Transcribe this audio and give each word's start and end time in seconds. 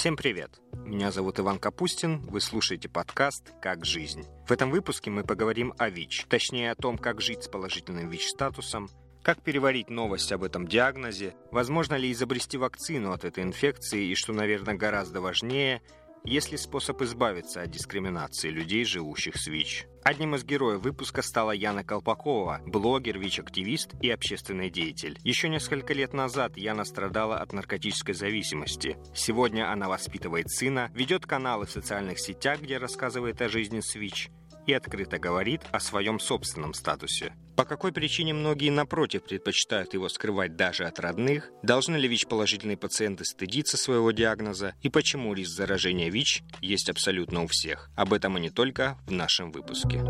Всем 0.00 0.16
привет! 0.16 0.62
Меня 0.86 1.12
зовут 1.12 1.40
Иван 1.40 1.58
Капустин, 1.58 2.22
вы 2.22 2.40
слушаете 2.40 2.88
подкаст 2.88 3.52
«Как 3.60 3.84
жизнь». 3.84 4.24
В 4.48 4.50
этом 4.50 4.70
выпуске 4.70 5.10
мы 5.10 5.24
поговорим 5.24 5.74
о 5.76 5.90
ВИЧ, 5.90 6.24
точнее 6.26 6.70
о 6.70 6.74
том, 6.74 6.96
как 6.96 7.20
жить 7.20 7.42
с 7.42 7.48
положительным 7.48 8.08
ВИЧ-статусом, 8.08 8.88
как 9.22 9.42
переварить 9.42 9.90
новость 9.90 10.32
об 10.32 10.42
этом 10.42 10.66
диагнозе, 10.66 11.34
возможно 11.50 11.96
ли 11.96 12.10
изобрести 12.10 12.56
вакцину 12.56 13.12
от 13.12 13.26
этой 13.26 13.44
инфекции 13.44 14.06
и, 14.06 14.14
что, 14.14 14.32
наверное, 14.32 14.72
гораздо 14.72 15.20
важнее– 15.20 15.82
есть 16.24 16.50
ли 16.50 16.58
способ 16.58 17.00
избавиться 17.02 17.62
от 17.62 17.70
дискриминации 17.70 18.50
людей, 18.50 18.84
живущих 18.84 19.36
с 19.36 19.46
ВИЧ? 19.46 19.86
Одним 20.02 20.34
из 20.34 20.44
героев 20.44 20.82
выпуска 20.82 21.22
стала 21.22 21.52
Яна 21.52 21.84
Колпакова, 21.84 22.60
блогер, 22.66 23.18
ВИЧ-активист 23.18 23.94
и 24.00 24.10
общественный 24.10 24.70
деятель. 24.70 25.18
Еще 25.24 25.48
несколько 25.48 25.92
лет 25.92 26.12
назад 26.12 26.56
Яна 26.56 26.84
страдала 26.84 27.38
от 27.38 27.52
наркотической 27.52 28.14
зависимости. 28.14 28.96
Сегодня 29.14 29.70
она 29.70 29.88
воспитывает 29.88 30.50
сына, 30.50 30.90
ведет 30.94 31.26
каналы 31.26 31.66
в 31.66 31.70
социальных 31.70 32.18
сетях, 32.18 32.60
где 32.60 32.78
рассказывает 32.78 33.40
о 33.42 33.48
жизни 33.48 33.80
с 33.80 33.94
ВИЧ, 33.94 34.30
и 34.66 34.72
открыто 34.72 35.18
говорит 35.18 35.62
о 35.72 35.80
своем 35.80 36.18
собственном 36.18 36.74
статусе. 36.74 37.34
По 37.60 37.66
какой 37.66 37.92
причине 37.92 38.32
многие, 38.32 38.70
напротив, 38.70 39.22
предпочитают 39.22 39.92
его 39.92 40.08
скрывать 40.08 40.56
даже 40.56 40.86
от 40.86 40.98
родных? 40.98 41.50
Должны 41.62 41.96
ли 41.96 42.08
ВИЧ-положительные 42.08 42.78
пациенты 42.78 43.26
стыдиться 43.26 43.76
своего 43.76 44.12
диагноза? 44.12 44.72
И 44.80 44.88
почему 44.88 45.34
риск 45.34 45.50
заражения 45.50 46.08
ВИЧ 46.08 46.42
есть 46.62 46.88
абсолютно 46.88 47.42
у 47.42 47.46
всех? 47.46 47.90
Об 47.96 48.14
этом 48.14 48.38
и 48.38 48.40
не 48.40 48.48
только 48.48 48.96
в 49.06 49.12
нашем 49.12 49.52
выпуске. 49.52 50.02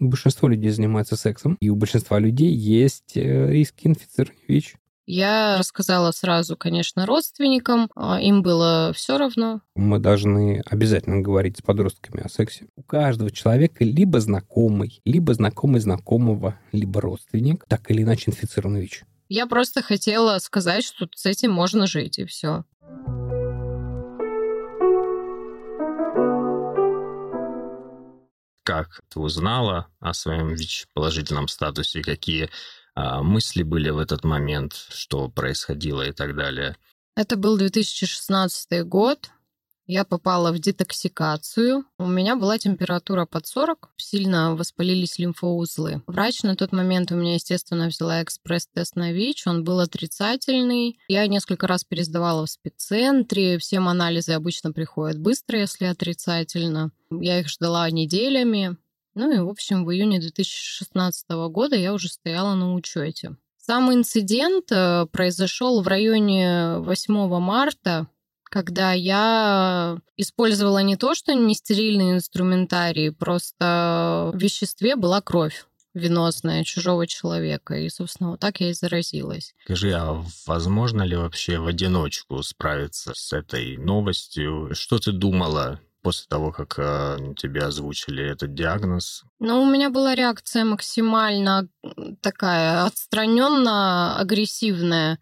Большинство 0.00 0.48
людей 0.48 0.70
занимаются 0.70 1.14
сексом, 1.14 1.56
и 1.60 1.68
у 1.68 1.76
большинства 1.76 2.18
людей 2.18 2.50
есть 2.52 3.16
э, 3.16 3.52
риски 3.52 3.86
инфицирования 3.86 4.42
ВИЧ. 4.48 4.74
Я 5.10 5.56
рассказала 5.56 6.10
сразу, 6.10 6.54
конечно, 6.54 7.06
родственникам, 7.06 7.90
а, 7.96 8.20
им 8.20 8.42
было 8.42 8.92
все 8.94 9.16
равно. 9.16 9.62
Мы 9.74 9.98
должны 10.00 10.62
обязательно 10.66 11.22
говорить 11.22 11.56
с 11.56 11.62
подростками 11.62 12.22
о 12.22 12.28
сексе. 12.28 12.66
У 12.76 12.82
каждого 12.82 13.30
человека 13.30 13.84
либо 13.84 14.20
знакомый, 14.20 15.00
либо 15.06 15.32
знакомый 15.32 15.80
знакомого, 15.80 16.60
либо 16.72 17.00
родственник, 17.00 17.64
так 17.68 17.90
или 17.90 18.02
иначе 18.02 18.24
инфицирован 18.26 18.76
ВИЧ. 18.76 19.04
Я 19.30 19.46
просто 19.46 19.80
хотела 19.80 20.38
сказать, 20.40 20.84
что 20.84 21.08
с 21.14 21.24
этим 21.24 21.52
можно 21.52 21.86
жить, 21.86 22.18
и 22.18 22.26
все. 22.26 22.64
Как 28.62 29.00
ты 29.08 29.20
узнала 29.20 29.86
о 30.00 30.12
своем 30.12 30.48
ВИЧ-положительном 30.48 31.48
статусе? 31.48 32.02
Какие 32.02 32.50
мысли 33.22 33.62
были 33.62 33.90
в 33.90 33.98
этот 33.98 34.24
момент, 34.24 34.74
что 34.90 35.28
происходило 35.28 36.02
и 36.02 36.12
так 36.12 36.36
далее? 36.36 36.76
Это 37.16 37.36
был 37.36 37.56
2016 37.58 38.84
год. 38.84 39.30
Я 39.88 40.04
попала 40.04 40.52
в 40.52 40.58
детоксикацию. 40.58 41.84
У 41.98 42.06
меня 42.06 42.36
была 42.36 42.58
температура 42.58 43.24
под 43.24 43.46
40, 43.46 43.88
сильно 43.96 44.54
воспалились 44.54 45.18
лимфоузлы. 45.18 46.02
Врач 46.06 46.42
на 46.42 46.56
тот 46.56 46.72
момент 46.72 47.10
у 47.10 47.16
меня, 47.16 47.34
естественно, 47.34 47.88
взяла 47.88 48.22
экспресс-тест 48.22 48.96
на 48.96 49.12
ВИЧ, 49.12 49.46
он 49.46 49.64
был 49.64 49.80
отрицательный. 49.80 50.98
Я 51.08 51.26
несколько 51.26 51.66
раз 51.66 51.84
пересдавала 51.84 52.44
в 52.44 52.50
спеццентре, 52.50 53.56
всем 53.56 53.88
анализы 53.88 54.32
обычно 54.32 54.72
приходят 54.72 55.18
быстро, 55.18 55.58
если 55.58 55.86
отрицательно. 55.86 56.90
Я 57.10 57.40
их 57.40 57.48
ждала 57.48 57.90
неделями. 57.90 58.76
Ну 59.18 59.32
и, 59.32 59.38
в 59.40 59.48
общем, 59.48 59.84
в 59.84 59.90
июне 59.90 60.20
2016 60.20 61.28
года 61.50 61.74
я 61.74 61.92
уже 61.92 62.08
стояла 62.08 62.54
на 62.54 62.72
учете. 62.72 63.34
Сам 63.56 63.92
инцидент 63.92 64.70
э, 64.70 65.06
произошел 65.10 65.82
в 65.82 65.88
районе 65.88 66.76
8 66.78 67.40
марта, 67.40 68.06
когда 68.44 68.92
я 68.92 69.98
использовала 70.16 70.78
не 70.84 70.96
то, 70.96 71.16
что 71.16 71.34
не 71.34 71.56
стерильный 71.56 72.12
инструментарий, 72.12 73.10
просто 73.10 74.30
в 74.32 74.38
веществе 74.38 74.94
была 74.94 75.20
кровь 75.20 75.66
венозная 75.94 76.62
чужого 76.62 77.08
человека. 77.08 77.74
И, 77.74 77.88
собственно, 77.88 78.30
вот 78.30 78.40
так 78.40 78.60
я 78.60 78.70
и 78.70 78.72
заразилась. 78.72 79.52
Скажи, 79.64 79.90
а 79.94 80.24
возможно 80.46 81.02
ли 81.02 81.16
вообще 81.16 81.58
в 81.58 81.66
одиночку 81.66 82.40
справиться 82.44 83.14
с 83.16 83.32
этой 83.32 83.78
новостью? 83.78 84.70
Что 84.74 85.00
ты 85.00 85.10
думала 85.10 85.80
после 86.08 86.26
того, 86.26 86.52
как 86.52 86.78
э, 86.78 87.18
тебе 87.36 87.64
озвучили 87.64 88.24
этот 88.24 88.54
диагноз? 88.54 89.24
Ну, 89.40 89.62
у 89.62 89.66
меня 89.66 89.90
была 89.90 90.14
реакция 90.14 90.64
максимально 90.64 91.68
такая 92.22 92.86
отстраненно 92.86 94.18
агрессивная. 94.18 95.18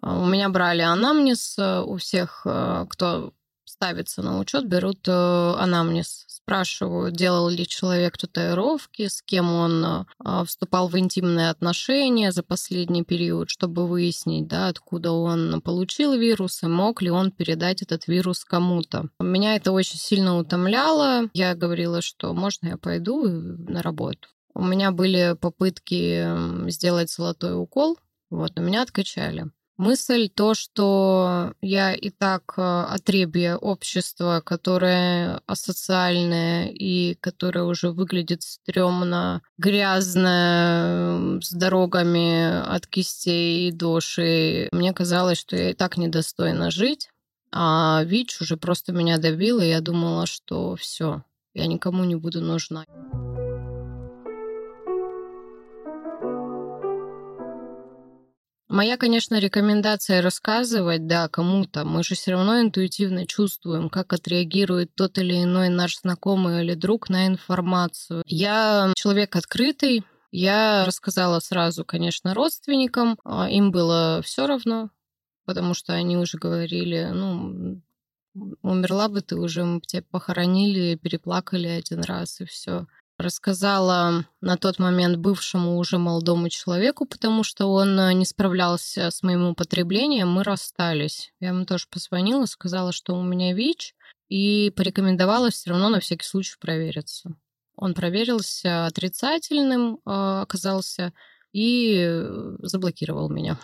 У 0.00 0.24
меня 0.24 0.48
брали 0.48 0.80
анамнез 0.80 1.58
э, 1.58 1.82
у 1.82 1.98
всех, 1.98 2.46
э, 2.46 2.86
кто 2.88 3.34
ставится 3.82 4.22
на 4.22 4.38
учет, 4.38 4.68
берут 4.68 5.08
э, 5.08 5.10
анамнез, 5.10 6.24
спрашивают, 6.28 7.16
делал 7.16 7.48
ли 7.48 7.66
человек 7.66 8.16
татуировки, 8.16 9.08
с 9.08 9.22
кем 9.22 9.52
он 9.52 9.84
э, 9.84 10.44
вступал 10.44 10.86
в 10.86 10.96
интимные 10.96 11.50
отношения 11.50 12.30
за 12.30 12.44
последний 12.44 13.02
период, 13.02 13.50
чтобы 13.50 13.88
выяснить, 13.88 14.46
да, 14.46 14.68
откуда 14.68 15.10
он 15.10 15.60
получил 15.62 16.14
вирус 16.14 16.62
и 16.62 16.68
мог 16.68 17.02
ли 17.02 17.10
он 17.10 17.32
передать 17.32 17.82
этот 17.82 18.06
вирус 18.06 18.44
кому-то. 18.44 19.08
Меня 19.18 19.56
это 19.56 19.72
очень 19.72 19.98
сильно 19.98 20.38
утомляло. 20.38 21.28
Я 21.34 21.56
говорила, 21.56 22.02
что 22.02 22.32
можно 22.34 22.68
я 22.68 22.76
пойду 22.76 23.26
на 23.26 23.82
работу. 23.82 24.28
У 24.54 24.64
меня 24.64 24.92
были 24.92 25.36
попытки 25.40 26.70
сделать 26.70 27.10
золотой 27.10 27.60
укол, 27.60 27.98
вот, 28.30 28.52
но 28.54 28.62
меня 28.62 28.82
откачали. 28.82 29.50
Мысль 29.78 30.28
то, 30.28 30.54
что 30.54 31.54
я 31.62 31.94
и 31.94 32.10
так 32.10 32.54
э, 32.56 32.62
отребье 32.62 33.56
общества, 33.56 34.42
которое 34.44 35.40
асоциальное 35.46 36.68
и 36.68 37.14
которое 37.14 37.64
уже 37.64 37.90
выглядит 37.90 38.42
стрёмно, 38.42 39.42
грязно, 39.58 41.38
с 41.42 41.50
дорогами 41.52 42.60
от 42.60 42.86
кистей 42.86 43.72
до 43.72 44.00
шеи. 44.00 44.68
Мне 44.72 44.92
казалось, 44.92 45.38
что 45.38 45.56
я 45.56 45.70
и 45.70 45.74
так 45.74 45.96
недостойна 45.96 46.70
жить. 46.70 47.08
А 47.50 48.02
ВИЧ 48.04 48.40
уже 48.42 48.56
просто 48.56 48.92
меня 48.92 49.18
добил, 49.18 49.60
и 49.60 49.66
я 49.66 49.80
думала, 49.80 50.26
что 50.26 50.74
все, 50.76 51.22
я 51.54 51.66
никому 51.66 52.04
не 52.04 52.16
буду 52.16 52.40
нужна. 52.40 52.84
Моя, 58.72 58.96
конечно, 58.96 59.38
рекомендация 59.38 60.22
рассказывать, 60.22 61.06
да, 61.06 61.28
кому-то. 61.28 61.84
Мы 61.84 62.02
же 62.02 62.14
все 62.14 62.30
равно 62.30 62.58
интуитивно 62.58 63.26
чувствуем, 63.26 63.90
как 63.90 64.14
отреагирует 64.14 64.94
тот 64.94 65.18
или 65.18 65.42
иной 65.42 65.68
наш 65.68 66.00
знакомый 66.00 66.64
или 66.64 66.72
друг 66.72 67.10
на 67.10 67.26
информацию. 67.26 68.22
Я 68.24 68.90
человек 68.96 69.36
открытый, 69.36 70.04
я 70.30 70.86
рассказала 70.86 71.40
сразу, 71.40 71.84
конечно, 71.84 72.32
родственникам. 72.32 73.18
А 73.24 73.50
им 73.50 73.72
было 73.72 74.22
все 74.24 74.46
равно, 74.46 74.88
потому 75.44 75.74
что 75.74 75.92
они 75.92 76.16
уже 76.16 76.38
говорили, 76.38 77.10
ну, 77.12 77.82
умерла 78.62 79.10
бы 79.10 79.20
ты 79.20 79.36
уже, 79.36 79.64
мы 79.64 79.80
бы 79.80 79.86
тебя 79.86 80.02
похоронили, 80.10 80.96
переплакали 80.96 81.68
один 81.68 82.00
раз 82.00 82.40
и 82.40 82.46
все 82.46 82.86
рассказала 83.22 84.26
на 84.40 84.56
тот 84.56 84.78
момент 84.78 85.16
бывшему 85.16 85.78
уже 85.78 85.98
молодому 85.98 86.48
человеку, 86.48 87.06
потому 87.06 87.42
что 87.44 87.66
он 87.66 87.98
э, 87.98 88.12
не 88.12 88.24
справлялся 88.24 89.10
с 89.10 89.22
моим 89.22 89.46
употреблением, 89.46 90.28
мы 90.28 90.44
расстались. 90.44 91.32
Я 91.40 91.48
ему 91.48 91.64
тоже 91.64 91.86
позвонила, 91.90 92.46
сказала, 92.46 92.92
что 92.92 93.14
у 93.14 93.22
меня 93.22 93.54
ВИЧ, 93.54 93.94
и 94.28 94.72
порекомендовала 94.76 95.50
все 95.50 95.70
равно 95.70 95.88
на 95.88 96.00
всякий 96.00 96.26
случай 96.26 96.56
провериться. 96.60 97.34
Он 97.76 97.94
проверился 97.94 98.86
отрицательным, 98.86 99.94
э, 100.04 100.40
оказался, 100.42 101.12
и 101.52 102.08
заблокировал 102.60 103.28
меня. 103.28 103.58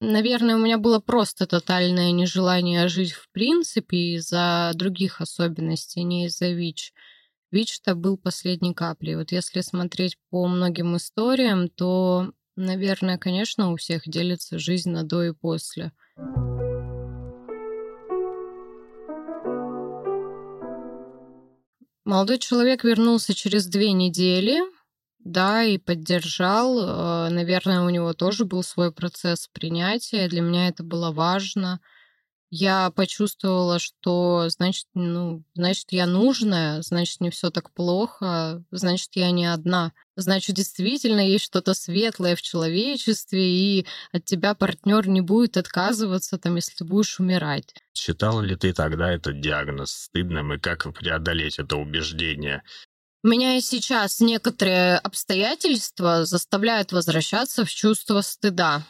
Наверное, 0.00 0.56
у 0.56 0.58
меня 0.58 0.78
было 0.78 0.98
просто 0.98 1.46
тотальное 1.46 2.10
нежелание 2.10 2.88
жить 2.88 3.12
в 3.12 3.30
принципе 3.30 4.16
из-за 4.16 4.72
других 4.74 5.20
особенностей, 5.20 6.02
не 6.02 6.26
из-за 6.26 6.50
ВИЧ. 6.50 6.92
ВИЧ-то 7.52 7.94
был 7.94 8.16
последней 8.16 8.74
каплей. 8.74 9.14
Вот 9.14 9.30
если 9.30 9.60
смотреть 9.60 10.16
по 10.30 10.46
многим 10.48 10.96
историям, 10.96 11.68
то, 11.68 12.32
наверное, 12.56 13.18
конечно, 13.18 13.70
у 13.70 13.76
всех 13.76 14.02
делится 14.06 14.58
жизнь 14.58 14.90
на 14.90 15.04
до 15.04 15.22
и 15.22 15.32
после. 15.32 15.92
Молодой 22.04 22.38
человек 22.38 22.84
вернулся 22.84 23.32
через 23.34 23.66
две 23.66 23.92
недели, 23.92 24.58
да, 25.18 25.62
и 25.62 25.78
поддержал. 25.78 26.78
Э, 26.78 27.28
наверное, 27.30 27.82
у 27.82 27.90
него 27.90 28.12
тоже 28.12 28.44
был 28.44 28.62
свой 28.62 28.92
процесс 28.92 29.46
принятия. 29.52 30.28
Для 30.28 30.40
меня 30.40 30.68
это 30.68 30.82
было 30.82 31.12
важно. 31.12 31.80
Я 32.54 32.90
почувствовала, 32.90 33.78
что 33.78 34.50
значит, 34.50 34.84
ну, 34.92 35.42
значит, 35.54 35.86
я 35.88 36.04
нужная, 36.04 36.82
значит, 36.82 37.22
не 37.22 37.30
все 37.30 37.48
так 37.48 37.72
плохо, 37.72 38.62
значит, 38.70 39.08
я 39.14 39.30
не 39.30 39.46
одна. 39.46 39.92
Значит, 40.16 40.56
действительно 40.56 41.26
есть 41.26 41.46
что-то 41.46 41.72
светлое 41.72 42.36
в 42.36 42.42
человечестве, 42.42 43.42
и 43.42 43.86
от 44.12 44.26
тебя 44.26 44.54
партнер 44.54 45.08
не 45.08 45.22
будет 45.22 45.56
отказываться, 45.56 46.36
там, 46.36 46.56
если 46.56 46.74
ты 46.74 46.84
будешь 46.84 47.18
умирать. 47.18 47.74
Считала 47.94 48.42
ли 48.42 48.54
ты 48.54 48.74
тогда 48.74 49.10
этот 49.10 49.40
диагноз 49.40 49.90
стыдным, 49.90 50.52
и 50.52 50.58
как 50.58 50.92
преодолеть 50.92 51.58
это 51.58 51.76
убеждение? 51.78 52.62
Меня 53.22 53.56
и 53.56 53.62
сейчас 53.62 54.20
некоторые 54.20 54.98
обстоятельства 54.98 56.26
заставляют 56.26 56.92
возвращаться 56.92 57.64
в 57.64 57.70
чувство 57.70 58.20
стыда. 58.20 58.82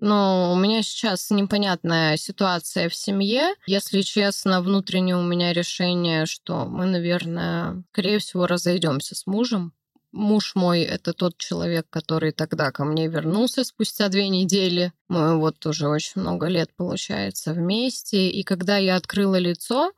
Но 0.00 0.52
у 0.54 0.56
меня 0.56 0.82
сейчас 0.82 1.30
непонятная 1.30 2.16
ситуация 2.16 2.88
в 2.88 2.94
семье. 2.94 3.54
Если 3.66 4.00
честно, 4.00 4.62
внутренне 4.62 5.14
у 5.14 5.22
меня 5.22 5.52
решение, 5.52 6.24
что 6.24 6.64
мы, 6.64 6.86
наверное, 6.86 7.84
скорее 7.92 8.18
всего, 8.18 8.46
разойдемся 8.46 9.14
с 9.14 9.26
мужем. 9.26 9.74
Муж 10.10 10.54
мой— 10.54 10.80
это 10.80 11.12
тот 11.12 11.36
человек, 11.36 11.86
который 11.90 12.32
тогда 12.32 12.72
ко 12.72 12.84
мне 12.84 13.08
вернулся 13.08 13.62
спустя 13.62 14.08
две 14.08 14.28
недели. 14.30 14.92
Мы 15.08 15.38
вот 15.38 15.64
уже 15.66 15.86
очень 15.86 16.22
много 16.22 16.46
лет, 16.46 16.70
получается, 16.74 17.52
вместе. 17.52 18.30
И 18.30 18.42
когда 18.42 18.78
я 18.78 18.96
открыла 18.96 19.36
лицо, 19.36 19.92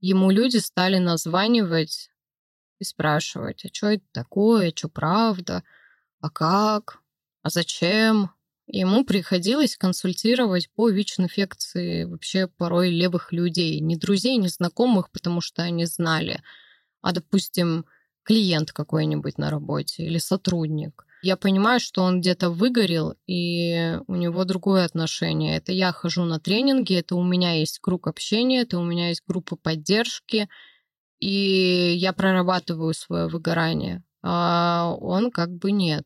ему 0.00 0.30
люди 0.30 0.56
стали 0.56 0.96
названивать 0.96 2.10
и 2.78 2.84
спрашивать, 2.84 3.66
а 3.66 3.68
что 3.70 3.88
это 3.88 4.04
такое, 4.12 4.72
что 4.74 4.88
правда, 4.88 5.62
а 6.20 6.30
как, 6.30 7.00
а 7.42 7.50
зачем, 7.50 8.30
Ему 8.66 9.04
приходилось 9.04 9.76
консультировать 9.76 10.70
по 10.74 10.88
ВИЧ-инфекции 10.88 12.04
вообще 12.04 12.46
порой 12.46 12.90
левых 12.90 13.32
людей. 13.32 13.80
Не 13.80 13.96
друзей, 13.96 14.36
не 14.36 14.48
знакомых, 14.48 15.10
потому 15.10 15.40
что 15.40 15.62
они 15.62 15.84
знали, 15.84 16.42
а, 17.00 17.12
допустим, 17.12 17.84
клиент 18.22 18.72
какой-нибудь 18.72 19.36
на 19.38 19.50
работе 19.50 20.04
или 20.04 20.18
сотрудник. 20.18 21.04
Я 21.22 21.36
понимаю, 21.36 21.78
что 21.78 22.02
он 22.02 22.20
где-то 22.20 22.50
выгорел, 22.50 23.14
и 23.26 23.98
у 24.08 24.14
него 24.16 24.44
другое 24.44 24.84
отношение. 24.84 25.56
Это 25.56 25.72
я 25.72 25.92
хожу 25.92 26.24
на 26.24 26.40
тренинги, 26.40 26.96
это 26.96 27.14
у 27.14 27.22
меня 27.22 27.52
есть 27.52 27.78
круг 27.78 28.08
общения, 28.08 28.62
это 28.62 28.78
у 28.78 28.84
меня 28.84 29.08
есть 29.08 29.22
группа 29.26 29.54
поддержки, 29.54 30.48
и 31.20 31.94
я 31.96 32.12
прорабатываю 32.12 32.92
свое 32.94 33.28
выгорание. 33.28 34.02
А 34.22 34.96
он 35.00 35.30
как 35.30 35.50
бы 35.52 35.70
нет. 35.70 36.04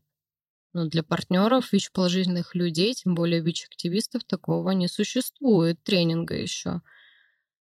Но 0.77 0.85
для 0.85 1.03
партнеров 1.03 1.73
ВИЧ-положительных 1.73 2.55
людей, 2.55 2.93
тем 2.93 3.15
более 3.15 3.41
ВИЧ-активистов, 3.41 4.25
такого 4.25 4.73
не 4.73 4.89
существует 4.89 5.83
тренинга 5.83 6.35
еще. 6.35 6.83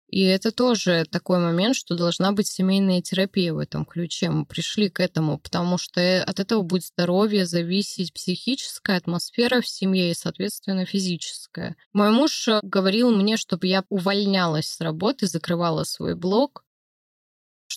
И 0.09 0.24
это 0.24 0.51
тоже 0.51 1.06
такой 1.09 1.39
момент, 1.39 1.77
что 1.77 1.95
должна 1.95 2.33
быть 2.33 2.48
семейная 2.48 3.01
терапия 3.01 3.54
в 3.54 3.59
этом 3.59 3.86
ключе. 3.86 4.30
Мы 4.30 4.45
пришли 4.45 4.89
к 4.89 5.00
этому, 5.00 5.39
потому 5.39 5.77
что 5.77 6.21
от 6.21 6.42
этого 6.42 6.63
будет 6.63 6.83
здоровье 6.83 7.45
зависеть 7.45 8.12
психическая 8.12 8.98
атмосфера 8.98 9.62
в 9.62 9.69
семье 9.69 10.12
и, 10.12 10.13
соответственно, 10.13 10.86
физическая. 10.86 11.77
Мой 11.94 12.12
муж 12.12 12.50
говорил 12.62 13.15
мне, 13.15 13.38
чтобы 13.38 13.68
я 13.68 13.86
увольнялась 13.88 14.68
с 14.68 14.81
работы, 14.81 15.27
закрывала 15.27 15.86
свой 15.86 16.13
блог, 16.13 16.65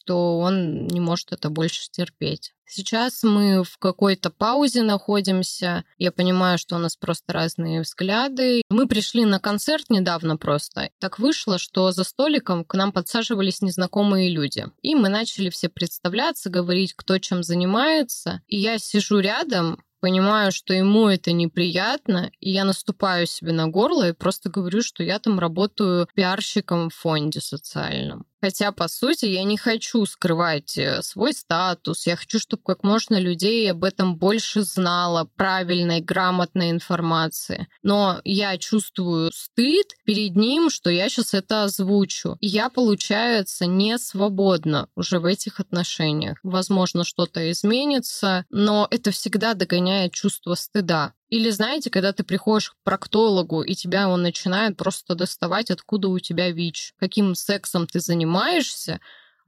что 0.02 0.38
он 0.38 0.87
не 0.87 1.00
может 1.00 1.32
это 1.32 1.50
больше 1.50 1.91
терпеть. 1.91 2.52
Сейчас 2.67 3.25
мы 3.25 3.64
в 3.64 3.79
какой-то 3.79 4.31
паузе 4.31 4.82
находимся. 4.82 5.85
Я 5.99 6.12
понимаю, 6.12 6.56
что 6.56 6.76
у 6.76 6.79
нас 6.79 6.97
просто 6.97 7.32
разные 7.32 7.81
взгляды. 7.81 8.62
Мы 8.70 8.87
пришли 8.87 9.25
на 9.25 9.41
концерт 9.41 9.87
недавно 9.91 10.37
просто. 10.37 10.91
Так 11.00 11.19
вышло, 11.19 11.58
что 11.58 11.91
за 11.91 12.05
столиком 12.05 12.64
к 12.64 12.75
нам 12.75 12.93
подсаживались 12.93 13.61
незнакомые 13.61 14.31
люди. 14.31 14.67
И 14.82 14.94
мы 14.94 15.08
начали 15.08 15.50
все 15.50 15.69
представляться, 15.69 16.49
говорить, 16.49 16.94
кто 16.94 17.19
чем 17.19 17.43
занимается. 17.43 18.41
И 18.47 18.56
я 18.56 18.79
сижу 18.79 19.19
рядом, 19.19 19.82
понимаю, 20.00 20.52
что 20.52 20.73
ему 20.73 21.08
это 21.08 21.32
неприятно, 21.32 22.31
и 22.41 22.50
я 22.50 22.64
наступаю 22.64 23.26
себе 23.26 23.52
на 23.52 23.69
горло 23.69 24.08
и 24.08 24.12
просто 24.12 24.49
говорю, 24.49 24.82
что 24.82 25.02
я 25.02 25.19
там 25.19 25.38
работаю 25.38 26.08
пиарщиком 26.14 26.91
в 26.91 26.94
фонде 26.94 27.41
социальном. 27.41 28.26
Хотя, 28.40 28.72
по 28.72 28.88
сути, 28.88 29.26
я 29.26 29.44
не 29.44 29.56
хочу 29.56 30.04
скрывать 30.06 30.78
э, 30.78 31.02
свой 31.02 31.32
статус. 31.34 32.06
Я 32.06 32.16
хочу, 32.16 32.38
чтобы 32.38 32.62
как 32.64 32.82
можно 32.82 33.20
людей 33.20 33.70
об 33.70 33.84
этом 33.84 34.16
больше 34.16 34.62
знало, 34.62 35.28
правильной, 35.37 36.00
грамотной 36.00 36.70
информации. 36.70 37.69
Но 37.82 38.20
я 38.25 38.56
чувствую 38.56 39.31
стыд 39.34 39.88
перед 40.04 40.37
ним, 40.37 40.70
что 40.70 40.90
я 40.90 41.08
сейчас 41.08 41.34
это 41.34 41.64
озвучу. 41.64 42.37
И 42.40 42.46
я, 42.46 42.70
получается, 42.70 43.66
не 43.66 43.98
свободна 43.98 44.88
уже 44.94 45.19
в 45.19 45.26
этих 45.26 45.60
отношениях. 45.60 46.38
Возможно, 46.42 47.04
что-то 47.04 47.50
изменится, 47.50 48.46
но 48.50 48.88
это 48.90 49.10
всегда 49.10 49.54
догоняет 49.54 50.12
чувство 50.12 50.54
стыда. 50.54 51.12
Или 51.30 51.50
знаете, 51.50 51.90
когда 51.90 52.12
ты 52.12 52.24
приходишь 52.24 52.70
к 52.70 52.76
проктологу, 52.82 53.62
и 53.62 53.74
тебя 53.74 54.08
он 54.08 54.22
начинает 54.22 54.76
просто 54.76 55.14
доставать, 55.14 55.70
откуда 55.70 56.08
у 56.08 56.18
тебя 56.18 56.50
ВИЧ, 56.50 56.94
каким 56.98 57.34
сексом 57.34 57.86
ты 57.86 58.00
занимаешься, 58.00 59.00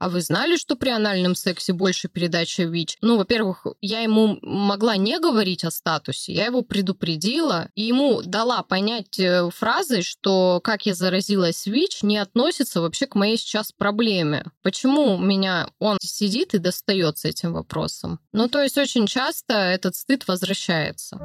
а 0.03 0.09
вы 0.09 0.19
знали, 0.19 0.57
что 0.57 0.75
при 0.75 0.89
анальном 0.89 1.33
сексе 1.33 1.71
больше 1.71 2.09
передача 2.09 2.63
ВИЧ? 2.63 2.97
Ну, 3.01 3.15
во-первых, 3.15 3.65
я 3.79 4.01
ему 4.01 4.37
могла 4.41 4.97
не 4.97 5.17
говорить 5.17 5.63
о 5.63 5.71
статусе, 5.71 6.33
я 6.33 6.47
его 6.47 6.61
предупредила, 6.61 7.69
и 7.73 7.83
ему 7.83 8.21
дала 8.21 8.63
понять 8.63 9.17
э, 9.17 9.49
фразой, 9.49 10.01
что 10.01 10.59
как 10.61 10.85
я 10.85 10.93
заразилась 10.93 11.65
ВИЧ, 11.65 12.03
не 12.03 12.17
относится 12.17 12.81
вообще 12.81 13.07
к 13.07 13.15
моей 13.15 13.37
сейчас 13.37 13.71
проблеме. 13.71 14.43
Почему 14.61 15.17
меня 15.17 15.69
он 15.79 15.97
сидит 16.01 16.53
и 16.53 16.57
достается 16.57 17.29
этим 17.29 17.53
вопросом? 17.53 18.19
Ну, 18.33 18.49
то 18.49 18.61
есть 18.61 18.77
очень 18.77 19.07
часто 19.07 19.53
этот 19.53 19.95
стыд 19.95 20.27
возвращается. 20.27 21.17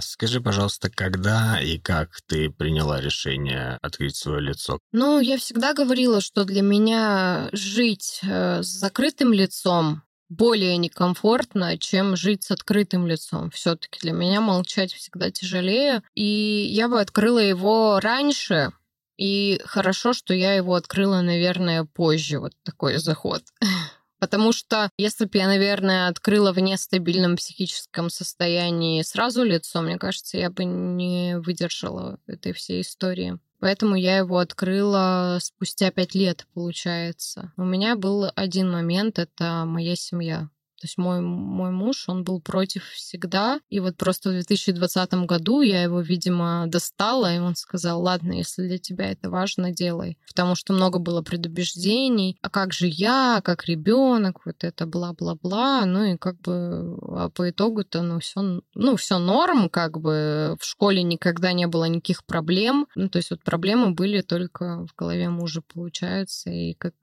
Скажи, 0.00 0.40
пожалуйста, 0.40 0.90
когда 0.90 1.60
и 1.60 1.78
как 1.78 2.20
ты 2.26 2.50
приняла 2.50 3.00
решение 3.00 3.78
открыть 3.82 4.16
свое 4.16 4.40
лицо? 4.40 4.78
Ну, 4.92 5.20
я 5.20 5.38
всегда 5.38 5.74
говорила, 5.74 6.20
что 6.20 6.44
для 6.44 6.62
меня 6.62 7.48
жить 7.52 8.20
э, 8.22 8.62
с 8.62 8.66
закрытым 8.66 9.32
лицом 9.32 10.02
более 10.28 10.76
некомфортно, 10.76 11.78
чем 11.78 12.16
жить 12.16 12.44
с 12.44 12.50
открытым 12.50 13.06
лицом. 13.06 13.50
Все-таки 13.50 13.98
для 14.00 14.12
меня 14.12 14.40
молчать 14.40 14.92
всегда 14.92 15.30
тяжелее. 15.30 16.02
И 16.14 16.24
я 16.24 16.88
бы 16.88 17.00
открыла 17.00 17.38
его 17.38 17.98
раньше, 18.00 18.72
и 19.18 19.60
хорошо, 19.64 20.12
что 20.12 20.32
я 20.32 20.54
его 20.54 20.74
открыла, 20.74 21.20
наверное, 21.22 21.84
позже, 21.84 22.38
вот 22.38 22.52
такой 22.62 22.98
заход. 22.98 23.42
Потому 24.18 24.52
что 24.52 24.90
если 24.98 25.24
бы 25.26 25.38
я, 25.38 25.46
наверное, 25.46 26.08
открыла 26.08 26.52
в 26.52 26.58
нестабильном 26.58 27.36
психическом 27.36 28.10
состоянии 28.10 29.02
сразу 29.02 29.44
лицо, 29.44 29.80
мне 29.80 29.98
кажется, 29.98 30.38
я 30.38 30.50
бы 30.50 30.64
не 30.64 31.38
выдержала 31.38 32.18
этой 32.26 32.52
всей 32.52 32.82
истории. 32.82 33.38
Поэтому 33.60 33.96
я 33.96 34.18
его 34.18 34.38
открыла 34.38 35.38
спустя 35.40 35.90
пять 35.90 36.14
лет, 36.14 36.46
получается. 36.54 37.52
У 37.56 37.64
меня 37.64 37.96
был 37.96 38.30
один 38.36 38.70
момент, 38.70 39.18
это 39.18 39.64
моя 39.66 39.96
семья. 39.96 40.48
То 40.80 40.84
есть 40.84 40.96
мой, 40.96 41.20
мой 41.20 41.70
муж, 41.70 42.08
он 42.08 42.22
был 42.22 42.40
против 42.40 42.84
всегда. 42.90 43.60
И 43.68 43.80
вот 43.80 43.96
просто 43.96 44.30
в 44.30 44.32
2020 44.32 45.14
году 45.26 45.60
я 45.60 45.82
его, 45.82 46.00
видимо, 46.00 46.66
достала, 46.68 47.34
и 47.34 47.38
он 47.38 47.56
сказал, 47.56 48.00
ладно, 48.00 48.32
если 48.32 48.68
для 48.68 48.78
тебя 48.78 49.10
это 49.10 49.28
важно, 49.28 49.72
делай. 49.72 50.18
Потому 50.28 50.54
что 50.54 50.72
много 50.72 50.98
было 51.00 51.20
предубеждений. 51.22 52.38
А 52.42 52.50
как 52.50 52.72
же 52.72 52.86
я, 52.86 53.40
как 53.44 53.66
ребенок, 53.66 54.42
вот 54.44 54.62
это 54.62 54.86
бла-бла-бла. 54.86 55.84
Ну 55.84 56.04
и 56.04 56.16
как 56.16 56.40
бы 56.40 56.96
а 57.10 57.28
по 57.28 57.50
итогу-то, 57.50 58.02
ну 58.02 58.20
все, 58.20 58.60
ну 58.74 58.96
все 58.96 59.18
норм, 59.18 59.68
как 59.68 59.98
бы 59.98 60.56
в 60.60 60.64
школе 60.64 61.02
никогда 61.02 61.52
не 61.52 61.66
было 61.66 61.86
никаких 61.86 62.24
проблем. 62.24 62.86
Ну 62.94 63.08
то 63.08 63.18
есть 63.18 63.30
вот 63.30 63.42
проблемы 63.42 63.90
были 63.90 64.20
только 64.20 64.86
в 64.86 64.94
голове 64.96 65.28
мужа, 65.28 65.62
получается. 65.62 66.50
И 66.50 66.74
как 66.74 66.94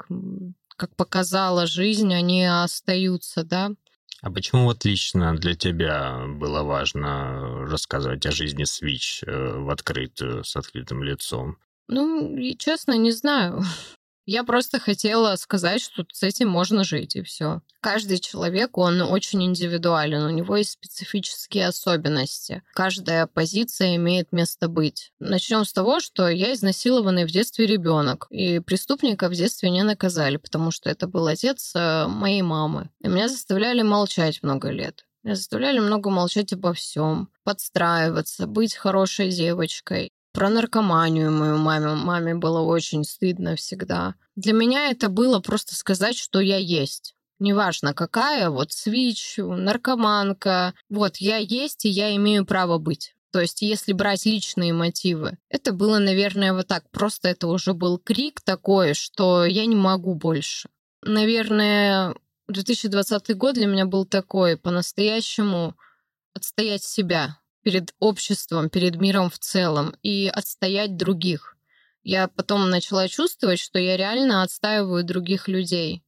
как 0.76 0.96
показала 0.96 1.68
жизнь, 1.68 2.14
они 2.14 2.46
остаются, 2.46 3.44
да. 3.44 3.72
А 4.22 4.32
почему 4.32 4.64
вот 4.64 4.86
лично 4.86 5.36
для 5.36 5.56
тебя 5.56 6.26
было 6.28 6.64
важно 6.64 7.66
рассказывать 7.68 8.26
о 8.26 8.32
жизни 8.32 8.64
Switch 8.64 9.24
э, 9.26 9.60
в 9.60 9.70
открытую, 9.70 10.44
с 10.44 10.56
открытым 10.56 11.04
лицом? 11.04 11.58
Ну, 11.88 12.36
честно, 12.58 12.98
не 12.98 13.12
знаю. 13.12 13.62
Я 14.26 14.44
просто 14.44 14.80
хотела 14.80 15.36
сказать, 15.36 15.82
что 15.82 16.06
с 16.12 16.24
этим 16.24 16.50
можно 16.50 16.84
жить, 16.84 17.16
и 17.16 17.22
все. 17.22 17.62
Каждый 17.80 18.18
человек, 18.18 18.78
он 18.78 19.02
очень 19.02 19.44
индивидуален, 19.44 20.24
у 20.24 20.30
него 20.32 20.58
есть 20.58 20.72
специфические 20.72 21.68
особенности. 21.68 22.64
Каждая 22.74 23.28
позиция 23.28 23.96
имеет 23.98 24.32
место 24.32 24.68
быть. 24.68 25.12
Начнем 25.20 25.64
с 25.64 25.74
того, 25.74 26.00
что 26.00 26.28
я 26.28 26.54
изнасилованный 26.54 27.26
в 27.26 27.32
детстве 27.32 27.68
ребенок, 27.68 28.26
и 28.32 28.60
преступника 28.60 29.30
в 29.30 29.34
детстве 29.34 29.70
не 29.70 29.84
наказали, 29.84 30.38
потому 30.38 30.72
что 30.72 30.90
это 30.90 31.08
был 31.08 31.28
отец 31.28 31.74
э, 31.76 32.08
моей 32.08 32.42
мамы. 32.42 32.90
И 33.04 33.08
меня 33.08 33.30
заставляли 33.30 33.84
молчать 33.84 34.42
много 34.42 34.72
лет. 34.72 35.06
Меня 35.26 35.36
заставляли 35.36 35.80
много 35.80 36.10
молчать 36.10 36.54
обо 36.54 36.74
всем, 36.74 37.30
подстраиваться, 37.44 38.46
быть 38.46 38.76
хорошей 38.76 39.30
девочкой. 39.30 40.12
Про 40.36 40.50
наркоманию 40.50 41.32
мою 41.32 41.58
маме. 41.58 41.96
Маме 41.96 42.36
было 42.36 42.60
очень 42.60 43.06
стыдно 43.06 43.56
всегда. 43.56 44.16
Для 44.36 44.52
меня 44.52 44.92
это 44.92 45.08
было 45.08 45.40
просто 45.40 45.76
сказать, 45.76 46.18
что 46.18 46.42
я 46.42 46.58
есть. 46.58 47.16
Неважно 47.40 47.94
какая, 47.94 48.50
вот 48.50 48.74
свич, 48.74 49.36
наркоманка. 49.38 50.74
Вот 50.90 51.18
я 51.18 51.38
есть, 51.38 51.86
и 51.86 51.90
я 51.90 52.14
имею 52.18 52.46
право 52.46 52.80
быть. 52.80 53.16
То 53.32 53.40
есть, 53.40 53.62
если 53.62 53.94
брать 53.94 54.26
личные 54.26 54.74
мотивы, 54.74 55.38
это 55.50 55.72
было, 55.72 56.00
наверное, 56.00 56.52
вот 56.52 56.68
так. 56.68 56.90
Просто 56.92 57.30
это 57.30 57.48
уже 57.48 57.74
был 57.74 57.98
крик 57.98 58.42
такой, 58.42 58.94
что 58.94 59.46
я 59.46 59.66
не 59.66 59.76
могу 59.76 60.16
больше. 60.16 60.68
Наверное, 61.02 62.14
2020 62.50 63.38
год 63.38 63.56
для 63.56 63.68
меня 63.68 63.86
был 63.86 64.06
такой, 64.06 64.58
по-настоящему 64.58 65.78
отстоять 66.34 66.84
себя 66.84 67.38
перед 67.66 67.96
обществом, 68.00 68.70
перед 68.70 69.02
миром 69.02 69.32
в 69.32 69.40
целом 69.40 69.96
и 70.04 70.28
отстоять 70.32 70.98
других. 70.98 71.58
Я 72.04 72.28
потом 72.28 72.70
начала 72.70 73.08
чувствовать, 73.08 73.60
что 73.60 73.80
я 73.80 73.98
реально 73.98 74.44
отстаиваю 74.44 75.04
других 75.04 75.48
людей, 75.48 76.04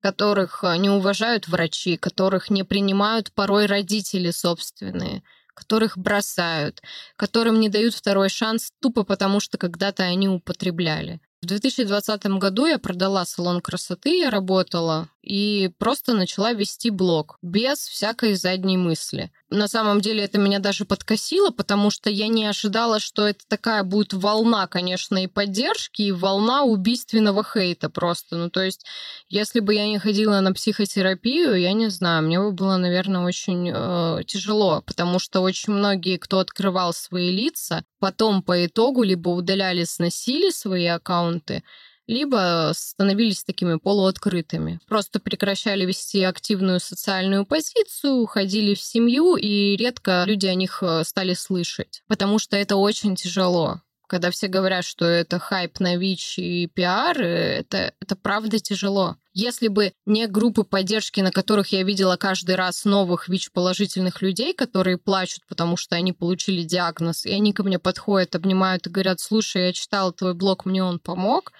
которых 0.00 0.62
э, 0.62 0.76
не 0.76 0.88
уважают 0.88 1.48
врачи, 1.48 1.96
которых 1.96 2.48
не 2.48 2.62
принимают 2.62 3.32
порой 3.32 3.66
родители 3.66 4.30
собственные, 4.30 5.24
которых 5.52 5.98
бросают, 5.98 6.80
которым 7.16 7.58
не 7.58 7.68
дают 7.68 7.92
второй 7.94 8.28
шанс 8.28 8.70
тупо 8.80 9.02
потому, 9.02 9.40
что 9.40 9.58
когда-то 9.58 10.04
они 10.04 10.28
употребляли. 10.28 11.20
В 11.42 11.46
2020 11.46 12.24
году 12.38 12.66
я 12.66 12.78
продала 12.78 13.24
салон 13.24 13.60
красоты, 13.60 14.16
я 14.16 14.30
работала 14.30 15.08
и 15.22 15.70
просто 15.78 16.14
начала 16.14 16.52
вести 16.52 16.90
блог 16.90 17.38
без 17.42 17.78
всякой 17.78 18.34
задней 18.34 18.76
мысли. 18.76 19.30
На 19.50 19.68
самом 19.68 20.00
деле 20.00 20.24
это 20.24 20.38
меня 20.38 20.60
даже 20.60 20.84
подкосило, 20.84 21.50
потому 21.50 21.90
что 21.90 22.08
я 22.08 22.28
не 22.28 22.46
ожидала, 22.46 23.00
что 23.00 23.26
это 23.26 23.40
такая 23.48 23.82
будет 23.82 24.12
волна, 24.12 24.66
конечно, 24.66 25.22
и 25.22 25.26
поддержки, 25.26 26.02
и 26.02 26.12
волна 26.12 26.62
убийственного 26.62 27.44
хейта 27.44 27.90
просто. 27.90 28.36
Ну, 28.36 28.48
то 28.48 28.62
есть, 28.62 28.86
если 29.28 29.60
бы 29.60 29.74
я 29.74 29.86
не 29.86 29.98
ходила 29.98 30.40
на 30.40 30.52
психотерапию, 30.52 31.54
я 31.60 31.72
не 31.72 31.88
знаю, 31.88 32.22
мне 32.22 32.38
бы 32.38 32.52
было, 32.52 32.76
наверное, 32.76 33.22
очень 33.22 33.70
э, 33.72 34.22
тяжело, 34.24 34.82
потому 34.86 35.18
что 35.18 35.40
очень 35.40 35.72
многие, 35.72 36.16
кто 36.16 36.38
открывал 36.38 36.92
свои 36.92 37.30
лица, 37.30 37.84
потом 37.98 38.42
по 38.42 38.64
итогу 38.64 39.02
либо 39.02 39.30
удаляли, 39.30 39.84
сносили 39.84 40.50
свои 40.50 40.86
аккаунты, 40.86 41.62
либо 42.10 42.72
становились 42.74 43.44
такими 43.44 43.76
полуоткрытыми. 43.76 44.80
Просто 44.88 45.20
прекращали 45.20 45.86
вести 45.86 46.24
активную 46.24 46.80
социальную 46.80 47.46
позицию, 47.46 48.16
уходили 48.16 48.74
в 48.74 48.80
семью, 48.80 49.36
и 49.36 49.76
редко 49.76 50.24
люди 50.26 50.46
о 50.46 50.54
них 50.54 50.82
э, 50.82 51.04
стали 51.04 51.34
слышать, 51.34 52.02
потому 52.08 52.40
что 52.40 52.56
это 52.56 52.74
очень 52.74 53.14
тяжело. 53.14 53.80
Когда 54.08 54.32
все 54.32 54.48
говорят, 54.48 54.84
что 54.84 55.04
это 55.04 55.38
хайп 55.38 55.78
на 55.78 55.96
ВИЧ 55.96 56.38
и 56.40 56.66
пиар, 56.66 57.16
э, 57.20 57.60
это, 57.60 57.94
это 58.00 58.16
правда 58.16 58.58
тяжело. 58.58 59.16
Если 59.32 59.68
бы 59.68 59.92
не 60.04 60.26
группы 60.26 60.64
поддержки, 60.64 61.20
на 61.20 61.30
которых 61.30 61.68
я 61.68 61.84
видела 61.84 62.16
каждый 62.16 62.56
раз 62.56 62.84
новых 62.84 63.28
ВИЧ-положительных 63.28 64.20
людей, 64.20 64.52
которые 64.52 64.98
плачут, 64.98 65.44
потому 65.48 65.76
что 65.76 65.94
они 65.94 66.12
получили 66.12 66.64
диагноз, 66.64 67.24
и 67.24 67.30
они 67.30 67.52
ко 67.52 67.62
мне 67.62 67.78
подходят, 67.78 68.34
обнимают 68.34 68.88
и 68.88 68.90
говорят, 68.90 69.20
слушай, 69.20 69.66
я 69.66 69.72
читал 69.72 70.12
твой 70.12 70.34
блог, 70.34 70.64
мне 70.64 70.82
он 70.82 70.98
помог, 70.98 71.52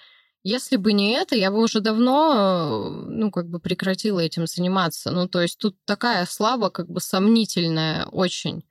если 0.42 0.76
бы 0.76 0.92
не 0.92 1.12
это, 1.12 1.36
я 1.36 1.50
бы 1.50 1.62
уже 1.62 1.80
давно, 1.80 2.88
ну, 2.88 3.30
как 3.30 3.48
бы 3.48 3.60
прекратила 3.60 4.20
этим 4.20 4.46
заниматься. 4.46 5.10
Ну, 5.10 5.28
то 5.28 5.40
есть 5.40 5.58
тут 5.58 5.76
такая 5.84 6.24
слава 6.26 6.70
как 6.70 6.88
бы 6.88 7.00
сомнительная 7.00 8.06
очень. 8.06 8.64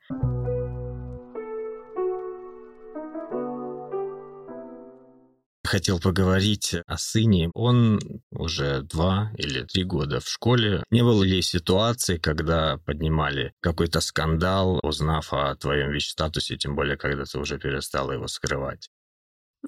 Хотел 5.63 5.99
поговорить 5.99 6.73
о 6.87 6.97
сыне. 6.97 7.51
Он 7.53 7.99
уже 8.31 8.81
два 8.81 9.31
или 9.37 9.61
три 9.61 9.83
года 9.83 10.19
в 10.19 10.27
школе. 10.27 10.83
Не 10.89 11.03
было 11.03 11.21
ли 11.21 11.43
ситуации, 11.43 12.17
когда 12.17 12.77
поднимали 12.77 13.53
какой-то 13.59 14.01
скандал, 14.01 14.79
узнав 14.81 15.31
о 15.31 15.53
твоем 15.55 15.91
ВИЧ-статусе, 15.91 16.57
тем 16.57 16.75
более, 16.75 16.97
когда 16.97 17.25
ты 17.25 17.37
уже 17.37 17.59
перестала 17.59 18.13
его 18.13 18.27
скрывать? 18.27 18.89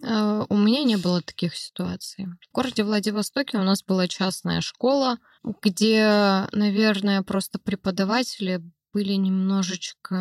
Э, 0.02 0.46
у 0.48 0.58
меня 0.58 0.84
не 0.84 0.98
было 0.98 1.22
таких 1.22 1.56
ситуаций. 1.56 2.26
В 2.26 2.54
городе 2.54 2.84
Владивостоке 2.84 3.58
у 3.58 3.64
нас 3.64 3.84
была 3.84 4.08
частная 4.08 4.62
школа, 4.62 5.18
где, 5.62 6.48
наверное, 6.52 7.24
просто 7.24 7.60
преподаватели 7.60 8.62
были 8.94 9.14
немножечко, 9.14 10.16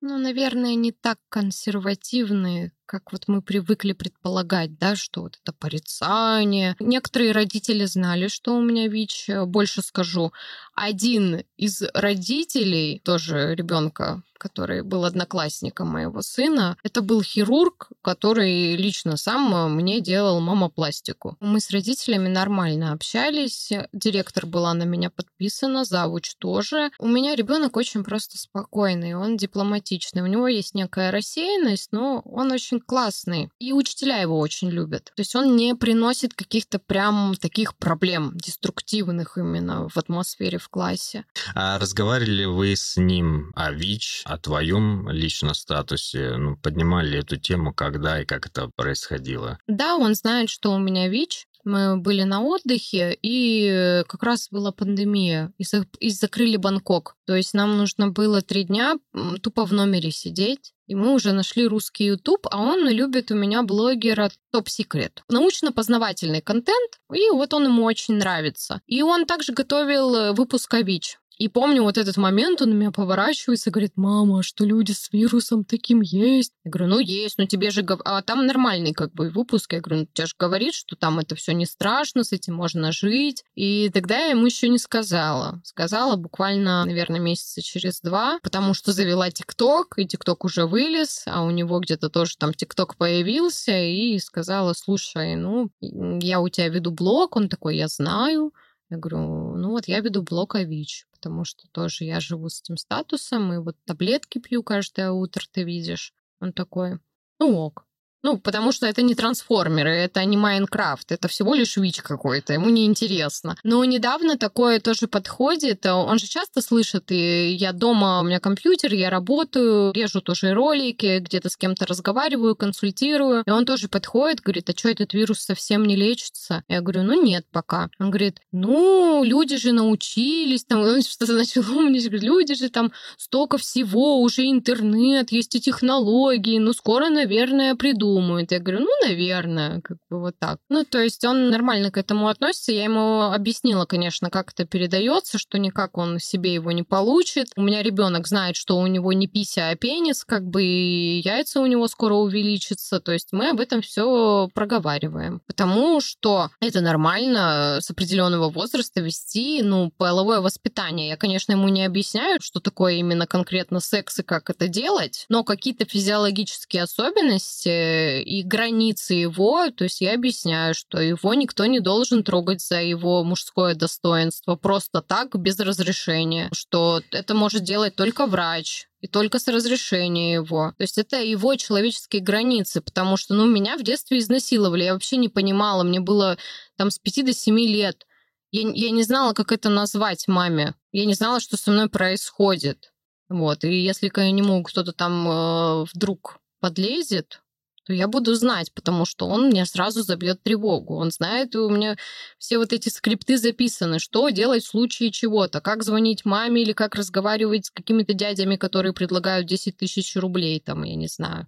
ну, 0.00 0.18
наверное, 0.18 0.74
не 0.76 0.92
так 0.92 1.18
консервативные, 1.28 2.72
как 2.86 3.12
вот 3.12 3.24
мы 3.26 3.42
привыкли 3.42 3.92
предполагать, 3.92 4.78
да, 4.78 4.96
что 4.96 5.22
вот 5.22 5.38
это 5.42 5.52
порицание. 5.52 6.76
Некоторые 6.78 7.32
родители 7.32 7.84
знали, 7.84 8.28
что 8.28 8.56
у 8.56 8.62
меня 8.62 8.88
ВИЧ. 8.88 9.30
Больше 9.46 9.82
скажу, 9.82 10.32
один 10.74 11.44
из 11.56 11.82
родителей, 11.94 13.00
тоже 13.04 13.54
ребенка 13.54 14.22
который 14.44 14.82
был 14.82 15.06
одноклассником 15.06 15.88
моего 15.88 16.20
сына, 16.20 16.76
это 16.82 17.00
был 17.00 17.22
хирург, 17.22 17.88
который 18.02 18.76
лично 18.76 19.16
сам 19.16 19.74
мне 19.74 20.00
делал 20.00 20.38
мамопластику. 20.40 21.38
Мы 21.40 21.60
с 21.60 21.70
родителями 21.70 22.28
нормально 22.28 22.92
общались, 22.92 23.72
директор 23.94 24.44
была 24.44 24.74
на 24.74 24.82
меня 24.82 25.08
подписана, 25.08 25.86
завуч 25.86 26.34
тоже. 26.36 26.90
У 26.98 27.08
меня 27.08 27.34
ребенок 27.36 27.78
очень 27.78 28.04
просто 28.04 28.36
спокойный, 28.36 29.14
он 29.14 29.38
дипломатичный, 29.38 30.20
у 30.20 30.26
него 30.26 30.46
есть 30.46 30.74
некая 30.74 31.10
рассеянность, 31.10 31.92
но 31.92 32.20
он 32.26 32.52
очень 32.52 32.73
классный. 32.80 33.50
И 33.58 33.72
учителя 33.72 34.18
его 34.18 34.38
очень 34.38 34.70
любят. 34.70 35.12
То 35.16 35.20
есть 35.20 35.34
он 35.34 35.56
не 35.56 35.74
приносит 35.74 36.34
каких-то 36.34 36.78
прям 36.78 37.34
таких 37.40 37.76
проблем, 37.76 38.32
деструктивных 38.34 39.38
именно 39.38 39.88
в 39.88 39.96
атмосфере 39.96 40.58
в 40.58 40.68
классе. 40.68 41.24
А 41.54 41.78
разговаривали 41.78 42.44
вы 42.44 42.76
с 42.76 42.96
ним 42.96 43.52
о 43.54 43.72
ВИЧ, 43.72 44.22
о 44.24 44.38
твоем 44.38 45.08
личном 45.08 45.54
статусе? 45.54 46.36
Ну, 46.36 46.56
поднимали 46.56 47.18
эту 47.18 47.36
тему, 47.36 47.72
когда 47.72 48.20
и 48.20 48.24
как 48.24 48.46
это 48.46 48.70
происходило? 48.74 49.58
Да, 49.66 49.96
он 49.96 50.14
знает, 50.14 50.50
что 50.50 50.72
у 50.72 50.78
меня 50.78 51.08
ВИЧ. 51.08 51.46
Мы 51.64 51.96
были 51.96 52.22
на 52.22 52.42
отдыхе, 52.42 53.16
и 53.22 54.02
как 54.06 54.22
раз 54.22 54.48
была 54.50 54.70
пандемия, 54.70 55.52
и, 55.58 55.64
за, 55.64 55.86
и 55.98 56.10
закрыли 56.10 56.56
Бангкок. 56.56 57.16
То 57.26 57.34
есть 57.34 57.54
нам 57.54 57.76
нужно 57.76 58.10
было 58.10 58.42
три 58.42 58.64
дня 58.64 58.96
тупо 59.42 59.64
в 59.64 59.72
номере 59.72 60.10
сидеть. 60.10 60.74
И 60.86 60.94
мы 60.94 61.14
уже 61.14 61.32
нашли 61.32 61.66
русский 61.66 62.04
YouTube, 62.04 62.46
а 62.50 62.60
он 62.60 62.86
любит 62.88 63.30
у 63.30 63.34
меня 63.34 63.62
блогера 63.62 64.30
Топ 64.52 64.68
Секрет. 64.68 65.22
Научно-познавательный 65.30 66.42
контент, 66.42 67.00
и 67.12 67.30
вот 67.30 67.54
он 67.54 67.64
ему 67.64 67.84
очень 67.84 68.16
нравится. 68.16 68.82
И 68.86 69.02
он 69.02 69.24
также 69.24 69.52
готовил 69.52 70.14
э, 70.14 70.32
выпуск 70.32 70.74
о 70.74 70.82
ВИЧ. 70.82 71.18
И 71.38 71.48
помню 71.48 71.82
вот 71.82 71.98
этот 71.98 72.16
момент, 72.16 72.62
он 72.62 72.70
на 72.70 72.74
меня 72.74 72.90
поворачивается 72.90 73.70
и 73.70 73.72
говорит, 73.72 73.92
мама, 73.96 74.42
что 74.42 74.64
люди 74.64 74.92
с 74.92 75.12
вирусом 75.12 75.64
таким 75.64 76.00
есть? 76.00 76.52
Я 76.64 76.70
говорю, 76.70 76.90
ну 76.90 76.98
есть, 77.00 77.38
но 77.38 77.46
тебе 77.46 77.70
же... 77.70 77.84
А 78.04 78.22
там 78.22 78.46
нормальный 78.46 78.92
как 78.92 79.12
бы 79.12 79.30
выпуск. 79.30 79.72
Я 79.72 79.80
говорю, 79.80 80.02
ну 80.02 80.08
тебе 80.12 80.26
же 80.26 80.34
говорит, 80.38 80.74
что 80.74 80.96
там 80.96 81.18
это 81.18 81.34
все 81.34 81.52
не 81.52 81.66
страшно, 81.66 82.22
с 82.22 82.32
этим 82.32 82.54
можно 82.54 82.92
жить. 82.92 83.44
И 83.54 83.90
тогда 83.92 84.18
я 84.18 84.30
ему 84.30 84.46
еще 84.46 84.68
не 84.68 84.78
сказала. 84.78 85.60
Сказала 85.64 86.16
буквально, 86.16 86.84
наверное, 86.84 87.20
месяца 87.20 87.62
через 87.62 88.00
два, 88.00 88.38
потому 88.42 88.74
что 88.74 88.92
завела 88.92 89.30
ТикТок, 89.30 89.94
и 89.98 90.06
ТикТок 90.06 90.44
уже 90.44 90.66
вылез, 90.66 91.24
а 91.26 91.42
у 91.42 91.50
него 91.50 91.80
где-то 91.80 92.10
тоже 92.10 92.36
там 92.36 92.54
ТикТок 92.54 92.96
появился, 92.96 93.76
и 93.76 94.18
сказала, 94.18 94.72
слушай, 94.74 95.34
ну, 95.36 95.70
я 95.80 96.40
у 96.40 96.48
тебя 96.48 96.68
веду 96.68 96.90
блог, 96.90 97.36
он 97.36 97.48
такой, 97.48 97.76
я 97.76 97.88
знаю, 97.88 98.52
я 98.94 99.00
говорю, 99.00 99.56
ну 99.56 99.70
вот 99.70 99.88
я 99.88 100.00
веду 100.00 100.22
блог 100.22 100.54
о 100.54 100.64
ВИЧ, 100.64 101.06
потому 101.12 101.44
что 101.44 101.68
тоже 101.68 102.04
я 102.04 102.20
живу 102.20 102.48
с 102.48 102.60
этим 102.60 102.76
статусом, 102.76 103.52
и 103.52 103.58
вот 103.58 103.76
таблетки 103.84 104.38
пью 104.38 104.62
каждое 104.62 105.10
утро, 105.10 105.44
ты 105.50 105.64
видишь. 105.64 106.14
Он 106.40 106.52
такой, 106.52 106.98
ну 107.38 107.56
ок. 107.56 107.83
Ну, 108.24 108.38
потому 108.38 108.72
что 108.72 108.86
это 108.86 109.02
не 109.02 109.14
трансформеры, 109.14 109.90
это 109.90 110.24
не 110.24 110.38
Майнкрафт, 110.38 111.12
это 111.12 111.28
всего 111.28 111.54
лишь 111.54 111.76
ВИЧ 111.76 112.00
какой-то, 112.00 112.54
ему 112.54 112.70
неинтересно. 112.70 113.54
Но 113.64 113.84
недавно 113.84 114.38
такое 114.38 114.80
тоже 114.80 115.08
подходит, 115.08 115.84
он 115.84 116.18
же 116.18 116.26
часто 116.26 116.62
слышит, 116.62 117.12
и 117.12 117.50
я 117.52 117.74
дома, 117.74 118.20
у 118.20 118.24
меня 118.24 118.40
компьютер, 118.40 118.94
я 118.94 119.10
работаю, 119.10 119.92
режу 119.92 120.22
тоже 120.22 120.54
ролики, 120.54 121.18
где-то 121.18 121.50
с 121.50 121.58
кем-то 121.58 121.84
разговариваю, 121.84 122.56
консультирую, 122.56 123.42
и 123.46 123.50
он 123.50 123.66
тоже 123.66 123.88
подходит, 123.88 124.40
говорит, 124.40 124.70
а 124.70 124.72
что 124.74 124.88
этот 124.88 125.12
вирус 125.12 125.40
совсем 125.40 125.84
не 125.84 125.94
лечится? 125.94 126.64
Я 126.66 126.80
говорю, 126.80 127.02
ну 127.02 127.22
нет 127.22 127.44
пока. 127.52 127.90
Он 127.98 128.08
говорит, 128.08 128.40
ну, 128.52 129.22
люди 129.22 129.58
же 129.58 129.72
научились, 129.72 130.64
там, 130.64 130.80
он 130.80 131.02
что-то 131.02 131.34
начал 131.34 131.60
умничать, 131.60 132.06
говорит, 132.06 132.22
люди 132.24 132.54
же 132.54 132.70
там 132.70 132.90
столько 133.18 133.58
всего, 133.58 134.22
уже 134.22 134.48
интернет, 134.48 135.30
есть 135.30 135.54
и 135.56 135.60
технологии, 135.60 136.58
ну, 136.58 136.72
скоро, 136.72 137.10
наверное, 137.10 137.74
придут 137.74 138.13
думают. 138.14 138.52
Я 138.52 138.60
говорю, 138.60 138.80
ну, 138.80 139.08
наверное, 139.08 139.80
как 139.80 139.98
бы 140.08 140.20
вот 140.20 140.34
так. 140.38 140.58
Ну, 140.68 140.84
то 140.84 141.00
есть 141.00 141.24
он 141.24 141.50
нормально 141.50 141.90
к 141.90 141.98
этому 141.98 142.28
относится. 142.28 142.72
Я 142.72 142.84
ему 142.84 143.22
объяснила, 143.22 143.86
конечно, 143.86 144.30
как 144.30 144.52
это 144.52 144.64
передается, 144.64 145.38
что 145.38 145.58
никак 145.58 145.98
он 145.98 146.20
себе 146.20 146.54
его 146.54 146.70
не 146.72 146.84
получит. 146.84 147.48
У 147.56 147.62
меня 147.62 147.82
ребенок 147.82 148.28
знает, 148.28 148.56
что 148.56 148.78
у 148.78 148.86
него 148.86 149.12
не 149.12 149.26
пися, 149.26 149.70
а 149.70 149.76
пенис, 149.76 150.24
как 150.24 150.44
бы 150.44 150.62
и 150.62 151.20
яйца 151.24 151.60
у 151.60 151.66
него 151.66 151.88
скоро 151.88 152.14
увеличатся. 152.14 153.00
То 153.00 153.12
есть 153.12 153.28
мы 153.32 153.50
об 153.50 153.60
этом 153.60 153.82
все 153.82 154.48
проговариваем. 154.54 155.40
Потому 155.46 156.00
что 156.00 156.50
это 156.60 156.80
нормально 156.80 157.78
с 157.80 157.90
определенного 157.90 158.48
возраста 158.48 159.00
вести, 159.00 159.62
ну, 159.62 159.90
половое 159.96 160.40
воспитание. 160.40 161.08
Я, 161.08 161.16
конечно, 161.16 161.52
ему 161.52 161.68
не 161.68 161.84
объясняю, 161.84 162.38
что 162.40 162.60
такое 162.60 162.94
именно 162.94 163.26
конкретно 163.26 163.80
секс 163.80 164.20
и 164.20 164.22
как 164.22 164.50
это 164.50 164.68
делать, 164.68 165.26
но 165.28 165.42
какие-то 165.42 165.84
физиологические 165.84 166.84
особенности 166.84 168.03
и 168.22 168.42
границы 168.42 169.14
его, 169.14 169.70
то 169.70 169.84
есть 169.84 170.00
я 170.00 170.14
объясняю, 170.14 170.74
что 170.74 171.00
его 171.00 171.34
никто 171.34 171.66
не 171.66 171.80
должен 171.80 172.22
трогать 172.22 172.60
за 172.60 172.82
его 172.82 173.24
мужское 173.24 173.74
достоинство 173.74 174.56
просто 174.56 175.02
так, 175.02 175.36
без 175.38 175.58
разрешения, 175.60 176.48
что 176.52 177.02
это 177.10 177.34
может 177.34 177.64
делать 177.64 177.96
только 177.96 178.26
врач, 178.26 178.88
и 179.00 179.06
только 179.06 179.38
с 179.38 179.48
разрешения 179.48 180.32
его. 180.32 180.72
То 180.78 180.82
есть 180.82 180.96
это 180.96 181.20
его 181.22 181.54
человеческие 181.56 182.22
границы, 182.22 182.80
потому 182.80 183.18
что, 183.18 183.34
ну, 183.34 183.46
меня 183.46 183.76
в 183.76 183.82
детстве 183.82 184.18
изнасиловали, 184.18 184.84
я 184.84 184.94
вообще 184.94 185.18
не 185.18 185.28
понимала, 185.28 185.82
мне 185.82 186.00
было 186.00 186.38
там 186.76 186.90
с 186.90 186.98
5 186.98 187.26
до 187.26 187.34
7 187.34 187.58
лет. 187.58 188.06
Я, 188.50 188.70
я 188.72 188.90
не 188.90 189.02
знала, 189.02 189.34
как 189.34 189.52
это 189.52 189.68
назвать 189.68 190.26
маме. 190.26 190.74
Я 190.92 191.04
не 191.04 191.14
знала, 191.14 191.40
что 191.40 191.56
со 191.58 191.70
мной 191.70 191.90
происходит. 191.90 192.94
Вот. 193.28 193.64
И 193.64 193.74
если 193.74 194.08
к 194.08 194.22
нему 194.24 194.62
кто-то 194.62 194.92
там 194.92 195.28
э, 195.28 195.84
вдруг 195.92 196.38
подлезет, 196.60 197.42
то 197.84 197.92
я 197.92 198.08
буду 198.08 198.34
знать, 198.34 198.72
потому 198.72 199.04
что 199.04 199.26
он 199.26 199.48
мне 199.48 199.66
сразу 199.66 200.02
забьет 200.02 200.42
тревогу. 200.42 200.96
Он 200.96 201.10
знает, 201.10 201.54
у 201.54 201.68
меня 201.68 201.96
все 202.38 202.58
вот 202.58 202.72
эти 202.72 202.88
скрипты 202.88 203.36
записаны, 203.36 203.98
что 203.98 204.28
делать 204.30 204.64
в 204.64 204.68
случае 204.68 205.10
чего-то, 205.10 205.60
как 205.60 205.82
звонить 205.82 206.24
маме 206.24 206.62
или 206.62 206.72
как 206.72 206.94
разговаривать 206.94 207.66
с 207.66 207.70
какими-то 207.70 208.14
дядями, 208.14 208.56
которые 208.56 208.92
предлагают 208.92 209.46
10 209.46 209.76
тысяч 209.76 210.16
рублей, 210.16 210.60
там, 210.60 210.82
я 210.84 210.96
не 210.96 211.08
знаю. 211.08 211.46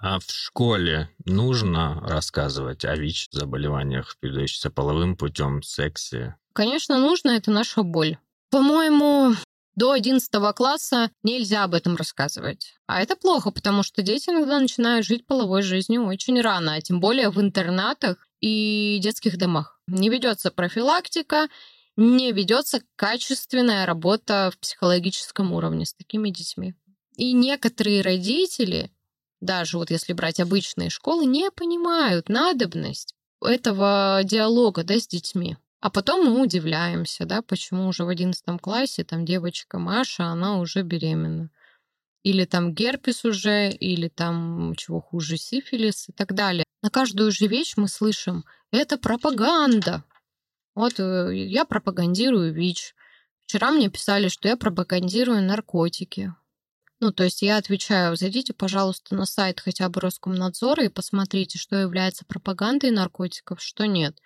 А 0.00 0.18
в 0.18 0.24
школе 0.28 1.08
нужно 1.24 2.00
рассказывать 2.02 2.84
о 2.84 2.94
ВИЧ-заболеваниях, 2.94 4.16
передающихся 4.20 4.70
половым 4.70 5.16
путем, 5.16 5.62
сексе? 5.62 6.36
Конечно, 6.52 6.98
нужно, 6.98 7.30
это 7.30 7.50
наша 7.50 7.82
боль. 7.82 8.18
По-моему, 8.50 9.34
до 9.76 9.92
11 9.92 10.30
класса 10.54 11.10
нельзя 11.22 11.64
об 11.64 11.74
этом 11.74 11.96
рассказывать. 11.96 12.74
А 12.86 13.02
это 13.02 13.16
плохо, 13.16 13.50
потому 13.50 13.82
что 13.82 14.02
дети 14.02 14.30
иногда 14.30 14.60
начинают 14.60 15.06
жить 15.06 15.26
половой 15.26 15.62
жизнью 15.62 16.06
очень 16.06 16.40
рано, 16.40 16.74
а 16.74 16.80
тем 16.80 17.00
более 17.00 17.30
в 17.30 17.40
интернатах 17.40 18.28
и 18.40 18.98
детских 19.02 19.36
домах. 19.38 19.80
Не 19.86 20.08
ведется 20.08 20.50
профилактика, 20.50 21.48
не 21.96 22.32
ведется 22.32 22.82
качественная 22.96 23.86
работа 23.86 24.50
в 24.52 24.58
психологическом 24.58 25.52
уровне 25.52 25.86
с 25.86 25.94
такими 25.94 26.30
детьми. 26.30 26.74
И 27.16 27.32
некоторые 27.32 28.02
родители, 28.02 28.90
даже 29.40 29.78
вот 29.78 29.90
если 29.90 30.12
брать 30.12 30.40
обычные 30.40 30.90
школы, 30.90 31.26
не 31.26 31.50
понимают 31.50 32.28
надобность 32.28 33.14
этого 33.40 34.20
диалога 34.24 34.84
да, 34.84 34.98
с 34.98 35.06
детьми. 35.06 35.56
А 35.84 35.90
потом 35.90 36.24
мы 36.24 36.40
удивляемся, 36.40 37.26
да, 37.26 37.42
почему 37.42 37.88
уже 37.88 38.04
в 38.04 38.08
одиннадцатом 38.08 38.58
классе 38.58 39.04
там 39.04 39.26
девочка 39.26 39.78
Маша, 39.78 40.24
она 40.24 40.58
уже 40.58 40.80
беременна. 40.80 41.50
Или 42.22 42.46
там 42.46 42.72
герпес 42.72 43.26
уже, 43.26 43.68
или 43.68 44.08
там 44.08 44.74
чего 44.76 45.02
хуже, 45.02 45.36
сифилис 45.36 46.08
и 46.08 46.12
так 46.12 46.32
далее. 46.32 46.64
На 46.80 46.88
каждую 46.88 47.30
же 47.32 47.48
вещь 47.48 47.74
мы 47.76 47.88
слышим, 47.88 48.46
это 48.70 48.96
пропаганда. 48.96 50.04
Вот 50.74 50.98
э, 50.98 51.32
я 51.34 51.66
пропагандирую 51.66 52.54
ВИЧ. 52.54 52.94
Вчера 53.44 53.70
мне 53.70 53.90
писали, 53.90 54.28
что 54.28 54.48
я 54.48 54.56
пропагандирую 54.56 55.42
наркотики. 55.42 56.32
Ну, 57.00 57.12
то 57.12 57.24
есть 57.24 57.42
я 57.42 57.58
отвечаю, 57.58 58.16
зайдите, 58.16 58.54
пожалуйста, 58.54 59.14
на 59.14 59.26
сайт 59.26 59.60
хотя 59.60 59.90
бы 59.90 60.00
Роскомнадзора 60.00 60.84
и 60.84 60.88
посмотрите, 60.88 61.58
что 61.58 61.76
является 61.76 62.24
пропагандой 62.24 62.90
наркотиков, 62.90 63.60
что 63.60 63.84
нет. 63.84 64.18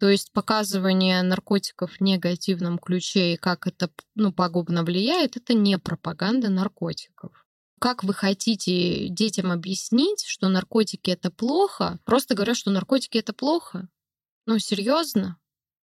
То 0.00 0.08
есть 0.08 0.32
показывание 0.32 1.20
наркотиков 1.22 1.92
в 1.92 2.00
негативном 2.00 2.78
ключе 2.78 3.34
и 3.34 3.36
как 3.36 3.66
это 3.66 3.90
ну, 4.14 4.32
пагубно 4.32 4.82
влияет, 4.82 5.36
это 5.36 5.52
не 5.52 5.78
пропаганда 5.78 6.48
наркотиков. 6.48 7.44
Как 7.78 8.02
вы 8.02 8.14
хотите 8.14 9.08
детям 9.08 9.52
объяснить, 9.52 10.24
что 10.26 10.48
наркотики 10.48 11.10
это 11.10 11.30
плохо? 11.30 11.98
Просто 12.06 12.34
говорят, 12.34 12.56
что 12.56 12.70
наркотики 12.70 13.18
это 13.18 13.34
плохо. 13.34 13.88
Ну, 14.46 14.58
серьезно? 14.58 15.36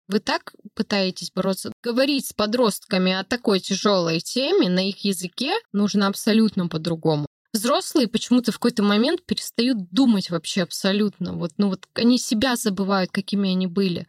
Вы 0.08 0.20
так 0.22 0.56
пытаетесь 0.76 1.32
бороться? 1.32 1.74
Говорить 1.84 2.28
с 2.28 2.34
подростками 2.34 3.12
о 3.12 3.26
такой 3.26 3.60
тяжелой 3.60 4.22
теме 4.22 4.70
на 4.70 4.88
их 4.88 5.04
языке 5.04 5.54
нужно 5.74 6.08
абсолютно 6.08 6.70
по-другому 6.70 7.26
взрослые 7.56 8.08
почему-то 8.08 8.52
в 8.52 8.56
какой-то 8.56 8.84
момент 8.84 9.26
перестают 9.26 9.90
думать 9.92 10.30
вообще 10.30 10.62
абсолютно. 10.64 11.34
Вот, 11.34 11.54
ну 11.58 11.70
вот 11.70 11.88
они 11.96 12.18
себя 12.20 12.56
забывают, 12.56 13.12
какими 13.12 13.52
они 13.52 13.68
были. 13.68 14.08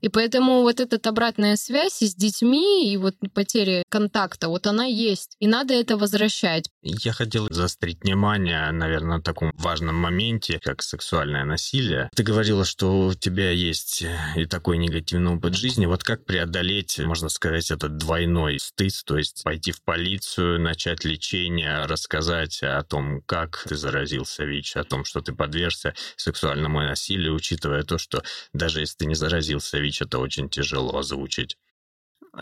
И 0.00 0.08
поэтому 0.08 0.62
вот 0.62 0.80
эта 0.80 0.96
обратная 1.08 1.56
связь 1.56 1.98
с 2.00 2.14
детьми 2.14 2.92
и 2.92 2.96
вот 2.96 3.16
потеря 3.34 3.82
контакта, 3.88 4.48
вот 4.48 4.66
она 4.66 4.84
есть. 4.84 5.36
И 5.40 5.46
надо 5.46 5.74
это 5.74 5.96
возвращать. 5.96 6.70
Я 6.82 7.12
хотел 7.12 7.48
заострить 7.50 8.02
внимание, 8.02 8.70
наверное, 8.70 9.18
на 9.18 9.22
таком 9.22 9.52
важном 9.54 9.96
моменте, 9.96 10.60
как 10.62 10.82
сексуальное 10.82 11.44
насилие. 11.44 12.08
Ты 12.14 12.22
говорила, 12.22 12.64
что 12.64 13.06
у 13.08 13.14
тебя 13.14 13.50
есть 13.50 14.04
и 14.36 14.44
такой 14.46 14.78
негативный 14.78 15.34
опыт 15.34 15.54
жизни. 15.54 15.86
Вот 15.86 16.02
как 16.02 16.24
преодолеть, 16.24 16.98
можно 16.98 17.28
сказать, 17.28 17.70
этот 17.70 17.96
двойной 17.96 18.58
стыд, 18.60 18.90
то 19.04 19.18
есть 19.18 19.42
пойти 19.44 19.72
в 19.72 19.82
полицию, 19.82 20.60
начать 20.60 21.04
лечение, 21.04 21.84
рассказать 21.86 22.62
о 22.62 22.82
том, 22.82 23.22
как 23.26 23.64
ты 23.68 23.76
заразился 23.76 24.44
ВИЧ, 24.44 24.76
о 24.76 24.84
том, 24.84 25.04
что 25.04 25.20
ты 25.20 25.32
подвергся 25.32 25.94
сексуальному 26.16 26.80
насилию, 26.80 27.34
учитывая 27.34 27.82
то, 27.82 27.98
что 27.98 28.22
даже 28.52 28.80
если 28.80 28.96
ты 28.98 29.06
не 29.06 29.14
заразился 29.14 29.78
ВИЧ, 29.78 29.89
ВИЧ 29.90 30.02
это 30.02 30.18
очень 30.18 30.48
тяжело 30.48 30.96
озвучить. 30.96 31.56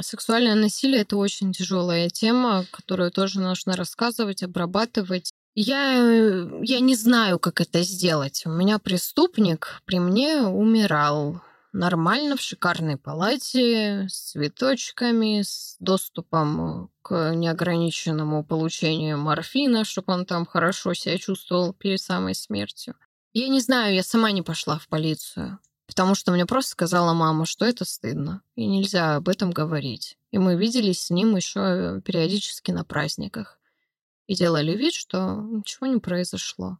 Сексуальное 0.00 0.54
насилие 0.54 1.00
это 1.00 1.16
очень 1.16 1.52
тяжелая 1.52 2.10
тема, 2.10 2.66
которую 2.70 3.10
тоже 3.10 3.40
нужно 3.40 3.74
рассказывать, 3.74 4.42
обрабатывать. 4.42 5.32
Я, 5.54 5.94
я 6.62 6.80
не 6.80 6.94
знаю, 6.94 7.38
как 7.38 7.60
это 7.60 7.82
сделать. 7.82 8.42
У 8.44 8.50
меня 8.50 8.78
преступник 8.78 9.80
при 9.86 9.98
мне 9.98 10.42
умирал 10.42 11.40
нормально 11.72 12.36
в 12.36 12.40
шикарной 12.40 12.98
палате 12.98 14.06
с 14.10 14.32
цветочками, 14.32 15.42
с 15.42 15.76
доступом 15.80 16.90
к 17.02 17.32
неограниченному 17.34 18.44
получению 18.44 19.16
морфина, 19.18 19.84
чтобы 19.84 20.12
он 20.12 20.26
там 20.26 20.44
хорошо 20.44 20.92
себя 20.92 21.16
чувствовал 21.16 21.72
перед 21.72 22.00
самой 22.00 22.34
смертью. 22.34 22.94
Я 23.32 23.48
не 23.48 23.60
знаю, 23.60 23.94
я 23.94 24.02
сама 24.02 24.32
не 24.32 24.42
пошла 24.42 24.78
в 24.78 24.86
полицию. 24.88 25.58
Потому 25.98 26.14
что 26.14 26.30
мне 26.30 26.46
просто 26.46 26.70
сказала 26.70 27.12
мама, 27.12 27.44
что 27.44 27.64
это 27.64 27.84
стыдно, 27.84 28.42
и 28.54 28.66
нельзя 28.66 29.16
об 29.16 29.28
этом 29.28 29.50
говорить. 29.50 30.16
И 30.30 30.38
мы 30.38 30.54
виделись 30.54 31.00
с 31.00 31.10
ним 31.10 31.34
еще 31.34 32.00
периодически 32.04 32.70
на 32.70 32.84
праздниках. 32.84 33.58
И 34.28 34.36
делали 34.36 34.76
вид, 34.76 34.94
что 34.94 35.34
ничего 35.50 35.88
не 35.88 35.98
произошло. 35.98 36.78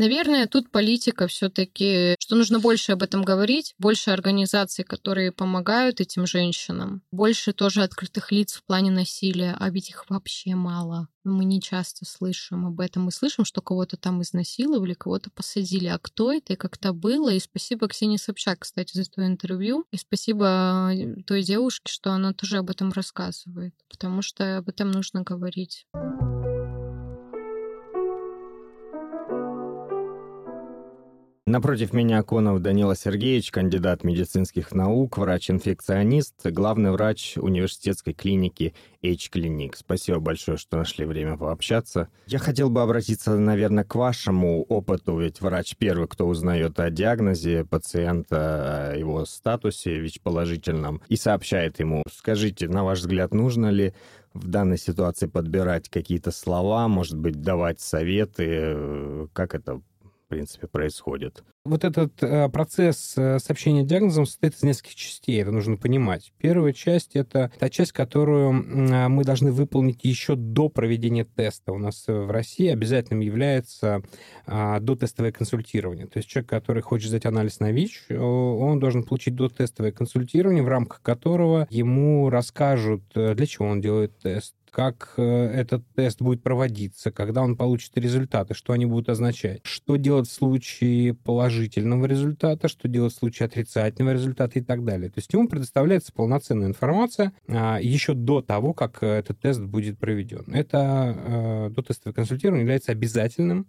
Наверное, 0.00 0.46
тут 0.46 0.70
политика 0.70 1.26
все-таки, 1.26 2.16
что 2.18 2.34
нужно 2.34 2.58
больше 2.58 2.92
об 2.92 3.02
этом 3.02 3.22
говорить, 3.22 3.74
больше 3.78 4.12
организаций, 4.12 4.82
которые 4.82 5.30
помогают 5.30 6.00
этим 6.00 6.26
женщинам, 6.26 7.02
больше 7.12 7.52
тоже 7.52 7.82
открытых 7.82 8.32
лиц 8.32 8.54
в 8.54 8.64
плане 8.64 8.90
насилия, 8.90 9.54
а 9.60 9.68
ведь 9.68 9.90
их 9.90 10.08
вообще 10.08 10.54
мало. 10.54 11.08
Мы 11.22 11.44
не 11.44 11.60
часто 11.60 12.06
слышим 12.06 12.64
об 12.64 12.80
этом. 12.80 13.02
Мы 13.02 13.12
слышим, 13.12 13.44
что 13.44 13.60
кого-то 13.60 13.98
там 13.98 14.22
изнасиловали, 14.22 14.94
кого-то 14.94 15.28
посадили. 15.28 15.88
А 15.88 15.98
кто 15.98 16.32
это 16.32 16.54
и 16.54 16.56
как 16.56 16.76
это 16.76 16.94
было? 16.94 17.28
И 17.28 17.38
спасибо 17.38 17.86
Ксении 17.86 18.16
Собчак, 18.16 18.60
кстати, 18.60 18.96
за 18.96 19.04
то 19.04 19.26
интервью. 19.26 19.84
И 19.92 19.98
спасибо 19.98 20.94
э, 20.94 21.20
той 21.26 21.42
девушке, 21.42 21.92
что 21.92 22.12
она 22.12 22.32
тоже 22.32 22.56
об 22.56 22.70
этом 22.70 22.90
рассказывает. 22.92 23.74
Потому 23.90 24.22
что 24.22 24.56
об 24.56 24.70
этом 24.70 24.92
нужно 24.92 25.20
говорить. 25.20 25.84
Напротив 31.50 31.92
меня 31.92 32.22
Конов 32.22 32.60
Данила 32.60 32.94
Сергеевич, 32.94 33.50
кандидат 33.50 34.04
медицинских 34.04 34.70
наук, 34.70 35.18
врач-инфекционист, 35.18 36.46
главный 36.46 36.92
врач 36.92 37.36
университетской 37.36 38.12
клиники 38.12 38.72
H-Clinic. 39.02 39.72
Спасибо 39.74 40.20
большое, 40.20 40.58
что 40.58 40.76
нашли 40.76 41.04
время 41.04 41.36
пообщаться. 41.36 42.08
Я 42.28 42.38
хотел 42.38 42.70
бы 42.70 42.82
обратиться, 42.82 43.36
наверное, 43.36 43.82
к 43.82 43.96
вашему 43.96 44.62
опыту, 44.62 45.18
ведь 45.18 45.40
врач 45.40 45.74
первый, 45.76 46.06
кто 46.06 46.28
узнает 46.28 46.78
о 46.78 46.88
диагнозе 46.88 47.64
пациента, 47.64 48.92
о 48.92 48.96
его 48.96 49.24
статусе 49.24 49.98
ВИЧ-положительном 49.98 51.02
и 51.08 51.16
сообщает 51.16 51.80
ему. 51.80 52.04
Скажите, 52.12 52.68
на 52.68 52.84
ваш 52.84 53.00
взгляд, 53.00 53.34
нужно 53.34 53.70
ли 53.70 53.92
в 54.34 54.46
данной 54.46 54.78
ситуации 54.78 55.26
подбирать 55.26 55.88
какие-то 55.88 56.30
слова, 56.30 56.86
может 56.86 57.18
быть, 57.18 57.40
давать 57.40 57.80
советы, 57.80 59.28
как 59.32 59.56
это 59.56 59.80
принципе, 60.30 60.66
происходит? 60.66 61.44
Вот 61.64 61.84
этот 61.84 62.22
э, 62.22 62.48
процесс 62.48 63.14
э, 63.18 63.38
сообщения 63.38 63.84
диагнозом 63.84 64.24
состоит 64.24 64.54
из 64.54 64.62
нескольких 64.62 64.94
частей, 64.94 65.42
это 65.42 65.50
нужно 65.50 65.76
понимать. 65.76 66.32
Первая 66.38 66.72
часть— 66.72 67.10
это 67.16 67.52
та 67.58 67.68
часть, 67.68 67.92
которую 67.92 68.52
э, 68.52 69.08
мы 69.08 69.24
должны 69.24 69.52
выполнить 69.52 70.02
еще 70.02 70.36
до 70.36 70.70
проведения 70.70 71.24
теста. 71.26 71.72
У 71.72 71.78
нас 71.78 72.04
в 72.06 72.30
России 72.30 72.68
обязательным 72.68 73.20
является 73.20 74.02
э, 74.46 74.80
дотестовое 74.80 75.32
консультирование. 75.32 76.06
То 76.06 76.16
есть 76.16 76.30
человек, 76.30 76.48
который 76.48 76.80
хочет 76.80 77.10
сдать 77.10 77.26
анализ 77.26 77.60
на 77.60 77.72
ВИЧ, 77.72 78.06
он 78.10 78.80
должен 78.80 79.02
получить 79.02 79.34
дотестовое 79.34 79.92
консультирование, 79.92 80.62
в 80.62 80.68
рамках 80.68 81.02
которого 81.02 81.66
ему 81.68 82.30
расскажут, 82.30 83.02
для 83.14 83.46
чего 83.46 83.66
он 83.66 83.82
делает 83.82 84.18
тест, 84.18 84.54
как 84.70 85.14
э, 85.16 85.22
этот 85.22 85.84
тест 85.94 86.22
будет 86.22 86.42
проводиться, 86.42 87.10
когда 87.10 87.42
он 87.42 87.56
получит 87.56 87.96
результаты, 87.96 88.54
что 88.54 88.72
они 88.72 88.86
будут 88.86 89.08
означать, 89.08 89.60
что 89.64 89.96
делать 89.96 90.28
в 90.28 90.32
случае 90.32 91.14
положительного 91.14 92.06
результата, 92.06 92.68
что 92.68 92.88
делать 92.88 93.12
в 93.12 93.18
случае 93.18 93.46
отрицательного 93.46 94.14
результата 94.14 94.58
и 94.58 94.62
так 94.62 94.84
далее. 94.84 95.10
То 95.10 95.18
есть 95.18 95.32
ему 95.32 95.48
предоставляется 95.48 96.12
полноценная 96.12 96.68
информация 96.68 97.32
а, 97.48 97.78
еще 97.80 98.14
до 98.14 98.42
того, 98.42 98.72
как 98.72 99.02
этот 99.02 99.40
тест 99.40 99.60
будет 99.60 99.98
проведен. 99.98 100.44
Это 100.52 101.16
э, 101.16 101.70
до 101.70 101.82
тестовое 101.82 102.14
консультирование 102.14 102.62
является 102.62 102.92
обязательным 102.92 103.66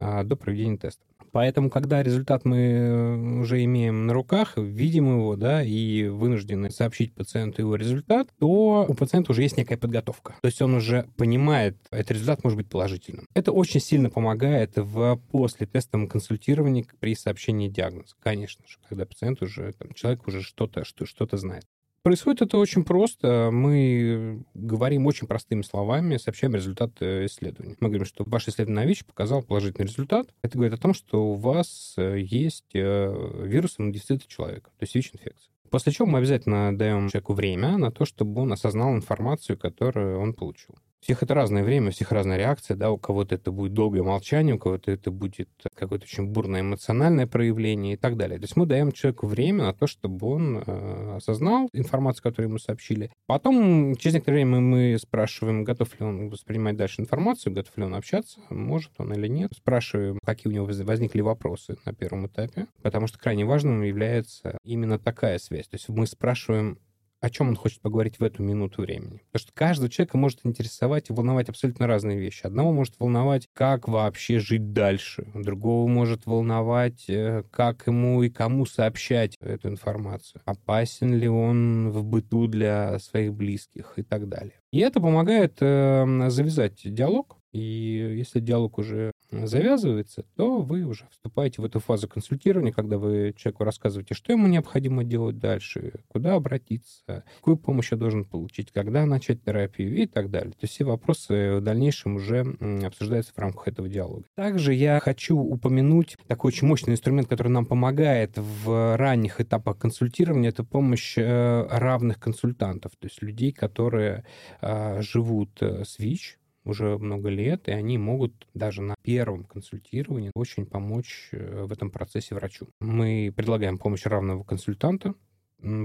до 0.00 0.36
проведения 0.36 0.76
теста. 0.76 1.04
Поэтому, 1.32 1.68
когда 1.68 2.02
результат 2.02 2.46
мы 2.46 2.56
э, 2.56 3.40
уже 3.40 3.62
имеем 3.64 4.06
на 4.06 4.14
руках, 4.14 4.54
видим 4.56 5.18
его, 5.18 5.36
да, 5.36 5.62
и 5.62 6.08
вынуждены 6.08 6.70
сообщить 6.70 7.14
пациенту 7.14 7.60
его 7.60 7.76
результат, 7.76 8.28
то 8.38 8.86
у 8.88 8.94
пациента 8.94 9.32
уже 9.32 9.42
есть 9.42 9.58
некая 9.58 9.76
подготовка. 9.76 10.36
То 10.40 10.46
есть 10.46 10.62
он 10.62 10.74
уже 10.74 11.06
понимает, 11.16 11.76
этот 11.90 12.12
результат 12.12 12.42
может 12.42 12.56
быть 12.56 12.70
положительным. 12.70 13.26
Это 13.34 13.52
очень 13.52 13.80
сильно 13.80 14.08
помогает 14.08 14.72
в 14.76 15.20
после 15.30 15.66
тестовом 15.66 16.08
консультировании 16.08 16.86
при 17.00 17.14
сообщении 17.14 17.68
диагноза, 17.68 18.14
конечно 18.22 18.64
же, 18.66 18.78
когда 18.88 19.04
пациент 19.04 19.42
уже, 19.42 19.72
там, 19.72 19.92
человек 19.92 20.26
уже 20.26 20.40
что-то 20.40 20.84
что, 20.84 21.04
что 21.04 21.28
знает. 21.36 21.64
Происходит 22.06 22.40
это 22.40 22.58
очень 22.58 22.84
просто. 22.84 23.50
Мы 23.52 24.44
говорим 24.54 25.06
очень 25.06 25.26
простыми 25.26 25.62
словами, 25.62 26.18
сообщаем 26.18 26.54
результат 26.54 26.92
э, 27.00 27.26
исследования. 27.26 27.74
Мы 27.80 27.88
говорим, 27.88 28.06
что 28.06 28.22
ваше 28.28 28.50
исследование 28.50 28.84
на 28.84 28.88
ВИЧ 28.88 29.06
показал 29.06 29.42
положительный 29.42 29.88
результат. 29.88 30.28
Это 30.40 30.56
говорит 30.56 30.74
о 30.74 30.80
том, 30.80 30.94
что 30.94 31.26
у 31.26 31.34
вас 31.34 31.94
э, 31.96 32.20
есть 32.20 32.72
э, 32.74 33.42
вирус 33.42 33.74
иммунодефицита 33.80 34.28
человека, 34.28 34.70
то 34.78 34.84
есть 34.84 34.94
ВИЧ-инфекция. 34.94 35.50
После 35.68 35.90
чего 35.90 36.06
мы 36.06 36.18
обязательно 36.18 36.78
даем 36.78 37.08
человеку 37.08 37.32
время 37.32 37.76
на 37.76 37.90
то, 37.90 38.04
чтобы 38.04 38.42
он 38.42 38.52
осознал 38.52 38.94
информацию, 38.94 39.58
которую 39.58 40.20
он 40.20 40.32
получил 40.32 40.76
всех 41.06 41.22
это 41.22 41.34
разное 41.34 41.62
время, 41.62 41.88
у 41.88 41.90
всех 41.92 42.10
разная 42.10 42.36
реакция, 42.36 42.76
да, 42.76 42.90
у 42.90 42.98
кого-то 42.98 43.36
это 43.36 43.52
будет 43.52 43.72
долгое 43.74 44.02
молчание, 44.02 44.56
у 44.56 44.58
кого-то 44.58 44.90
это 44.90 45.12
будет 45.12 45.48
какое-то 45.74 46.04
очень 46.04 46.26
бурное 46.26 46.62
эмоциональное 46.62 47.28
проявление 47.28 47.94
и 47.94 47.96
так 47.96 48.16
далее. 48.16 48.38
То 48.40 48.44
есть 48.44 48.56
мы 48.56 48.66
даем 48.66 48.90
человеку 48.90 49.28
время 49.28 49.66
на 49.66 49.72
то, 49.72 49.86
чтобы 49.86 50.26
он 50.26 50.64
э, 50.66 51.16
осознал 51.16 51.68
информацию, 51.72 52.24
которую 52.24 52.48
ему 52.48 52.58
сообщили. 52.58 53.12
Потом, 53.26 53.94
через 53.94 54.14
некоторое 54.14 54.38
время 54.38 54.58
мы 54.58 54.98
спрашиваем, 55.00 55.62
готов 55.62 55.88
ли 56.00 56.04
он 56.04 56.28
воспринимать 56.28 56.76
дальше 56.76 57.02
информацию, 57.02 57.54
готов 57.54 57.76
ли 57.76 57.84
он 57.84 57.94
общаться, 57.94 58.40
может 58.50 58.90
он 58.98 59.12
или 59.12 59.28
нет. 59.28 59.52
Спрашиваем, 59.56 60.18
какие 60.24 60.52
у 60.52 60.54
него 60.56 60.66
возникли 60.66 61.20
вопросы 61.20 61.76
на 61.84 61.94
первом 61.94 62.26
этапе, 62.26 62.66
потому 62.82 63.06
что 63.06 63.20
крайне 63.20 63.44
важным 63.44 63.82
является 63.82 64.58
именно 64.64 64.98
такая 64.98 65.38
связь. 65.38 65.68
То 65.68 65.76
есть 65.76 65.88
мы 65.88 66.08
спрашиваем, 66.08 66.80
о 67.20 67.30
чем 67.30 67.48
он 67.48 67.56
хочет 67.56 67.80
поговорить 67.80 68.18
в 68.18 68.24
эту 68.24 68.42
минуту 68.42 68.82
времени. 68.82 69.22
Потому 69.32 69.40
что 69.42 69.52
каждого 69.52 69.88
человека 69.90 70.18
может 70.18 70.40
интересовать 70.44 71.10
и 71.10 71.12
волновать 71.12 71.48
абсолютно 71.48 71.86
разные 71.86 72.18
вещи. 72.18 72.46
Одного 72.46 72.72
может 72.72 72.98
волновать, 72.98 73.48
как 73.52 73.88
вообще 73.88 74.38
жить 74.38 74.72
дальше. 74.72 75.26
Другого 75.34 75.88
может 75.88 76.26
волновать, 76.26 77.04
э, 77.08 77.44
как 77.50 77.86
ему 77.86 78.22
и 78.22 78.30
кому 78.30 78.66
сообщать 78.66 79.36
эту 79.40 79.68
информацию. 79.68 80.42
Опасен 80.44 81.14
ли 81.14 81.28
он 81.28 81.90
в 81.90 82.04
быту 82.04 82.46
для 82.46 82.98
своих 82.98 83.32
близких 83.34 83.94
и 83.96 84.02
так 84.02 84.28
далее. 84.28 84.60
И 84.72 84.80
это 84.80 85.00
помогает 85.00 85.56
э, 85.60 86.28
завязать 86.28 86.80
диалог, 86.84 87.38
и 87.52 88.14
если 88.18 88.40
диалог 88.40 88.78
уже 88.78 89.12
завязывается, 89.30 90.24
то 90.36 90.60
вы 90.60 90.82
уже 90.84 91.06
вступаете 91.10 91.62
в 91.62 91.64
эту 91.64 91.80
фазу 91.80 92.08
консультирования, 92.08 92.72
когда 92.72 92.98
вы 92.98 93.34
человеку 93.36 93.64
рассказываете, 93.64 94.14
что 94.14 94.32
ему 94.32 94.46
необходимо 94.46 95.04
делать 95.04 95.38
дальше, 95.38 96.00
куда 96.08 96.34
обратиться, 96.34 97.24
какую 97.38 97.56
помощь 97.56 97.92
я 97.92 97.98
должен 97.98 98.24
получить, 98.24 98.72
когда 98.72 99.04
начать 99.06 99.42
терапию 99.42 99.96
и 99.96 100.06
так 100.06 100.30
далее. 100.30 100.52
То 100.52 100.58
есть 100.62 100.74
все 100.74 100.84
вопросы 100.84 101.56
в 101.56 101.60
дальнейшем 101.60 102.16
уже 102.16 102.40
обсуждаются 102.84 103.32
в 103.34 103.38
рамках 103.38 103.68
этого 103.68 103.88
диалога. 103.88 104.24
Также 104.34 104.74
я 104.74 105.00
хочу 105.00 105.38
упомянуть 105.38 106.16
такой 106.26 106.48
очень 106.48 106.66
мощный 106.66 106.92
инструмент, 106.92 107.28
который 107.28 107.48
нам 107.48 107.66
помогает 107.66 108.36
в 108.36 108.96
ранних 108.96 109.40
этапах 109.40 109.78
консультирования, 109.78 110.50
это 110.50 110.64
помощь 110.64 111.16
э, 111.16 111.66
равных 111.70 112.18
консультантов, 112.18 112.92
то 112.98 113.06
есть 113.06 113.22
людей, 113.22 113.52
которые 113.52 114.24
а, 114.60 115.00
живут 115.02 115.50
э, 115.60 115.84
с 115.84 115.98
ВИЧ, 115.98 116.38
уже 116.66 116.98
много 116.98 117.28
лет, 117.28 117.68
и 117.68 117.72
они 117.72 117.96
могут 117.96 118.46
даже 118.54 118.82
на 118.82 118.96
первом 119.02 119.44
консультировании 119.44 120.30
очень 120.34 120.66
помочь 120.66 121.28
э, 121.32 121.64
в 121.64 121.72
этом 121.72 121.90
процессе 121.90 122.34
врачу. 122.34 122.68
Мы 122.80 123.32
предлагаем 123.34 123.78
помощь 123.78 124.04
равного 124.04 124.42
консультанта, 124.42 125.14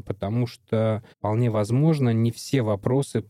потому 0.05 0.47
что 0.47 1.03
вполне 1.17 1.49
возможно 1.49 2.09
не 2.09 2.31
все 2.31 2.61
вопросы 2.61 3.25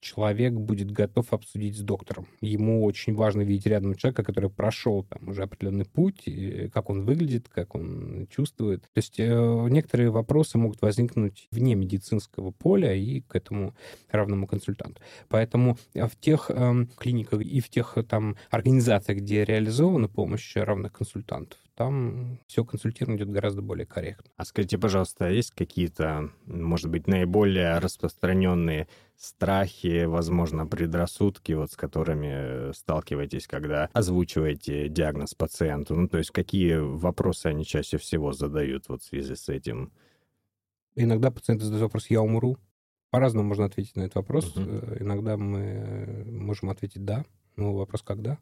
человек 0.00 0.54
будет 0.54 0.90
готов 0.90 1.32
обсудить 1.32 1.76
с 1.76 1.80
доктором. 1.80 2.26
Ему 2.40 2.84
очень 2.84 3.14
важно 3.14 3.42
видеть 3.42 3.66
рядом 3.66 3.94
человека, 3.94 4.22
который 4.22 4.50
прошел 4.50 5.04
там 5.04 5.28
уже 5.28 5.42
определенный 5.42 5.84
путь, 5.84 6.28
как 6.72 6.90
он 6.90 7.04
выглядит, 7.04 7.48
как 7.48 7.74
он 7.74 8.26
чувствует. 8.30 8.82
То 8.82 8.96
есть 8.96 9.18
э, 9.18 9.66
некоторые 9.70 10.10
вопросы 10.10 10.58
могут 10.58 10.80
возникнуть 10.82 11.48
вне 11.50 11.74
медицинского 11.74 12.50
поля 12.50 12.94
и 12.94 13.20
к 13.20 13.34
этому 13.34 13.74
равному 14.10 14.46
консультанту. 14.46 15.00
Поэтому 15.28 15.78
в 15.94 16.12
тех 16.20 16.50
э, 16.50 16.86
клиниках 16.96 17.42
и 17.42 17.60
в 17.60 17.68
тех 17.68 17.98
там 18.08 18.36
организациях, 18.50 19.18
где 19.18 19.44
реализована 19.44 20.08
помощь 20.08 20.56
равных 20.56 20.92
консультантов, 20.92 21.58
там 21.78 22.40
все 22.48 22.64
консультирование 22.64 23.22
идет 23.22 23.30
гораздо 23.30 23.62
более 23.62 23.86
корректно. 23.86 24.28
А 24.36 24.44
скажите, 24.44 24.78
пожалуйста, 24.78 25.26
а 25.26 25.30
есть 25.30 25.52
какие-то, 25.52 26.32
может 26.46 26.90
быть, 26.90 27.06
наиболее 27.06 27.78
распространенные 27.78 28.88
страхи, 29.16 30.04
возможно, 30.04 30.66
предрассудки, 30.66 31.52
вот 31.52 31.70
с 31.70 31.76
которыми 31.76 32.72
сталкиваетесь, 32.72 33.46
когда 33.46 33.88
озвучиваете 33.92 34.88
диагноз 34.88 35.34
пациенту? 35.34 35.94
Ну, 35.94 36.08
то 36.08 36.18
есть 36.18 36.32
какие 36.32 36.78
вопросы 36.78 37.46
они 37.46 37.64
чаще 37.64 37.96
всего 37.96 38.32
задают 38.32 38.88
вот 38.88 39.02
в 39.02 39.06
связи 39.06 39.36
с 39.36 39.48
этим? 39.48 39.92
Иногда 40.96 41.30
пациенты 41.30 41.64
задают 41.64 41.84
вопрос 41.84 42.10
«я 42.10 42.22
умру?». 42.22 42.58
По-разному 43.10 43.46
можно 43.46 43.66
ответить 43.66 43.94
на 43.94 44.00
этот 44.00 44.16
вопрос. 44.16 44.56
Uh-huh. 44.56 45.00
Иногда 45.00 45.36
мы 45.36 46.24
можем 46.26 46.70
ответить 46.70 47.04
«да», 47.04 47.24
но 47.54 47.72
вопрос 47.72 48.02
«когда?». 48.02 48.36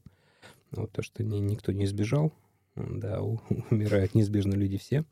Вот 0.70 0.90
то, 0.92 1.02
что 1.02 1.22
никто 1.22 1.72
не 1.72 1.84
избежал, 1.84 2.32
да, 2.76 3.20
умирают 3.70 4.14
неизбежно 4.14 4.54
люди 4.54 4.78
все, 4.78 5.04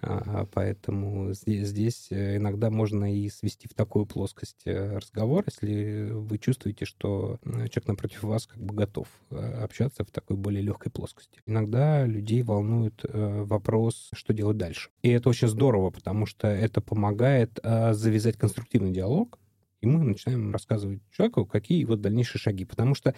а, 0.00 0.46
поэтому 0.52 1.32
здесь, 1.32 2.08
э, 2.10 2.36
иногда 2.36 2.70
можно 2.70 3.14
и 3.14 3.28
свести 3.30 3.68
в 3.68 3.74
такую 3.74 4.06
плоскость 4.06 4.62
э, 4.64 4.98
разговор, 4.98 5.44
если 5.46 6.10
вы 6.10 6.38
чувствуете, 6.38 6.84
что 6.84 7.38
человек 7.44 7.86
напротив 7.86 8.22
вас 8.22 8.46
как 8.46 8.60
бы 8.60 8.74
готов 8.74 9.08
э, 9.30 9.36
общаться 9.36 10.04
в 10.04 10.10
такой 10.10 10.36
более 10.36 10.62
легкой 10.62 10.90
плоскости. 10.90 11.40
Иногда 11.46 12.06
людей 12.06 12.42
волнует 12.42 13.04
вопрос, 13.04 14.10
что 14.14 14.32
делать 14.32 14.56
дальше. 14.56 14.90
И 15.02 15.10
это 15.10 15.28
очень 15.28 15.48
здорово, 15.48 15.90
потому 15.90 16.26
что 16.26 16.48
это 16.48 16.80
помогает 16.80 17.58
завязать 17.62 18.36
конструктивный 18.36 18.92
диалог, 18.92 19.38
и 19.80 19.86
мы 19.86 20.02
начинаем 20.04 20.52
рассказывать 20.52 21.00
человеку, 21.10 21.44
какие 21.44 21.80
его 21.80 21.96
дальнейшие 21.96 22.40
шаги. 22.40 22.64
Потому 22.64 22.94
что 22.94 23.14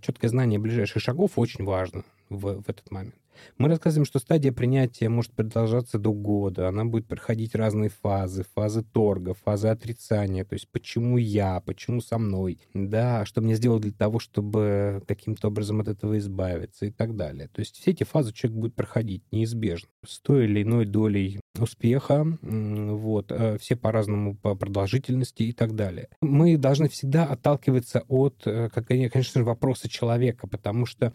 четкое 0.00 0.30
знание 0.30 0.58
ближайших 0.58 1.00
шагов 1.02 1.32
очень 1.36 1.64
важно 1.64 2.04
в, 2.28 2.62
в 2.62 2.68
этот 2.68 2.90
момент. 2.90 3.14
Мы 3.58 3.68
рассказываем, 3.68 4.04
что 4.04 4.18
стадия 4.18 4.52
принятия 4.52 5.08
может 5.08 5.32
продолжаться 5.32 5.98
до 5.98 6.12
года, 6.12 6.68
она 6.68 6.84
будет 6.84 7.06
проходить 7.06 7.54
разные 7.54 7.90
фазы, 7.90 8.44
фазы 8.54 8.82
торга, 8.82 9.34
фазы 9.34 9.68
отрицания, 9.68 10.44
то 10.44 10.54
есть 10.54 10.68
почему 10.70 11.16
я, 11.16 11.60
почему 11.60 12.00
со 12.00 12.18
мной, 12.18 12.58
да, 12.74 13.24
что 13.24 13.40
мне 13.40 13.54
сделать 13.54 13.82
для 13.82 13.92
того, 13.92 14.18
чтобы 14.18 15.02
каким-то 15.06 15.48
образом 15.48 15.80
от 15.80 15.88
этого 15.88 16.18
избавиться 16.18 16.86
и 16.86 16.90
так 16.90 17.16
далее. 17.16 17.48
То 17.48 17.60
есть 17.60 17.76
все 17.76 17.90
эти 17.92 18.04
фазы 18.04 18.32
человек 18.32 18.58
будет 18.58 18.74
проходить 18.74 19.22
неизбежно. 19.30 19.88
С 20.06 20.20
той 20.20 20.44
или 20.44 20.62
иной 20.62 20.86
долей 20.86 21.40
успеха, 21.58 22.26
вот, 22.42 23.30
э, 23.30 23.58
все 23.58 23.76
по-разному 23.76 24.36
по 24.36 24.54
продолжительности 24.54 25.42
и 25.44 25.52
так 25.52 25.74
далее. 25.74 26.08
Мы 26.20 26.56
должны 26.56 26.88
всегда 26.88 27.24
отталкиваться 27.26 28.04
от, 28.08 28.42
э, 28.46 28.68
конечно 28.70 29.40
же, 29.40 29.44
вопроса 29.44 29.88
человека, 29.88 30.46
потому 30.46 30.86
что 30.86 31.12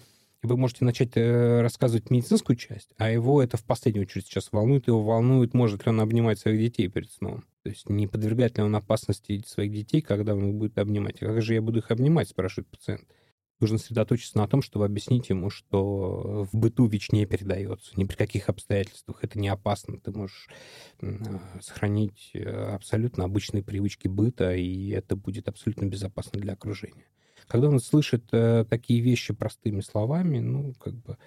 вы 0.47 0.57
можете 0.57 0.85
начать 0.85 1.11
э, 1.15 1.61
рассказывать 1.61 2.09
медицинскую 2.09 2.55
часть, 2.55 2.89
а 2.97 3.11
его 3.11 3.43
это 3.43 3.57
в 3.57 3.63
последнюю 3.63 4.05
очередь 4.05 4.25
сейчас 4.25 4.51
волнует. 4.51 4.87
Его 4.87 5.03
волнует, 5.03 5.53
может 5.53 5.85
ли 5.85 5.89
он 5.89 6.01
обнимать 6.01 6.39
своих 6.39 6.59
детей 6.59 6.87
перед 6.87 7.11
сном. 7.11 7.43
То 7.63 7.69
есть 7.69 7.89
не 7.89 8.07
подвергает 8.07 8.57
ли 8.57 8.63
он 8.63 8.75
опасности 8.75 9.43
своих 9.45 9.71
детей, 9.71 10.01
когда 10.01 10.33
он 10.33 10.49
их 10.49 10.55
будет 10.55 10.77
обнимать. 10.77 11.21
А 11.21 11.25
как 11.25 11.41
же 11.41 11.53
я 11.53 11.61
буду 11.61 11.79
их 11.79 11.91
обнимать, 11.91 12.29
спрашивает 12.29 12.67
пациент. 12.69 13.07
нужно 13.59 13.77
сосредоточиться 13.77 14.37
на 14.37 14.47
том, 14.47 14.61
чтобы 14.61 14.85
объяснить 14.85 15.29
ему, 15.29 15.49
что 15.49 16.47
в 16.51 16.57
быту 16.57 16.87
ВИЧ 16.87 17.11
не 17.11 17.25
передается, 17.25 17.91
ни 17.99 18.05
при 18.05 18.15
каких 18.15 18.49
обстоятельствах. 18.49 19.23
Это 19.23 19.37
не 19.37 19.49
опасно. 19.49 19.99
Ты 19.99 20.11
можешь 20.11 20.47
сохранить 21.61 22.31
э, 22.33 22.43
абсолютно 22.49 23.25
обычные 23.25 23.63
привычки 23.63 24.07
быта, 24.07 24.55
и 24.55 24.89
это 24.89 25.15
будет 25.15 25.49
абсолютно 25.49 25.85
безопасно 25.85 26.39
для 26.39 26.53
окружения. 26.53 27.05
Когда 27.47 27.69
он 27.69 27.79
слышит 27.79 28.25
э, 28.31 28.65
такие 28.69 29.01
вещи 29.01 29.33
простыми 29.33 29.81
словами, 29.81 30.39
ну, 30.39 30.73
как 30.79 30.93
бы, 30.95 31.17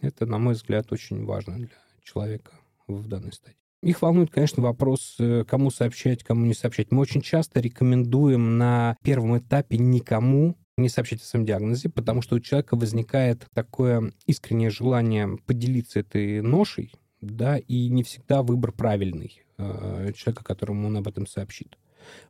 это, 0.00 0.26
на 0.26 0.38
мой 0.38 0.54
взгляд, 0.54 0.90
очень 0.92 1.24
важно 1.24 1.56
для 1.56 1.68
человека 2.02 2.52
в 2.86 3.06
данной 3.06 3.32
стадии. 3.32 3.56
Их 3.82 4.02
волнует, 4.02 4.30
конечно, 4.30 4.62
вопрос, 4.62 5.16
э, 5.18 5.44
кому 5.46 5.70
сообщать, 5.70 6.22
кому 6.22 6.44
не 6.44 6.54
сообщать. 6.54 6.90
Мы 6.90 7.00
очень 7.00 7.22
часто 7.22 7.60
рекомендуем 7.60 8.58
на 8.58 8.96
первом 9.02 9.38
этапе 9.38 9.78
никому 9.78 10.56
не 10.76 10.88
сообщать 10.88 11.22
о 11.22 11.24
своем 11.24 11.46
диагнозе, 11.46 11.88
потому 11.88 12.20
что 12.20 12.36
у 12.36 12.40
человека 12.40 12.76
возникает 12.76 13.46
такое 13.54 14.12
искреннее 14.26 14.70
желание 14.70 15.38
поделиться 15.46 16.00
этой 16.00 16.40
ношей, 16.42 16.92
да, 17.20 17.58
и 17.58 17.88
не 17.88 18.02
всегда 18.02 18.42
выбор 18.42 18.72
правильный 18.72 19.42
э, 19.56 20.12
человека, 20.14 20.44
которому 20.44 20.88
он 20.88 20.96
об 20.96 21.08
этом 21.08 21.26
сообщит. 21.26 21.78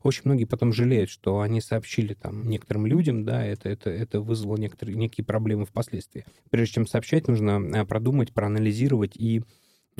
Очень 0.02 0.22
многие 0.24 0.44
потом 0.44 0.72
жалеют, 0.72 1.10
что 1.10 1.40
они 1.40 1.60
сообщили 1.60 2.14
там 2.14 2.48
некоторым 2.48 2.86
людям, 2.86 3.24
да, 3.24 3.44
это, 3.44 3.68
это, 3.68 3.90
это 3.90 4.20
вызвало 4.20 4.56
некоторые, 4.56 4.96
некие 4.96 5.24
проблемы 5.24 5.66
впоследствии. 5.66 6.24
Прежде 6.50 6.74
чем 6.74 6.86
сообщать, 6.86 7.28
нужно 7.28 7.60
э, 7.74 7.84
продумать, 7.84 8.32
проанализировать 8.32 9.16
и 9.16 9.42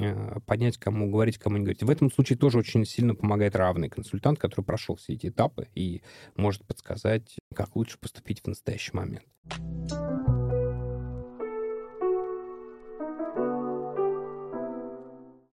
Э, 0.00 0.38
понять, 0.46 0.78
кому 0.78 1.10
говорить, 1.10 1.38
кому 1.38 1.56
не 1.56 1.64
говорить. 1.64 1.82
В 1.82 1.90
этом 1.90 2.10
случае 2.10 2.38
тоже 2.38 2.58
очень 2.58 2.84
сильно 2.84 3.14
помогает 3.14 3.56
равный 3.56 3.88
консультант, 3.88 4.38
который 4.38 4.64
прошел 4.64 4.96
все 4.96 5.14
эти 5.14 5.28
этапы 5.28 5.68
и 5.74 6.02
может 6.36 6.64
подсказать, 6.64 7.36
как 7.54 7.76
лучше 7.76 7.98
поступить 7.98 8.40
в 8.40 8.46
настоящий 8.46 8.92
момент. 8.94 9.26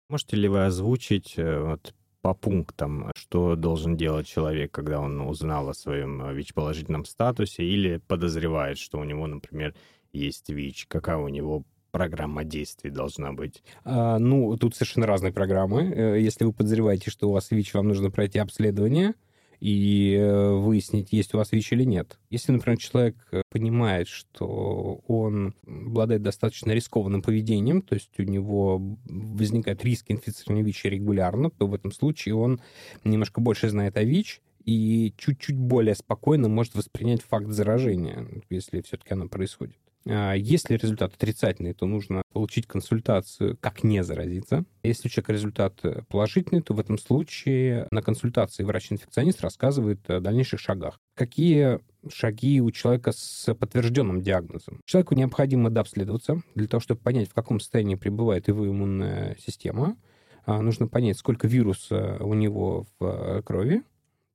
Можете 0.10 0.36
ли 0.38 0.48
вы 0.48 0.66
озвучить 0.66 1.34
э, 1.38 1.60
вот, 1.60 1.96
по 2.26 2.34
пунктам, 2.34 3.12
что 3.16 3.56
должен 3.56 3.96
делать 3.96 4.26
человек, 4.26 4.72
когда 4.72 5.00
он 5.00 5.22
узнал 5.22 5.70
о 5.70 5.76
своем 5.76 6.24
э, 6.24 6.34
ВИЧ-положительном 6.34 7.06
статусе 7.06 7.64
или 7.64 7.98
подозревает, 8.08 8.80
что 8.80 8.98
у 8.98 9.04
него, 9.04 9.28
например, 9.28 9.76
есть 10.12 10.50
ВИЧ? 10.50 10.88
Какая 10.88 11.18
у 11.18 11.28
него 11.28 11.66
программа 11.92 12.44
действий 12.44 12.90
должна 12.90 13.32
быть? 13.32 13.62
А, 13.84 14.18
ну, 14.18 14.58
тут 14.58 14.74
совершенно 14.74 15.06
разные 15.06 15.34
программы. 15.34 15.84
Э, 15.84 16.20
если 16.20 16.46
вы 16.46 16.54
подозреваете, 16.54 17.12
что 17.12 17.30
у 17.30 17.32
вас 17.32 17.52
ВИЧ, 17.52 17.76
вам 17.76 17.90
нужно 17.90 18.10
пройти 18.10 18.40
обследование 18.40 19.14
и 19.60 20.16
э, 20.16 20.52
выяснить, 20.52 21.12
есть 21.12 21.34
у 21.34 21.38
вас 21.38 21.52
ВИЧ 21.52 21.74
или 21.74 21.84
нет. 21.84 22.20
Если, 22.30 22.52
например, 22.52 22.78
человек 22.78 23.16
э, 23.32 23.42
понимает, 23.50 24.08
что 24.08 25.02
он 25.08 25.56
обладает 25.66 26.22
достаточно 26.22 26.72
рискованным 26.72 27.22
поведением, 27.22 27.82
то 27.82 27.96
есть 27.96 28.18
у 28.20 28.24
него 28.24 28.98
возникает 29.06 29.84
риск 29.84 30.06
инфицирования 30.10 30.64
ВИЧ 30.64 30.86
регулярно, 30.86 31.50
то 31.50 31.68
в 31.68 31.74
этом 31.74 31.92
случае 31.92 32.36
он 32.36 32.60
немножко 33.04 33.42
больше 33.42 33.70
знает 33.70 33.98
о 33.98 34.04
ВИЧ, 34.04 34.42
и 34.66 35.14
чуть-чуть 35.18 35.58
более 35.58 35.96
спокойно 35.96 36.50
может 36.50 36.74
воспринять 36.74 37.22
факт 37.22 37.48
заражения, 37.48 38.28
если 38.50 38.82
все-таки 38.82 39.14
оно 39.14 39.28
происходит. 39.28 39.78
А, 40.08 40.34
если 40.34 40.76
результат 40.76 41.14
отрицательный, 41.16 41.74
то 41.74 41.86
нужно 41.86 42.22
получить 42.32 42.68
консультацию, 42.68 43.58
как 43.60 43.84
не 43.84 44.04
заразиться. 44.04 44.66
Если 44.84 45.08
у 45.08 45.12
человека 45.12 45.34
результат 45.34 45.80
э, 45.84 46.04
положительный, 46.10 46.62
то 46.62 46.74
в 46.74 46.80
этом 46.80 46.98
случае 46.98 47.88
на 47.92 48.02
консультации 48.02 48.64
врач-инфекционист 48.64 49.42
рассказывает 49.42 50.10
о 50.10 50.20
дальнейших 50.20 50.60
шагах. 50.60 51.00
Какие 51.16 51.80
шаги 52.12 52.62
у 52.62 52.70
человека 52.72 53.12
с 53.12 53.54
подтвержденным 53.56 54.22
диагнозом. 54.22 54.80
Человеку 54.86 55.16
необходимо 55.16 55.72
дообследоваться 55.72 56.42
для 56.54 56.68
того, 56.68 56.82
чтобы 56.82 57.02
понять, 57.02 57.30
в 57.30 57.34
каком 57.34 57.60
состоянии 57.60 57.96
пребывает 57.96 58.48
его 58.48 58.68
иммунная 58.68 59.36
система. 59.40 59.98
А, 60.46 60.62
нужно 60.62 60.88
понять, 60.88 61.18
сколько 61.18 61.48
вируса 61.48 62.18
у 62.20 62.36
него 62.36 62.86
в 63.00 63.06
э, 63.06 63.42
крови, 63.42 63.82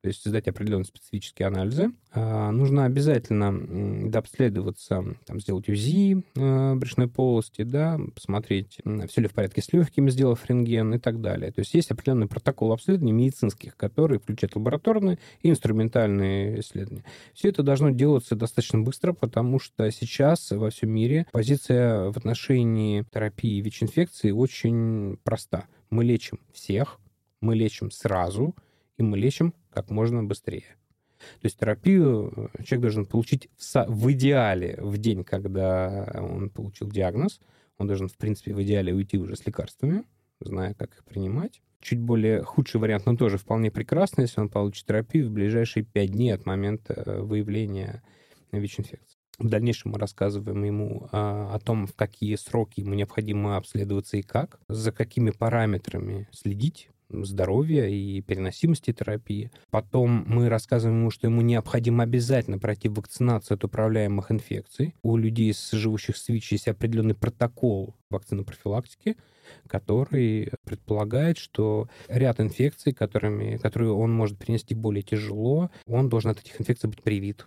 то 0.02 0.08
есть 0.08 0.24
сдать 0.24 0.48
определенные 0.48 0.86
специфические 0.86 1.48
анализы. 1.48 1.92
А, 2.12 2.50
нужно 2.50 2.86
обязательно 2.86 4.08
дообследоваться, 4.10 5.04
там, 5.26 5.40
сделать 5.40 5.68
УЗИ 5.68 6.24
а, 6.38 6.74
брюшной 6.74 7.08
полости, 7.08 7.62
да, 7.62 8.00
посмотреть, 8.14 8.78
все 9.08 9.20
ли 9.20 9.28
в 9.28 9.32
порядке 9.32 9.60
с 9.60 9.72
легкими, 9.72 10.10
сделав 10.10 10.44
рентген 10.48 10.94
и 10.94 10.98
так 10.98 11.20
далее. 11.20 11.52
То 11.52 11.60
есть 11.60 11.74
есть 11.74 11.90
определенный 11.90 12.28
протокол 12.28 12.72
обследований 12.72 13.12
медицинских, 13.12 13.76
которые 13.76 14.18
включают 14.18 14.56
лабораторные 14.56 15.18
и 15.42 15.50
инструментальные 15.50 16.60
исследования. 16.60 17.04
Все 17.34 17.50
это 17.50 17.62
должно 17.62 17.90
делаться 17.90 18.36
достаточно 18.36 18.80
быстро, 18.80 19.12
потому 19.12 19.58
что 19.58 19.90
сейчас 19.90 20.50
во 20.50 20.70
всем 20.70 20.90
мире 20.90 21.26
позиция 21.30 22.10
в 22.10 22.16
отношении 22.16 23.04
терапии 23.12 23.60
ВИЧ-инфекции 23.60 24.30
очень 24.30 25.18
проста. 25.24 25.66
Мы 25.90 26.04
лечим 26.04 26.40
всех, 26.52 26.98
мы 27.40 27.54
лечим 27.54 27.90
сразу, 27.90 28.54
и 28.96 29.02
мы 29.02 29.18
лечим 29.18 29.54
как 29.72 29.90
можно 29.90 30.22
быстрее. 30.22 30.76
То 31.40 31.46
есть 31.46 31.58
терапию 31.58 32.50
э, 32.54 32.62
человек 32.64 32.82
должен 32.82 33.06
получить 33.06 33.48
в, 33.56 33.86
в 33.88 34.12
идеале 34.12 34.78
в 34.80 34.96
день, 34.98 35.24
когда 35.24 36.10
он 36.14 36.50
получил 36.50 36.88
диагноз. 36.88 37.40
Он 37.78 37.86
должен, 37.86 38.08
в 38.08 38.16
принципе, 38.16 38.54
в 38.54 38.62
идеале 38.62 38.94
уйти 38.94 39.18
уже 39.18 39.36
с 39.36 39.46
лекарствами, 39.46 40.04
зная, 40.40 40.74
как 40.74 40.94
их 40.94 41.04
принимать. 41.04 41.62
Чуть 41.80 42.00
более 42.00 42.42
худший 42.42 42.80
вариант, 42.80 43.06
но 43.06 43.16
тоже 43.16 43.38
вполне 43.38 43.70
прекрасный, 43.70 44.22
если 44.22 44.40
он 44.40 44.50
получит 44.50 44.86
терапию 44.86 45.28
в 45.28 45.32
ближайшие 45.32 45.84
5 45.84 46.10
дней 46.10 46.34
от 46.34 46.46
момента 46.46 46.94
э, 46.94 47.20
выявления 47.20 48.02
ВИЧ-инфекции. 48.52 49.18
В 49.38 49.48
дальнейшем 49.48 49.92
мы 49.92 49.98
рассказываем 49.98 50.62
ему 50.64 51.08
а, 51.12 51.54
о 51.54 51.58
том, 51.60 51.86
в 51.86 51.94
какие 51.94 52.34
сроки 52.34 52.80
ему 52.80 52.92
необходимо 52.92 53.56
обследоваться 53.56 54.18
и 54.18 54.22
как, 54.22 54.60
за 54.68 54.92
какими 54.92 55.30
параметрами 55.30 56.28
следить, 56.30 56.90
здоровья 57.10 57.86
и 57.86 58.20
переносимости 58.20 58.92
терапии. 58.92 59.50
Потом 59.70 60.24
мы 60.26 60.48
рассказываем 60.48 61.00
ему, 61.00 61.10
что 61.10 61.26
ему 61.26 61.42
необходимо 61.42 62.04
обязательно 62.04 62.58
пройти 62.58 62.88
вакцинацию 62.88 63.56
от 63.56 63.64
управляемых 63.64 64.30
инфекций. 64.30 64.94
У 65.02 65.16
людей, 65.16 65.54
живущих 65.72 66.16
с 66.16 66.28
ВИЧ, 66.28 66.52
есть 66.52 66.68
определенный 66.68 67.14
протокол 67.14 67.96
вакцины 68.10 68.44
профилактики, 68.44 69.16
который 69.66 70.50
предполагает, 70.64 71.38
что 71.38 71.88
ряд 72.08 72.40
инфекций, 72.40 72.92
которыми, 72.92 73.56
которые 73.56 73.92
он 73.92 74.12
может 74.12 74.38
принести 74.38 74.74
более 74.74 75.02
тяжело, 75.02 75.70
он 75.86 76.08
должен 76.08 76.30
от 76.30 76.40
этих 76.40 76.60
инфекций 76.60 76.88
быть 76.88 77.02
привит. 77.02 77.44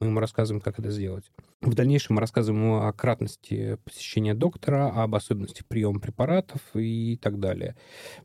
Мы 0.00 0.08
ему 0.08 0.20
рассказываем, 0.20 0.60
как 0.60 0.78
это 0.78 0.90
сделать. 0.90 1.24
В 1.62 1.74
дальнейшем 1.74 2.16
мы 2.16 2.20
рассказываем 2.20 2.62
ему 2.62 2.76
о 2.82 2.92
кратности 2.92 3.78
посещения 3.84 4.34
доктора, 4.34 4.90
об 4.90 5.14
особенностях 5.14 5.64
приема 5.66 6.00
препаратов 6.00 6.60
и 6.74 7.16
так 7.16 7.40
далее. 7.40 7.76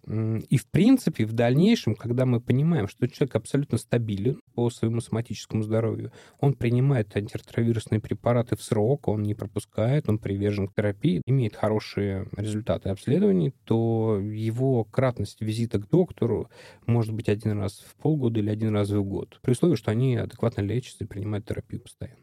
И, 0.05 0.57
в 0.57 0.67
принципе, 0.69 1.25
в 1.25 1.31
дальнейшем, 1.31 1.95
когда 1.95 2.25
мы 2.25 2.41
понимаем, 2.41 2.89
что 2.89 3.07
человек 3.07 3.35
абсолютно 3.37 3.77
стабилен 3.77 4.41
по 4.53 4.69
своему 4.69 5.01
соматическому 5.01 5.63
здоровью, 5.63 6.11
он 6.39 6.53
принимает 6.53 7.15
антиретровирусные 7.15 7.99
препараты 7.99 8.55
в 8.55 8.61
срок, 8.61 9.07
он 9.07 9.23
не 9.23 9.35
пропускает, 9.35 10.09
он 10.09 10.17
привержен 10.17 10.67
к 10.67 10.75
терапии, 10.75 11.21
имеет 11.25 11.55
хорошие 11.55 12.27
результаты 12.35 12.89
обследований, 12.89 13.53
то 13.65 14.19
его 14.19 14.83
кратность 14.83 15.41
визита 15.41 15.79
к 15.79 15.89
доктору 15.89 16.49
может 16.85 17.13
быть 17.13 17.29
один 17.29 17.59
раз 17.59 17.79
в 17.79 17.95
полгода 17.95 18.39
или 18.39 18.49
один 18.49 18.73
раз 18.73 18.89
в 18.89 19.03
год, 19.03 19.39
при 19.41 19.51
условии, 19.51 19.75
что 19.75 19.91
они 19.91 20.15
адекватно 20.15 20.61
лечатся 20.61 21.03
и 21.03 21.07
принимают 21.07 21.45
терапию 21.45 21.81
постоянно. 21.81 22.21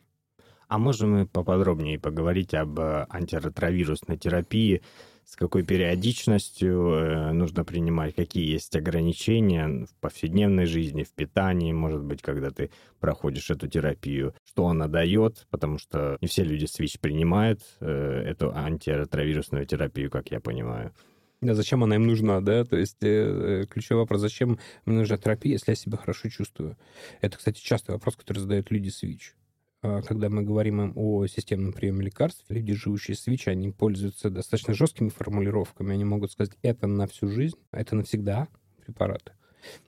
А 0.69 0.77
можем 0.79 1.13
мы 1.13 1.27
поподробнее 1.27 1.99
поговорить 1.99 2.53
об 2.53 2.79
э, 2.79 3.07
антиретровирусной 3.09 4.19
терапии? 4.19 4.83
С 5.29 5.37
какой 5.37 5.63
периодичностью 5.63 6.91
э, 6.91 7.33
нужно 7.33 7.63
принимать? 7.63 8.15
Какие 8.15 8.51
есть 8.51 8.75
ограничения 8.75 9.85
в 9.85 9.95
повседневной 10.01 10.65
жизни, 10.65 11.03
в 11.03 11.13
питании, 11.13 11.71
может 11.71 12.03
быть, 12.03 12.23
когда 12.23 12.51
ты 12.51 12.71
проходишь 12.99 13.51
эту 13.51 13.69
терапию? 13.69 14.35
Что 14.47 14.69
она 14.69 14.89
дает? 14.89 15.47
Потому 15.51 15.77
что 15.77 16.17
не 16.23 16.29
все 16.29 16.45
люди 16.45 16.67
ВИЧ 16.79 17.01
принимают 17.01 17.61
э, 17.81 18.23
эту 18.25 18.57
антиретровирусную 18.57 19.67
терапию, 19.67 20.11
как 20.11 20.31
я 20.31 20.41
понимаю. 20.41 20.95
Да, 21.43 21.55
зачем 21.55 21.85
она 21.85 21.97
им 21.97 22.07
нужна, 22.07 22.41
да? 22.41 22.65
То 22.65 22.79
есть 22.79 22.97
э, 23.03 23.67
ключевой 23.69 24.05
вопрос, 24.05 24.23
зачем 24.23 24.59
мне 24.87 24.97
нужна 24.97 25.19
терапия, 25.19 25.53
если 25.53 25.73
я 25.73 25.77
себя 25.77 25.99
хорошо 25.99 26.31
чувствую? 26.31 26.79
Это, 27.21 27.37
кстати, 27.37 27.61
частый 27.61 27.95
вопрос, 27.95 28.17
который 28.17 28.39
задают 28.39 28.71
люди 28.71 28.89
с 28.89 29.03
ВИЧ. 29.03 29.35
А, 29.81 30.03
когда 30.03 30.29
мы 30.29 30.43
говорим 30.43 30.81
им 30.81 30.93
о 30.97 31.27
системном 31.27 31.73
приеме 31.73 32.07
лекарств, 32.07 32.45
люди, 32.49 32.75
живущие 32.75 33.17
с 33.17 33.27
ВИЧ, 33.27 33.49
они 33.49 33.71
пользуются 33.71 34.31
достаточно 34.31 34.75
жесткими 34.75 35.09
формулировками. 35.09 35.93
Они 35.93 36.05
могут 36.05 36.33
сказать, 36.33 36.57
это 36.63 36.87
на 36.87 37.07
всю 37.07 37.29
жизнь, 37.29 37.57
это 37.71 37.95
навсегда 37.95 38.49
препараты. 38.85 39.33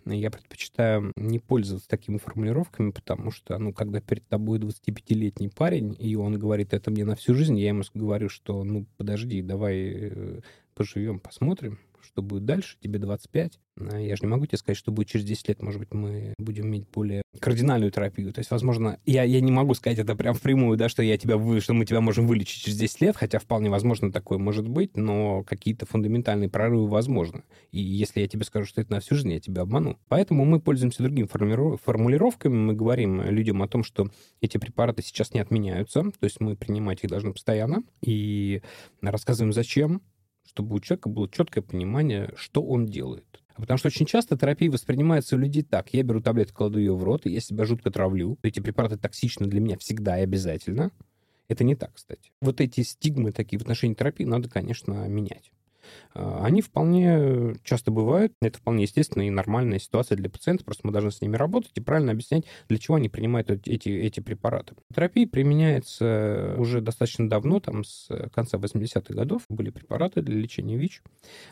Я 0.05 0.31
предпочитаю 0.31 1.13
не 1.17 1.39
пользоваться 1.39 1.89
такими 1.89 2.19
формулировками, 2.19 2.91
потому 2.91 3.31
что, 3.31 3.57
ну, 3.59 3.73
когда 3.73 4.01
перед 4.01 4.27
тобой 4.29 4.59
25-летний 4.59 5.49
парень, 5.49 5.97
и 5.99 6.17
он 6.17 6.39
говорит, 6.39 6.75
это 6.75 6.91
мне 6.91 7.05
на 7.05 7.15
всю 7.15 7.35
жизнь, 7.35 7.59
я 7.59 7.69
ему 7.69 7.83
говорю, 7.95 8.29
что, 8.29 8.63
ну, 8.65 8.87
подожди, 8.97 9.43
давай 9.43 9.93
э, 9.95 10.41
поживем, 10.75 11.21
посмотрим, 11.21 11.79
что 12.03 12.23
будет 12.23 12.45
дальше, 12.45 12.77
тебе 12.81 12.99
25. 12.99 13.59
А 13.91 13.99
я 13.99 14.17
же 14.17 14.23
не 14.23 14.29
могу 14.29 14.47
тебе 14.47 14.59
сказать, 14.59 14.77
что 14.77 14.93
будет 14.93 15.09
через 15.09 15.25
10 15.25 15.49
лет, 15.49 15.63
может 15.63 15.81
быть, 15.81 15.93
мы 15.93 16.35
будем 16.39 16.67
иметь 16.67 16.89
более 16.91 17.23
кардинальную 17.39 17.91
терапию. 17.91 18.33
То 18.33 18.41
есть, 18.41 18.51
возможно, 18.51 18.99
я, 19.07 19.23
я 19.23 19.41
не 19.41 19.53
могу 19.53 19.75
сказать 19.75 19.99
это 19.99 20.15
прям 20.15 20.35
впрямую, 20.35 20.77
да, 20.77 20.89
что, 20.89 21.03
я 21.03 21.17
тебя 21.17 21.37
вы, 21.37 21.61
что 21.61 21.73
мы 21.73 21.87
тебя 21.87 22.01
можем 22.01 22.27
вылечить 22.27 22.63
через 22.63 22.77
10 22.77 23.01
лет, 23.01 23.17
хотя 23.17 23.39
вполне 23.39 23.71
возможно 23.71 24.13
такое 24.13 24.39
может 24.39 24.69
быть, 24.69 24.97
но 24.97 25.43
какие-то 25.45 25.87
фундаментальные 25.87 26.51
прорывы 26.51 26.89
возможны. 26.89 27.45
И 27.71 27.81
если 27.81 28.21
я 28.21 28.29
тебе 28.29 28.45
скажу, 28.45 28.67
что 28.67 28.81
это 28.81 28.93
на 28.93 29.01
всю 29.01 29.15
жизнь, 29.15 29.33
я 29.33 29.41
тебя 29.41 29.63
обману. 29.63 29.99
Поэтому 30.09 30.45
мы 30.45 30.61
пользуемся 30.61 31.03
другими 31.03 31.27
формулировками. 31.27 32.55
Мы 32.55 32.75
говорим 32.75 33.23
людям 33.23 33.63
о 33.63 33.69
том, 33.69 33.85
что 33.85 34.11
эти 34.41 34.59
препараты 34.59 35.03
сейчас 35.03 35.33
не 35.33 35.41
отменяются, 35.41 36.03
то 36.03 36.25
есть 36.25 36.41
мы 36.41 36.57
принимать 36.57 37.03
их 37.03 37.11
должны 37.11 37.33
постоянно, 37.33 37.83
и 38.03 38.63
рассказываем, 39.01 39.53
зачем, 39.53 40.03
чтобы 40.51 40.75
у 40.75 40.81
человека 40.81 41.09
было 41.09 41.29
четкое 41.29 41.63
понимание, 41.63 42.33
что 42.35 42.63
он 42.63 42.87
делает. 42.87 43.41
Потому 43.55 43.79
что 43.79 43.89
очень 43.89 44.07
часто 44.07 44.37
терапия 44.37 44.71
воспринимается 44.71 45.37
у 45.37 45.39
людей 45.39 45.63
так. 45.63 45.95
Я 45.95 46.03
беру 46.03 46.21
таблетку, 46.21 46.57
кладу 46.57 46.79
ее 46.79 46.97
в 46.97 47.05
рот, 47.05 47.27
и 47.27 47.31
я 47.31 47.41
себя 47.41 47.65
жутко 47.65 47.91
травлю. 47.91 48.37
Эти 48.43 48.59
препараты 48.59 48.97
токсичны 48.97 49.47
для 49.47 49.61
меня 49.61 49.79
всегда 49.79 50.19
и 50.19 50.23
обязательно. 50.23 50.91
Это 51.47 51.63
не 51.63 51.77
так, 51.77 51.95
кстати. 51.95 52.33
Вот 52.41 52.61
эти 52.61 52.81
стигмы 52.81 53.33
такие 53.33 53.59
в 53.59 53.63
отношении 53.63 53.95
терапии 53.95 54.25
надо, 54.25 54.49
конечно, 54.49 55.07
менять. 55.09 55.53
А, 56.15 56.45
они 56.45 56.63
вполне 56.63 57.57
часто 57.65 57.91
бывают. 57.91 58.33
Это 58.41 58.59
вполне 58.59 58.85
естественная 58.85 59.27
и 59.27 59.31
нормальная 59.31 59.79
ситуация 59.79 60.17
для 60.17 60.31
пациента. 60.31 60.65
Просто 60.65 60.87
мы 60.87 60.93
должны 60.93 61.11
с 61.11 61.21
ними 61.21 61.37
работать 61.37 61.73
и 61.75 61.81
правильно 61.81 62.13
объяснять, 62.13 62.45
для 62.69 62.79
чего 62.79 62.97
они 62.97 63.09
принимают 63.09 63.51
эти, 63.51 63.89
эти 63.89 64.21
препараты. 64.21 64.75
Терапия 64.95 65.27
применяется 65.27 66.55
уже 66.59 66.81
достаточно 66.81 67.29
давно, 67.29 67.61
там 67.61 67.85
с 67.85 68.09
конца 68.35 68.59
80-х 68.59 69.15
годов 69.15 69.43
были 69.49 69.71
препараты 69.71 70.23
для 70.23 70.37
лечения 70.37 70.77
ВИЧ. 70.77 71.03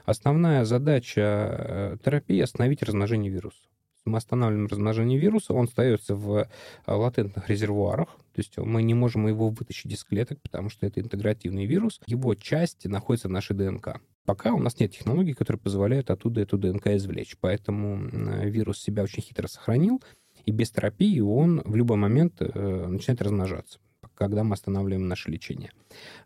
Основная 0.05 0.64
задача 0.64 1.20
э, 1.20 1.96
терапии– 2.05 2.40
остановить 2.42 2.83
размножение 2.83 3.33
вируса 3.33 3.59
мы 4.05 4.19
останавливаем 4.19 4.67
размножение 4.67 5.19
вируса, 5.19 5.53
он 5.55 5.65
остается 5.65 6.15
в 6.15 6.37
э, 6.37 6.47
латентных 6.87 7.49
резервуарах, 7.49 8.09
то 8.09 8.41
есть 8.41 8.57
мы 8.57 8.83
не 8.83 8.95
можем 8.95 9.27
его 9.27 9.49
вытащить 9.49 9.93
из 9.93 10.05
клеток, 10.05 10.41
потому 10.43 10.71
что 10.71 10.87
это 10.87 11.01
интегративный 11.01 11.67
вирус. 11.67 12.01
Его 12.07 12.35
часть 12.35 12.85
находится 12.87 13.29
в 13.29 13.33
нашей 13.33 13.57
ДНК. 13.57 14.01
Пока 14.25 14.53
у 14.53 14.59
нас 14.59 14.79
нет 14.79 14.93
технологий, 14.93 15.33
которые 15.33 15.61
позволяют 15.61 16.11
оттуда 16.11 16.43
эту 16.43 16.59
ДНК 16.59 16.89
извлечь. 16.89 17.37
Поэтому 17.41 17.97
вирус 18.45 18.79
себя 18.79 19.03
очень 19.03 19.23
хитро 19.23 19.49
сохранил, 19.49 20.03
и 20.45 20.53
без 20.53 20.71
терапии 20.71 21.19
он 21.21 21.63
в 21.65 21.75
любой 21.75 21.97
момент 21.97 22.37
э, 22.41 22.87
начинает 22.87 23.23
размножаться 23.23 23.81
когда 24.15 24.43
мы 24.43 24.55
останавливаем 24.55 25.07
наше 25.07 25.31
лечение. 25.31 25.71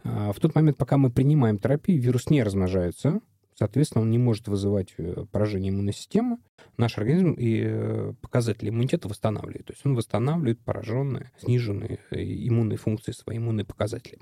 А, 0.02 0.32
в 0.32 0.40
тот 0.40 0.54
момент, 0.54 0.78
пока 0.78 0.96
мы 0.96 1.10
принимаем 1.10 1.58
терапию, 1.58 2.00
вирус 2.00 2.30
не 2.30 2.42
размножается, 2.42 3.20
Соответственно, 3.54 4.02
он 4.02 4.10
не 4.10 4.18
может 4.18 4.48
вызывать 4.48 4.94
э, 4.98 5.24
поражение 5.30 5.70
иммунной 5.70 5.92
системы. 5.92 6.38
Наш 6.76 6.96
организм 6.96 7.32
и 7.32 7.60
э, 7.64 8.14
показатели 8.20 8.70
иммунитета 8.70 9.08
восстанавливает. 9.08 9.66
То 9.66 9.72
есть 9.72 9.84
он 9.84 9.94
восстанавливает 9.94 10.60
пораженные, 10.60 11.30
сниженные 11.38 11.98
э, 12.10 12.22
иммунные 12.22 12.78
функции, 12.78 13.12
свои 13.12 13.38
иммунные 13.38 13.64
показатели. 13.64 14.18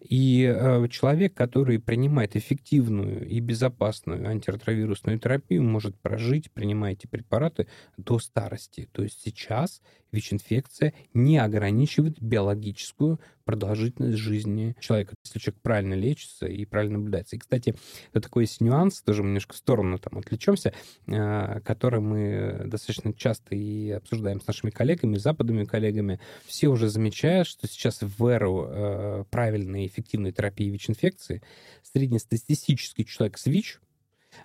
И 0.00 0.42
человек, 0.90 1.34
который 1.34 1.78
принимает 1.78 2.36
эффективную 2.36 3.26
и 3.26 3.40
безопасную 3.40 4.28
антиретровирусную 4.28 5.18
терапию, 5.18 5.62
может 5.62 5.96
прожить, 5.96 6.50
принимая 6.52 6.92
эти 6.92 7.06
препараты, 7.06 7.66
до 7.96 8.18
старости. 8.18 8.88
То 8.92 9.02
есть 9.02 9.20
сейчас 9.22 9.82
ВИЧ-инфекция 10.12 10.94
не 11.14 11.38
ограничивает 11.38 12.20
биологическую 12.20 13.20
продолжительность 13.48 14.18
жизни 14.18 14.76
человека, 14.78 15.14
если 15.24 15.38
человек 15.38 15.62
правильно 15.62 15.94
лечится 15.94 16.44
и 16.44 16.66
правильно 16.66 16.98
наблюдается. 16.98 17.34
И, 17.34 17.38
кстати, 17.38 17.74
это 18.12 18.20
такой 18.20 18.42
есть 18.42 18.60
нюанс, 18.60 19.00
тоже 19.00 19.22
немножко 19.22 19.54
в 19.54 19.56
сторону 19.56 19.96
там 19.96 20.18
отвлечемся, 20.18 20.74
э, 21.06 21.60
который 21.64 22.00
мы 22.00 22.64
достаточно 22.66 23.14
часто 23.14 23.54
и 23.54 23.92
обсуждаем 23.92 24.42
с 24.42 24.46
нашими 24.46 24.68
коллегами, 24.68 25.16
западными 25.16 25.64
коллегами. 25.64 26.20
Все 26.44 26.68
уже 26.68 26.90
замечают, 26.90 27.48
что 27.48 27.66
сейчас 27.66 28.02
в 28.02 28.26
эру 28.26 28.66
э, 28.68 29.24
правильной 29.30 29.84
и 29.84 29.86
эффективной 29.86 30.32
терапии 30.32 30.68
ВИЧ-инфекции 30.68 31.40
среднестатистический 31.82 33.06
человек 33.06 33.38
с 33.38 33.46
ВИЧ, 33.46 33.80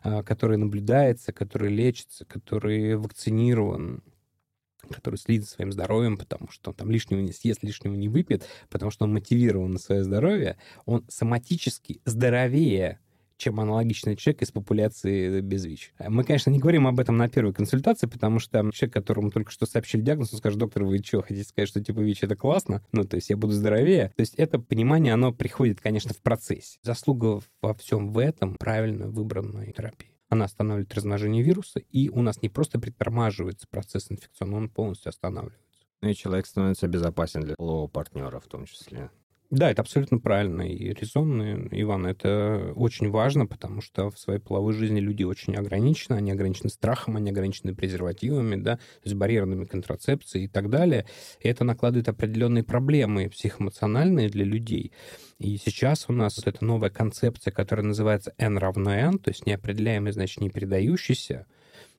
э, 0.05 0.23
который 0.23 0.55
наблюдается, 0.55 1.33
который 1.33 1.75
лечится, 1.75 2.23
который 2.23 2.95
вакцинирован, 2.95 4.01
который 4.89 5.15
следит 5.15 5.43
за 5.43 5.51
своим 5.51 5.71
здоровьем, 5.71 6.17
потому 6.17 6.49
что 6.49 6.71
он 6.71 6.75
там 6.75 6.91
лишнего 6.91 7.19
не 7.19 7.31
съест, 7.31 7.63
лишнего 7.63 7.95
не 7.95 8.09
выпьет, 8.09 8.45
потому 8.69 8.91
что 8.91 9.05
он 9.05 9.13
мотивирован 9.13 9.71
на 9.71 9.79
свое 9.79 10.03
здоровье, 10.03 10.57
он 10.85 11.05
соматически 11.07 12.01
здоровее, 12.05 12.99
чем 13.37 13.59
аналогичный 13.59 14.15
человек 14.15 14.43
из 14.43 14.51
популяции 14.51 15.41
без 15.41 15.65
ВИЧ. 15.65 15.93
Мы, 16.07 16.23
конечно, 16.23 16.49
не 16.49 16.59
говорим 16.59 16.87
об 16.87 16.99
этом 16.99 17.17
на 17.17 17.27
первой 17.27 17.53
консультации, 17.53 18.07
потому 18.07 18.39
что 18.39 18.69
человек, 18.71 18.93
которому 18.93 19.31
только 19.31 19.51
что 19.51 19.65
сообщили 19.65 20.01
диагноз, 20.01 20.31
он 20.33 20.39
скажет, 20.39 20.59
доктор, 20.59 20.83
вы 20.83 20.99
что, 20.99 21.21
хотите 21.21 21.43
сказать, 21.43 21.69
что 21.69 21.83
типа 21.83 21.99
ВИЧ 21.99 22.23
это 22.23 22.35
классно? 22.35 22.83
Ну, 22.91 23.03
то 23.03 23.15
есть 23.15 23.29
я 23.29 23.37
буду 23.37 23.53
здоровее. 23.53 24.13
То 24.15 24.21
есть 24.21 24.35
это 24.35 24.59
понимание, 24.59 25.13
оно 25.13 25.33
приходит, 25.33 25.81
конечно, 25.81 26.13
в 26.13 26.21
процессе. 26.21 26.79
Заслуга 26.83 27.41
во 27.61 27.73
всем 27.73 28.11
в 28.11 28.17
этом 28.17 28.55
правильно 28.55 29.07
выбранной 29.07 29.73
терапии 29.73 30.12
она 30.33 30.45
останавливает 30.45 30.93
размножение 30.93 31.43
вируса, 31.43 31.79
и 31.79 32.09
у 32.09 32.21
нас 32.21 32.41
не 32.41 32.49
просто 32.49 32.79
притормаживается 32.79 33.67
процесс 33.69 34.11
инфекционный, 34.11 34.57
он 34.57 34.69
полностью 34.69 35.09
останавливается. 35.09 35.61
Ну 36.01 36.09
и 36.09 36.15
человек 36.15 36.45
становится 36.45 36.87
безопасен 36.87 37.41
для 37.41 37.55
полового 37.55 37.87
партнера 37.87 38.39
в 38.39 38.47
том 38.47 38.65
числе. 38.65 39.09
Да, 39.53 39.69
это 39.69 39.83
абсолютно 39.83 40.17
правильно 40.17 40.63
и 40.63 40.93
резонно, 40.93 41.67
Иван. 41.69 42.07
Это 42.07 42.73
очень 42.75 43.11
важно, 43.11 43.45
потому 43.45 43.81
что 43.81 44.09
в 44.09 44.17
своей 44.17 44.39
половой 44.39 44.73
жизни 44.73 44.99
люди 44.99 45.21
очень 45.23 45.55
ограничены. 45.55 46.15
Они 46.15 46.31
ограничены 46.31 46.71
страхом, 46.71 47.17
они 47.17 47.29
ограничены 47.29 47.75
презервативами, 47.75 48.55
да, 48.55 48.79
есть 49.03 49.15
барьерными 49.15 49.65
контрацепцией 49.65 50.45
и 50.45 50.47
так 50.47 50.71
далее. 50.71 51.05
И 51.39 51.47
это 51.47 51.65
накладывает 51.65 52.09
определенные 52.09 52.63
проблемы 52.63 53.29
психоэмоциональные 53.29 54.29
для 54.29 54.43
людей. 54.43 54.91
И 55.37 55.57
сейчас 55.57 56.05
у 56.07 56.13
нас 56.13 56.37
вот 56.37 56.47
эта 56.47 56.65
новая 56.65 56.89
концепция, 56.89 57.51
которая 57.51 57.85
называется 57.85 58.33
N 58.39 58.57
равно 58.57 58.91
N, 58.91 59.19
то 59.19 59.29
есть 59.29 59.45
неопределяемый, 59.45 60.13
значит, 60.13 60.41
не 60.41 60.49
передающийся, 60.49 61.45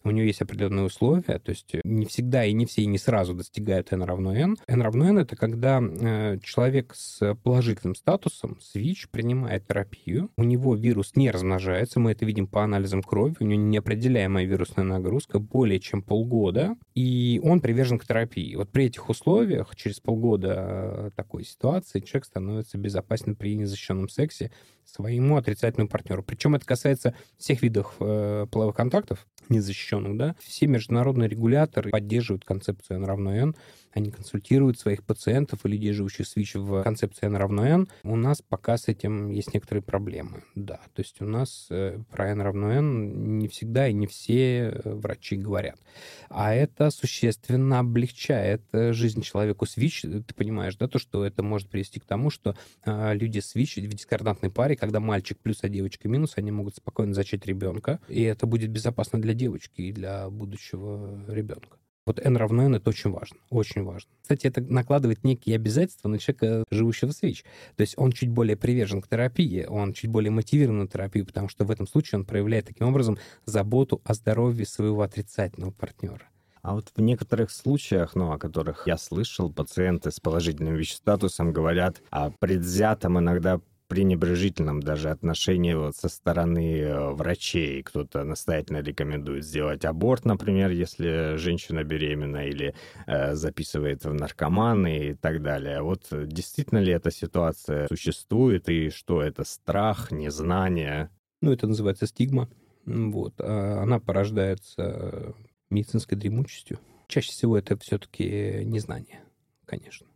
у 0.05 0.11
нее 0.11 0.27
есть 0.27 0.43
определенные 0.43 0.85
условия, 0.85 1.39
то 1.39 1.51
есть 1.51 1.75
не 1.85 2.07
всегда 2.07 2.45
и 2.45 2.53
не 2.53 2.67
все 2.67 2.83
и 2.83 2.87
не 2.87 2.99
сразу 2.99 3.35
достигают 3.35 3.93
n 3.93 4.03
равно 4.03 4.35
n. 4.35 4.57
n 4.67 4.83
равно 4.83 5.09
n— 5.09 5.19
это 5.21 5.37
когда 5.37 5.81
э, 5.83 6.39
человек 6.43 6.95
с 6.95 7.35
положительным 7.43 7.95
статусом, 7.95 8.59
с 8.61 8.75
ВИЧ, 8.75 9.09
принимает 9.11 9.67
терапию, 9.67 10.31
у 10.37 10.45
него 10.45 10.75
вирус 10.75 11.13
не 11.17 11.31
размножается, 11.31 12.01
мы 12.01 12.13
это 12.13 12.25
видим 12.25 12.47
по 12.47 12.63
анализам 12.63 13.03
крови, 13.03 13.37
у 13.41 13.45
него 13.45 13.61
неопределяемая 13.61 14.45
вирусная 14.45 14.85
нагрузка 14.85 15.39
более 15.39 15.81
чем 15.81 16.03
полгода, 16.03 16.77
и 16.95 17.41
он 17.43 17.61
привержен 17.61 17.99
к 17.99 18.07
терапии. 18.07 18.55
Вот 18.55 18.71
при 18.71 18.87
этих 18.87 19.09
условиях, 19.09 19.75
через 19.77 20.01
полгода 20.01 20.55
э, 20.57 21.11
такой 21.17 21.45
ситуации, 21.45 22.01
человек 22.01 22.27
становится 22.27 22.79
безопасен 22.79 23.37
при 23.37 23.57
незащищенном 23.57 24.09
сексе 24.09 24.53
своему 24.85 25.37
отрицательному 25.37 25.89
партнеру. 25.89 26.23
Причем 26.23 26.55
это 26.55 26.67
касается 26.67 27.15
всех 27.39 27.63
видов 27.63 27.95
э, 28.01 28.47
половых 28.51 28.77
контактов, 28.77 29.27
незащищенных, 29.49 30.17
да. 30.17 30.35
Все 30.41 30.67
международные 30.67 31.29
регуляторы 31.29 31.91
поддерживают 31.91 32.45
концепцию 32.45 32.99
N 32.99 33.05
равно 33.05 33.35
N, 33.35 33.55
они 33.95 34.11
консультируют 34.11 34.79
своих 34.79 35.05
пациентов 35.05 35.65
и 35.65 35.69
людей, 35.69 35.93
живущих 35.93 36.27
с 36.27 36.37
ВИЧ 36.37 36.57
в 36.57 36.83
концепции 36.83 37.27
N 37.27 37.37
равно 37.37 37.65
N. 37.65 37.89
У 38.03 38.17
нас 38.17 38.43
пока 38.43 38.77
с 38.77 38.89
этим 38.89 39.31
есть 39.31 39.55
некоторые 39.55 39.83
проблемы, 39.83 40.43
да. 40.55 40.81
То 40.95 41.01
есть 41.01 41.21
у 41.21 41.25
нас 41.25 41.69
э, 41.71 41.99
про 42.11 42.31
N 42.31 42.41
равно 42.41 42.73
N 42.73 43.39
не 43.39 43.49
всегда 43.49 43.89
и 43.89 43.93
не 43.93 44.07
все 44.07 44.71
э, 44.71 44.95
врачи 44.95 45.37
говорят. 45.37 45.81
А 46.29 46.53
это 46.53 46.91
существенно 46.91 47.79
облегчает 47.79 48.63
э, 48.73 48.93
жизнь 48.93 49.23
человеку 49.23 49.65
с 49.65 49.77
ВИЧ. 49.77 50.03
Ты 50.27 50.35
понимаешь, 50.35 50.77
да, 50.77 50.89
то, 50.89 50.99
что 50.99 51.25
это 51.25 51.43
может 51.43 51.69
привести 51.69 52.01
к 52.01 52.05
тому, 52.05 52.31
что 52.31 52.57
люди 52.85 53.39
с 53.39 53.55
ВИЧ 53.55 53.77
в 53.77 53.95
дискордантной 53.95 54.51
паре, 54.51 54.77
когда 54.77 54.99
мальчик 54.99 55.39
плюс, 55.39 55.61
а 55.63 55.69
девочка 55.69 56.09
минус, 56.09 56.33
они 56.37 56.51
могут 56.51 56.77
спокойно 56.77 57.15
зачать 57.15 57.47
ребенка, 57.47 58.01
и 58.09 58.23
это 58.23 58.47
будет 58.47 58.71
безопасно 58.71 59.21
для 59.21 59.35
девочки 59.35 59.83
и 59.83 59.93
для 59.93 60.29
будущего 60.31 61.25
ребенка. 61.29 61.79
Вот 62.07 62.21
n 62.21 62.37
равно 62.37 62.65
n— 62.65 62.75
это 62.77 62.91
очень 62.91 63.11
важно, 63.11 63.39
очень 63.49 63.83
важно. 63.83 64.11
Кстати, 64.21 64.47
это 64.47 64.61
накладывает 64.61 65.25
некие 65.25 65.57
обязательства 65.57 66.09
на 66.09 66.19
человека, 66.19 66.65
живущего 66.71 67.13
с 67.13 67.23
ВИЧ. 67.23 67.45
То 67.77 67.81
есть 67.81 67.95
он 67.97 68.13
чуть 68.13 68.29
более 68.29 68.57
привержен 68.57 69.01
к 69.01 69.09
терапии, 69.09 69.65
он 69.65 69.95
чуть 69.95 70.11
более 70.11 70.31
мотивирован 70.31 70.81
на 70.81 70.87
терапию, 70.87 71.25
потому 71.25 71.49
что 71.49 71.65
в 71.65 71.71
этом 71.71 71.87
случае 71.87 72.19
он 72.19 72.27
проявляет 72.27 72.67
таким 72.67 72.89
образом 72.89 73.19
заботу 73.47 74.03
о 74.05 74.13
здоровье 74.13 74.67
своего 74.67 75.01
отрицательного 75.01 75.71
партнера. 75.71 76.29
А 76.61 76.75
вот 76.75 76.93
в 76.95 77.01
некоторых 77.01 77.51
случаях, 77.51 78.15
ну, 78.15 78.33
о 78.33 78.39
которых 78.39 78.87
я 78.87 78.99
слышал, 78.99 79.51
пациенты 79.51 80.11
с 80.11 80.21
положительным 80.21 80.77
ВИЧ-статусом 80.77 81.53
говорят 81.53 82.03
о 82.11 82.31
предвзятом 82.31 83.19
иногда 83.19 83.61
пренебрежительном 83.95 84.81
даже 84.81 85.11
отношении 85.11 85.73
вот 85.75 85.95
со 85.95 86.09
стороны 86.09 86.81
э, 86.81 87.11
врачей. 87.13 87.81
Кто-то 87.85 88.25
настоятельно 88.25 88.79
рекомендует 88.79 89.45
сделать 89.45 89.85
аборт, 89.85 90.25
например, 90.25 90.73
если 90.73 91.37
женщина 91.37 91.85
беременна, 91.85 92.49
или 92.49 92.75
э, 93.07 93.35
записывает 93.37 94.05
в 94.05 94.13
наркоманы 94.13 95.11
и 95.11 95.15
так 95.15 95.43
далее. 95.43 95.81
Вот 95.81 96.09
действительно 96.11 96.79
ли 96.79 96.93
эта 96.93 97.13
ситуация 97.13 97.87
существует, 97.87 98.69
и 98.69 98.91
что 98.91 99.23
это 99.23 99.45
страх, 99.45 100.11
незнание? 100.11 101.11
Ну, 101.41 101.53
это 101.53 101.69
называется 101.69 102.09
стигма. 102.09 102.49
Вот. 102.87 103.35
А 103.39 103.83
она 103.83 104.01
порождается 104.01 105.37
медицинской 105.71 106.19
дремучестью. 106.19 106.81
Чаще 107.07 107.31
всего 107.31 107.57
это 107.57 107.79
все-таки 107.79 108.63
незнание, 108.65 109.21
конечно. 109.67 110.09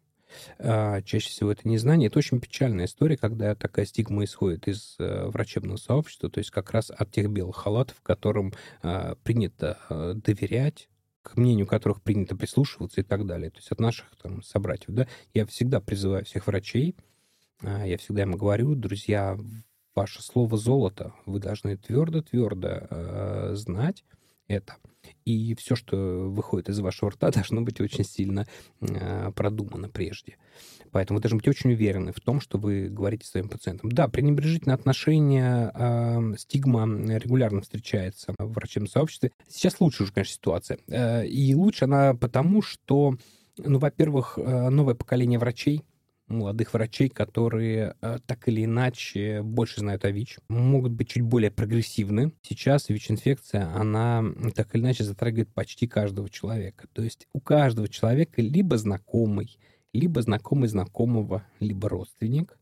А 0.58 1.02
чаще 1.02 1.30
всего 1.30 1.52
это 1.52 1.68
незнание. 1.68 2.08
Это 2.08 2.18
очень 2.18 2.40
печальная 2.40 2.86
история, 2.86 3.16
когда 3.16 3.54
такая 3.54 3.86
стигма 3.86 4.24
исходит 4.24 4.68
из 4.68 4.96
э, 4.98 5.26
врачебного 5.26 5.76
сообщества, 5.76 6.30
то 6.30 6.38
есть 6.38 6.50
как 6.50 6.70
раз 6.70 6.90
от 6.90 7.10
тех 7.10 7.30
белых 7.30 7.56
халатов, 7.56 8.00
которым 8.02 8.52
а, 8.82 9.14
принято 9.22 9.78
а, 9.88 10.14
доверять, 10.14 10.88
к 11.22 11.36
мнению 11.36 11.66
которых 11.66 12.02
принято 12.02 12.36
прислушиваться 12.36 13.00
и 13.00 13.04
так 13.04 13.26
далее. 13.26 13.50
То 13.50 13.58
есть 13.58 13.70
от 13.70 13.80
наших 13.80 14.06
там 14.22 14.42
собратьев. 14.42 14.94
Да? 14.94 15.06
Я 15.34 15.46
всегда 15.46 15.80
призываю 15.80 16.24
всех 16.24 16.46
врачей, 16.46 16.96
я 17.62 17.98
всегда 17.98 18.22
им 18.22 18.36
говорю, 18.36 18.76
друзья, 18.76 19.36
ваше 19.94 20.22
слово 20.22 20.56
золото. 20.56 21.12
Вы 21.26 21.40
должны 21.40 21.76
твердо-твердо 21.76 23.56
знать 23.56 24.04
это. 24.46 24.76
И 25.28 25.54
все, 25.56 25.76
что 25.76 25.96
выходит 26.30 26.70
из 26.70 26.80
вашего 26.80 27.10
рта, 27.10 27.30
должно 27.34 27.60
быть 27.60 27.80
очень 27.80 28.04
сильно 28.04 28.46
э, 28.80 29.30
продумано 29.32 29.90
прежде. 29.90 30.36
Поэтому 30.90 31.18
вы 31.18 31.22
должны 31.22 31.36
быть 31.36 31.48
очень 31.48 31.72
уверены 31.72 32.12
в 32.12 32.20
том, 32.20 32.40
что 32.40 32.56
вы 32.56 32.88
говорите 32.88 33.26
своим 33.26 33.50
пациентам. 33.50 33.92
Да, 33.92 34.08
пренебрежительное 34.08 34.74
отношение, 34.74 35.70
э, 35.74 36.34
стигма 36.38 36.86
регулярно 37.18 37.60
встречается 37.60 38.34
в 38.38 38.52
врачебном 38.52 38.88
сообществе. 38.88 39.32
Сейчас 39.46 39.80
лучше 39.80 40.04
уже, 40.04 40.12
конечно, 40.12 40.32
ситуация. 40.34 40.78
Э, 40.88 41.26
и 41.26 41.54
лучше 41.54 41.84
она 41.84 42.14
потому, 42.14 42.62
что, 42.62 43.18
ну, 43.58 43.78
во-первых, 43.78 44.38
э, 44.38 44.70
новое 44.70 44.94
поколение 44.94 45.38
врачей, 45.38 45.84
молодых 46.28 46.72
врачей, 46.72 47.08
которые 47.08 47.94
э, 48.00 48.18
так 48.26 48.48
или 48.48 48.64
иначе 48.64 49.42
больше 49.42 49.80
знают 49.80 50.04
о 50.04 50.10
ВИЧ, 50.10 50.38
могут 50.48 50.92
быть 50.92 51.08
чуть 51.08 51.22
более 51.22 51.50
прогрессивны. 51.50 52.32
Сейчас 52.42 52.88
ВИЧ-инфекция, 52.88 53.74
она 53.74 54.24
так 54.54 54.74
или 54.74 54.82
иначе 54.82 55.04
затрагивает 55.04 55.52
почти 55.52 55.86
каждого 55.86 56.28
человека. 56.28 56.86
То 56.92 57.02
есть 57.02 57.26
у 57.32 57.40
каждого 57.40 57.88
человека 57.88 58.42
либо 58.42 58.76
знакомый, 58.78 59.58
либо 59.92 60.22
знакомый 60.22 60.68
знакомого, 60.68 61.46
либо 61.60 61.88
родственник, 61.88 62.58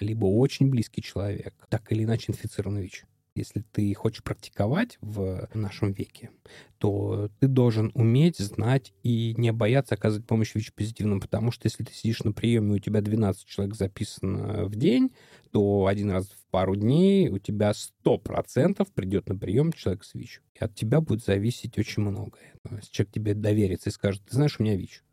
либо 0.00 0.26
очень 0.26 0.68
близкий 0.68 1.02
человек, 1.02 1.54
так 1.68 1.90
или 1.92 2.04
иначе 2.04 2.32
инфицирован 2.32 2.78
ВИЧ. 2.78 3.04
Если 3.34 3.64
ты 3.72 3.94
хочешь 3.94 4.22
практиковать 4.22 4.98
в 5.00 5.48
нашем 5.54 5.92
веке, 5.92 6.30
то 6.76 7.30
ты 7.40 7.48
должен 7.48 7.90
уметь, 7.94 8.36
знать 8.36 8.92
и 9.02 9.34
не 9.38 9.52
бояться 9.52 9.94
оказывать 9.94 10.26
помощь 10.26 10.54
ВИЧ-позитивным, 10.54 11.18
потому 11.18 11.50
что 11.50 11.66
если 11.66 11.82
ты 11.82 11.94
сидишь 11.94 12.24
на 12.24 12.32
приеме, 12.32 12.74
у 12.74 12.78
тебя 12.78 13.00
12 13.00 13.46
человек 13.46 13.74
записано 13.74 14.66
в 14.66 14.76
день, 14.76 15.12
то 15.50 15.86
один 15.86 16.10
раз 16.10 16.26
в 16.28 16.46
пару 16.50 16.76
дней 16.76 17.30
у 17.30 17.38
тебя 17.38 17.72
100% 18.04 18.86
придет 18.92 19.28
на 19.30 19.36
прием 19.36 19.72
человек 19.72 20.04
с 20.04 20.12
ВИЧ. 20.12 20.42
И 20.54 20.58
от 20.64 20.74
тебя 20.74 21.00
будет 21.00 21.24
зависеть 21.24 21.78
очень 21.78 22.02
многое. 22.02 22.52
Если 22.70 22.92
человек 22.92 23.14
тебе 23.14 23.34
доверится 23.34 23.88
и 23.88 23.92
скажет, 23.92 24.22
ты 24.28 24.34
знаешь, 24.34 24.56
у 24.58 24.62
меня 24.62 24.76
ВИЧ, 24.76 25.04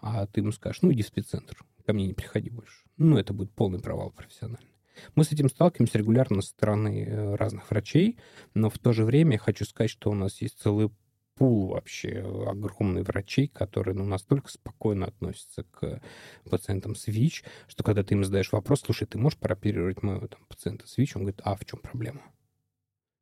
а 0.00 0.26
ты 0.26 0.40
ему 0.40 0.50
скажешь, 0.50 0.82
ну 0.82 0.92
иди 0.92 1.04
в 1.04 1.06
спеццентр, 1.06 1.64
ко 1.86 1.92
мне 1.92 2.08
не 2.08 2.14
приходи 2.14 2.50
больше. 2.50 2.84
Ну, 2.96 3.16
это 3.16 3.32
будет 3.32 3.52
полный 3.52 3.78
провал 3.78 4.10
профессиональный. 4.10 4.69
Мы 5.14 5.24
с 5.24 5.32
этим 5.32 5.48
сталкиваемся 5.48 5.98
регулярно 5.98 6.42
со 6.42 6.48
стороны 6.50 7.04
э, 7.04 7.34
разных 7.34 7.70
врачей, 7.70 8.18
но 8.54 8.70
в 8.70 8.78
то 8.78 8.92
же 8.92 9.04
время 9.04 9.32
я 9.32 9.38
хочу 9.38 9.64
сказать, 9.64 9.90
что 9.90 10.10
у 10.10 10.14
нас 10.14 10.40
есть 10.40 10.60
целый 10.60 10.90
пул 11.36 11.68
вообще 11.68 12.24
огромный 12.46 13.02
врачей, 13.02 13.48
которые 13.48 13.94
ну, 13.94 14.04
настолько 14.04 14.50
спокойно 14.50 15.06
относятся 15.06 15.64
к 15.64 16.02
пациентам 16.48 16.94
с 16.94 17.06
ВИЧ, 17.06 17.44
что 17.66 17.82
когда 17.82 18.02
ты 18.02 18.14
им 18.14 18.24
задаешь 18.24 18.52
вопрос, 18.52 18.82
слушай, 18.84 19.06
ты 19.06 19.18
можешь 19.18 19.38
прооперировать 19.38 20.02
моего 20.02 20.26
там, 20.26 20.44
пациента 20.48 20.86
с 20.86 20.98
ВИЧ, 20.98 21.16
он 21.16 21.22
говорит, 21.22 21.40
а 21.44 21.56
в 21.56 21.64
чем 21.64 21.80
проблема? 21.80 22.22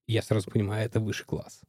я 0.08 0.22
сразу 0.22 0.50
понимаю, 0.50 0.86
это 0.86 1.00
высший 1.00 1.26
класс. 1.26 1.60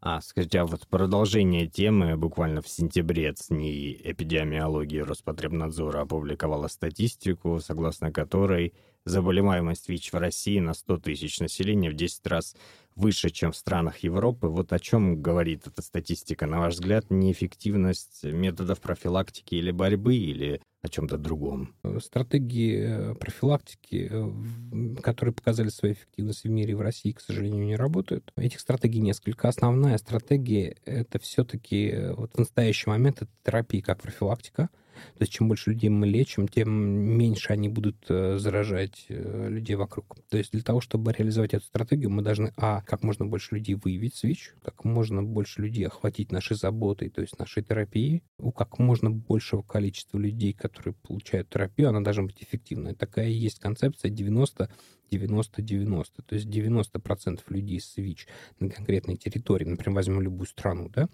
А, 0.00 0.20
скажите, 0.20 0.60
а 0.60 0.64
вот 0.64 0.86
продолжение 0.86 1.66
темы 1.66 2.16
буквально 2.16 2.62
в 2.62 2.68
сентябре 2.68 3.32
ЦНИ 3.32 4.00
эпидемиологии 4.04 5.00
Роспотребнадзора 5.00 6.02
опубликовала 6.02 6.68
статистику, 6.68 7.58
согласно 7.58 8.12
которой 8.12 8.74
заболеваемость 9.04 9.88
ВИЧ 9.88 10.12
в 10.12 10.16
России 10.16 10.60
на 10.60 10.74
100 10.74 10.98
тысяч 10.98 11.40
населения 11.40 11.90
в 11.90 11.94
10 11.94 12.26
раз 12.28 12.54
выше, 12.94 13.30
чем 13.30 13.50
в 13.50 13.56
странах 13.56 13.98
Европы. 13.98 14.46
Вот 14.46 14.72
о 14.72 14.78
чем 14.78 15.20
говорит 15.20 15.66
эта 15.66 15.82
статистика? 15.82 16.46
На 16.46 16.60
ваш 16.60 16.74
взгляд, 16.74 17.06
неэффективность 17.10 18.22
методов 18.22 18.80
профилактики 18.80 19.56
или 19.56 19.72
борьбы, 19.72 20.14
или 20.14 20.60
о 20.88 20.90
чем-то 20.90 21.18
другом? 21.18 21.74
Стратегии 22.00 22.78
э, 22.80 23.14
профилактики, 23.14 24.08
э, 24.10 25.00
которые 25.00 25.34
показали 25.34 25.68
свою 25.68 25.94
эффективность 25.94 26.44
в 26.44 26.48
мире 26.48 26.72
и 26.72 26.74
в 26.74 26.80
России, 26.80 27.12
к 27.12 27.20
сожалению, 27.20 27.64
не 27.64 27.76
работают. 27.76 28.32
Этих 28.36 28.60
стратегий 28.60 29.00
несколько. 29.00 29.48
Основная 29.48 29.98
стратегия— 29.98 30.76
это 30.84 31.18
все-таки 31.18 31.88
э, 31.88 32.12
вот 32.14 32.32
в 32.34 32.38
настоящий 32.38 32.90
момент 32.90 33.22
это 33.22 33.30
терапия 33.44 33.82
как 33.82 34.02
профилактика— 34.02 34.68
то 35.14 35.22
есть 35.22 35.32
чем 35.32 35.48
больше 35.48 35.70
людей 35.70 35.90
мы 35.90 36.06
лечим, 36.06 36.48
тем 36.48 36.70
меньше 36.70 37.52
они 37.52 37.68
будут 37.68 37.96
э, 38.08 38.38
заражать 38.38 39.06
э, 39.08 39.48
людей 39.48 39.76
вокруг. 39.76 40.16
То 40.28 40.38
есть 40.38 40.52
для 40.52 40.62
того, 40.62 40.80
чтобы 40.80 41.12
реализовать 41.12 41.54
эту 41.54 41.64
стратегию, 41.64 42.10
мы 42.10 42.22
должны, 42.22 42.52
а, 42.56 42.82
как 42.82 43.02
можно 43.02 43.26
больше 43.26 43.56
людей 43.56 43.74
выявить 43.74 44.16
с 44.16 44.22
ВИЧ, 44.22 44.54
как 44.62 44.84
можно 44.84 45.22
больше 45.22 45.62
людей 45.62 45.86
охватить 45.86 46.32
нашей 46.32 46.56
заботой, 46.56 47.10
то 47.10 47.20
есть 47.20 47.38
нашей 47.38 47.62
терапией, 47.62 48.22
у 48.38 48.52
как 48.52 48.78
можно 48.78 49.10
большего 49.10 49.62
количества 49.62 50.18
людей, 50.18 50.52
которые 50.52 50.94
получают 50.94 51.48
терапию, 51.48 51.88
она 51.88 52.00
должна 52.00 52.24
быть 52.24 52.42
эффективной. 52.42 52.94
Такая 52.94 53.28
есть 53.28 53.58
концепция 53.58 54.10
90 54.10 54.68
90-90. 55.10 56.06
То 56.26 56.34
есть 56.34 56.46
90% 56.46 57.40
людей 57.48 57.80
с 57.80 57.96
ВИЧ 57.96 58.28
на 58.60 58.68
конкретной 58.70 59.16
территории, 59.16 59.64
например, 59.64 59.96
возьмем 59.96 60.20
любую 60.20 60.46
страну, 60.46 60.88
да, 60.88 61.08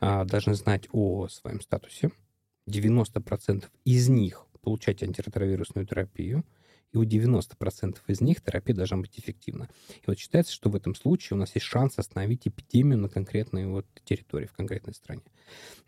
а, 0.00 0.24
должны 0.24 0.54
знать 0.54 0.88
о 0.92 1.28
своем 1.28 1.60
статусе, 1.60 2.10
90% 2.68 3.64
из 3.84 4.08
них 4.08 4.46
получать 4.62 5.02
антиретровирусную 5.02 5.86
терапию, 5.86 6.44
и 6.92 6.98
у 6.98 7.04
90% 7.04 7.98
из 8.06 8.20
них 8.20 8.40
терапия 8.40 8.74
должна 8.74 8.98
быть 8.98 9.18
эффективна. 9.18 9.68
И 9.90 10.04
вот 10.06 10.18
считается, 10.18 10.52
что 10.52 10.70
в 10.70 10.76
этом 10.76 10.94
случае 10.94 11.36
у 11.36 11.40
нас 11.40 11.54
есть 11.54 11.66
шанс 11.66 11.98
остановить 11.98 12.46
эпидемию 12.46 12.98
на 12.98 13.08
конкретной 13.08 13.66
вот 13.66 13.86
территории, 14.04 14.46
в 14.46 14.52
конкретной 14.52 14.94
стране. 14.94 15.22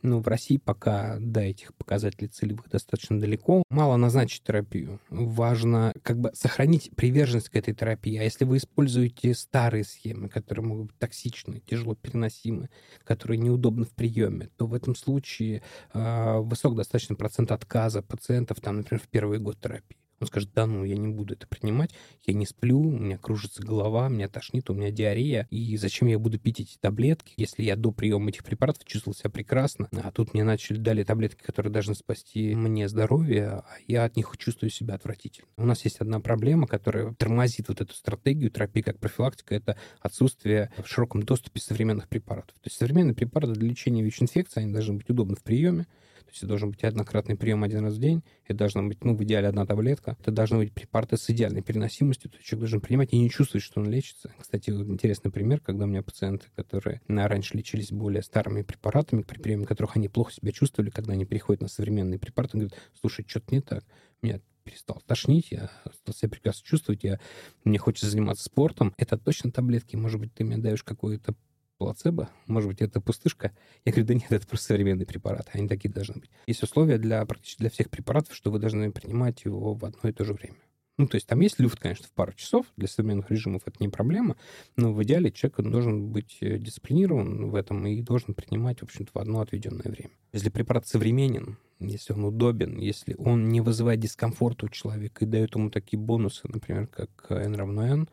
Но 0.02 0.20
в 0.20 0.28
России 0.28 0.56
пока 0.56 1.18
до 1.18 1.40
этих 1.40 1.74
показателей 1.74 2.28
целевых 2.28 2.68
достаточно 2.70 3.20
далеко. 3.20 3.62
Мало 3.68 3.96
назначить 3.96 4.42
терапию. 4.42 5.00
Важно 5.10 5.92
как 6.02 6.18
бы 6.18 6.30
сохранить 6.34 6.90
приверженность 6.96 7.50
к 7.50 7.56
этой 7.56 7.74
терапии. 7.74 8.16
А 8.16 8.22
если 8.22 8.44
вы 8.44 8.56
используете 8.56 9.34
старые 9.34 9.84
схемы, 9.84 10.28
которые 10.28 10.64
могут 10.64 10.86
быть 10.88 10.98
токсичны, 10.98 11.60
тяжело 11.60 11.94
переносимы, 11.94 12.70
которые 13.04 13.38
неудобны 13.38 13.84
в 13.84 13.90
приеме, 13.90 14.48
то 14.56 14.66
в 14.66 14.74
этом 14.74 14.94
случае 14.94 15.62
э, 15.92 16.38
высок 16.38 16.76
достаточно 16.76 17.14
процент 17.14 17.52
отказа 17.52 18.02
пациентов, 18.02 18.60
там, 18.60 18.78
например, 18.78 19.02
в 19.02 19.08
первый 19.08 19.38
год 19.38 19.60
терапии. 19.60 19.99
Он 20.20 20.26
скажет, 20.26 20.50
да 20.54 20.66
ну, 20.66 20.84
я 20.84 20.96
не 20.96 21.08
буду 21.08 21.34
это 21.34 21.46
принимать, 21.46 21.94
я 22.26 22.34
не 22.34 22.46
сплю, 22.46 22.78
у 22.78 22.90
меня 22.90 23.16
кружится 23.16 23.62
голова, 23.62 24.08
меня 24.08 24.28
тошнит, 24.28 24.68
у 24.68 24.74
меня 24.74 24.90
диарея, 24.90 25.46
и 25.50 25.76
зачем 25.78 26.08
я 26.08 26.18
буду 26.18 26.38
пить 26.38 26.60
эти 26.60 26.76
таблетки, 26.78 27.32
если 27.38 27.62
я 27.62 27.74
до 27.74 27.90
приема 27.90 28.28
этих 28.28 28.44
препаратов 28.44 28.84
чувствовал 28.84 29.14
себя 29.16 29.30
прекрасно, 29.30 29.88
а 29.92 30.10
тут 30.12 30.34
мне 30.34 30.44
начали 30.44 30.76
дали 30.76 31.04
таблетки, 31.04 31.42
которые 31.42 31.72
должны 31.72 31.94
спасти 31.94 32.54
мне 32.54 32.88
здоровье, 32.88 33.46
а 33.46 33.64
я 33.86 34.04
от 34.04 34.16
них 34.16 34.30
чувствую 34.36 34.70
себя 34.70 34.94
отвратительно. 34.94 35.48
У 35.56 35.64
нас 35.64 35.84
есть 35.84 36.00
одна 36.00 36.20
проблема, 36.20 36.66
которая 36.66 37.14
тормозит 37.14 37.68
вот 37.68 37.80
эту 37.80 37.94
стратегию 37.94 38.50
терапии 38.50 38.82
как 38.82 38.98
профилактика, 38.98 39.54
это 39.54 39.78
отсутствие 40.00 40.70
в 40.76 40.86
широком 40.86 41.22
доступе 41.22 41.60
современных 41.60 42.08
препаратов. 42.08 42.54
То 42.56 42.66
есть 42.66 42.76
современные 42.78 43.14
препараты 43.14 43.54
для 43.54 43.68
лечения 43.68 44.02
ВИЧ-инфекции, 44.02 44.60
они 44.60 44.72
должны 44.72 44.94
быть 44.94 45.08
удобны 45.08 45.36
в 45.36 45.42
приеме, 45.42 45.86
то 46.30 46.34
есть 46.34 46.42
это 46.42 46.46
должен 46.46 46.70
быть 46.70 46.84
однократный 46.84 47.36
прием 47.36 47.64
один 47.64 47.84
раз 47.84 47.94
в 47.94 47.98
день, 47.98 48.22
это 48.44 48.58
должна 48.58 48.84
быть, 48.84 49.02
ну, 49.02 49.16
в 49.16 49.24
идеале 49.24 49.48
одна 49.48 49.66
таблетка, 49.66 50.16
это 50.20 50.30
должны 50.30 50.58
быть 50.58 50.72
препараты 50.72 51.16
с 51.16 51.28
идеальной 51.28 51.60
переносимостью, 51.60 52.30
то 52.30 52.36
есть 52.36 52.46
человек 52.46 52.60
должен 52.60 52.80
принимать 52.80 53.12
и 53.12 53.18
не 53.18 53.28
чувствовать, 53.28 53.64
что 53.64 53.80
он 53.80 53.90
лечится. 53.90 54.32
Кстати, 54.38 54.70
вот 54.70 54.86
интересный 54.86 55.32
пример, 55.32 55.60
когда 55.60 55.86
у 55.86 55.88
меня 55.88 56.02
пациенты, 56.02 56.46
которые 56.54 57.00
раньше 57.08 57.56
лечились 57.56 57.90
более 57.90 58.22
старыми 58.22 58.62
препаратами, 58.62 59.22
при 59.22 59.40
приеме 59.40 59.66
которых 59.66 59.96
они 59.96 60.08
плохо 60.08 60.32
себя 60.32 60.52
чувствовали, 60.52 60.90
когда 60.90 61.14
они 61.14 61.24
переходят 61.24 61.62
на 61.62 61.68
современные 61.68 62.20
препараты, 62.20 62.58
он 62.58 62.60
говорит, 62.60 62.78
слушай, 63.00 63.24
что-то 63.28 63.52
не 63.52 63.60
так, 63.60 63.84
меня 64.22 64.40
перестал 64.62 65.02
тошнить, 65.04 65.50
я 65.50 65.68
стал 65.92 66.14
себя 66.14 66.28
прекрасно 66.28 66.64
чувствовать, 66.64 67.02
я, 67.02 67.18
мне 67.64 67.78
хочется 67.78 68.08
заниматься 68.08 68.44
спортом. 68.44 68.94
Это 68.98 69.18
точно 69.18 69.50
таблетки, 69.50 69.96
может 69.96 70.20
быть, 70.20 70.32
ты 70.32 70.44
мне 70.44 70.58
даешь 70.58 70.84
какую-то 70.84 71.34
плацебо, 71.80 72.28
может 72.46 72.68
быть, 72.68 72.82
это 72.82 73.00
пустышка. 73.00 73.52
Я 73.86 73.92
говорю, 73.92 74.06
да 74.06 74.14
нет, 74.14 74.30
это 74.30 74.46
просто 74.46 74.66
современный 74.66 75.06
препарат, 75.06 75.48
они 75.54 75.66
такие 75.66 75.90
должны 75.90 76.20
быть. 76.20 76.30
Есть 76.46 76.62
условия 76.62 76.98
для 76.98 77.24
практически 77.24 77.60
для 77.60 77.70
всех 77.70 77.88
препаратов, 77.88 78.36
что 78.36 78.50
вы 78.50 78.58
должны 78.58 78.92
принимать 78.92 79.46
его 79.46 79.72
в 79.72 79.82
одно 79.86 80.10
и 80.10 80.12
то 80.12 80.26
же 80.26 80.34
время. 80.34 80.58
Ну, 80.98 81.06
то 81.06 81.14
есть 81.14 81.26
там 81.26 81.40
есть 81.40 81.58
люфт, 81.58 81.80
конечно, 81.80 82.06
в 82.06 82.12
пару 82.12 82.34
часов. 82.34 82.66
Для 82.76 82.86
современных 82.86 83.30
режимов 83.30 83.62
это 83.64 83.76
не 83.80 83.88
проблема. 83.88 84.36
Но 84.76 84.92
в 84.92 85.02
идеале 85.02 85.32
человек 85.32 85.58
должен 85.60 86.08
быть 86.08 86.36
э, 86.42 86.58
дисциплинирован 86.58 87.48
в 87.48 87.54
этом 87.54 87.86
и 87.86 88.02
должен 88.02 88.34
принимать, 88.34 88.80
в 88.80 88.82
общем-то, 88.82 89.10
в 89.14 89.18
одно 89.18 89.40
отведенное 89.40 89.90
время. 89.90 90.10
Если 90.34 90.50
препарат 90.50 90.86
современен, 90.86 91.56
если 91.78 92.12
он 92.12 92.24
удобен, 92.24 92.76
если 92.76 93.14
он 93.16 93.48
не 93.48 93.62
вызывает 93.62 94.00
дискомфорта 94.00 94.66
у 94.66 94.68
человека 94.68 95.24
и 95.24 95.28
дает 95.28 95.54
ему 95.54 95.70
такие 95.70 95.98
бонусы, 95.98 96.46
например, 96.46 96.86
как 96.88 97.10
n 97.30 97.54
равно 97.54 97.86
n, 97.86 98.08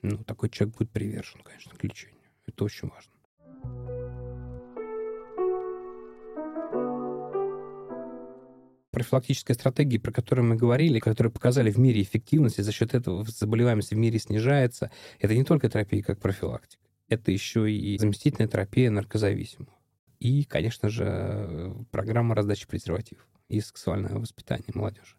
ну, 0.00 0.16
такой 0.24 0.48
человек 0.48 0.78
будет 0.78 0.90
привержен, 0.90 1.42
конечно, 1.44 1.72
к 1.76 1.84
лечению. 1.84 2.21
Это 2.46 2.64
очень 2.64 2.88
важно. 2.88 3.12
профилактической 8.92 9.54
стратегии, 9.54 9.98
про 9.98 10.12
которую 10.12 10.46
мы 10.46 10.54
говорили, 10.54 11.00
которые 11.00 11.32
показали 11.32 11.70
в 11.70 11.78
мире 11.78 12.02
эффективность, 12.02 12.58
и 12.58 12.62
за 12.62 12.72
счет 12.72 12.94
этого 12.94 13.24
заболеваемость 13.24 13.90
в 13.90 13.96
мире 13.96 14.18
снижается, 14.18 14.92
это 15.18 15.34
не 15.34 15.44
только 15.44 15.68
терапия 15.68 16.02
как 16.02 16.20
профилактика, 16.20 16.82
это 17.08 17.32
еще 17.32 17.70
и 17.72 17.98
заместительная 17.98 18.48
терапия 18.48 18.90
наркозависимых. 18.90 19.74
И, 20.20 20.44
конечно 20.44 20.88
же, 20.88 21.74
программа 21.90 22.34
раздачи 22.34 22.68
презервативов 22.68 23.26
и 23.48 23.60
сексуального 23.60 24.20
воспитания 24.20 24.64
молодежи. 24.72 25.16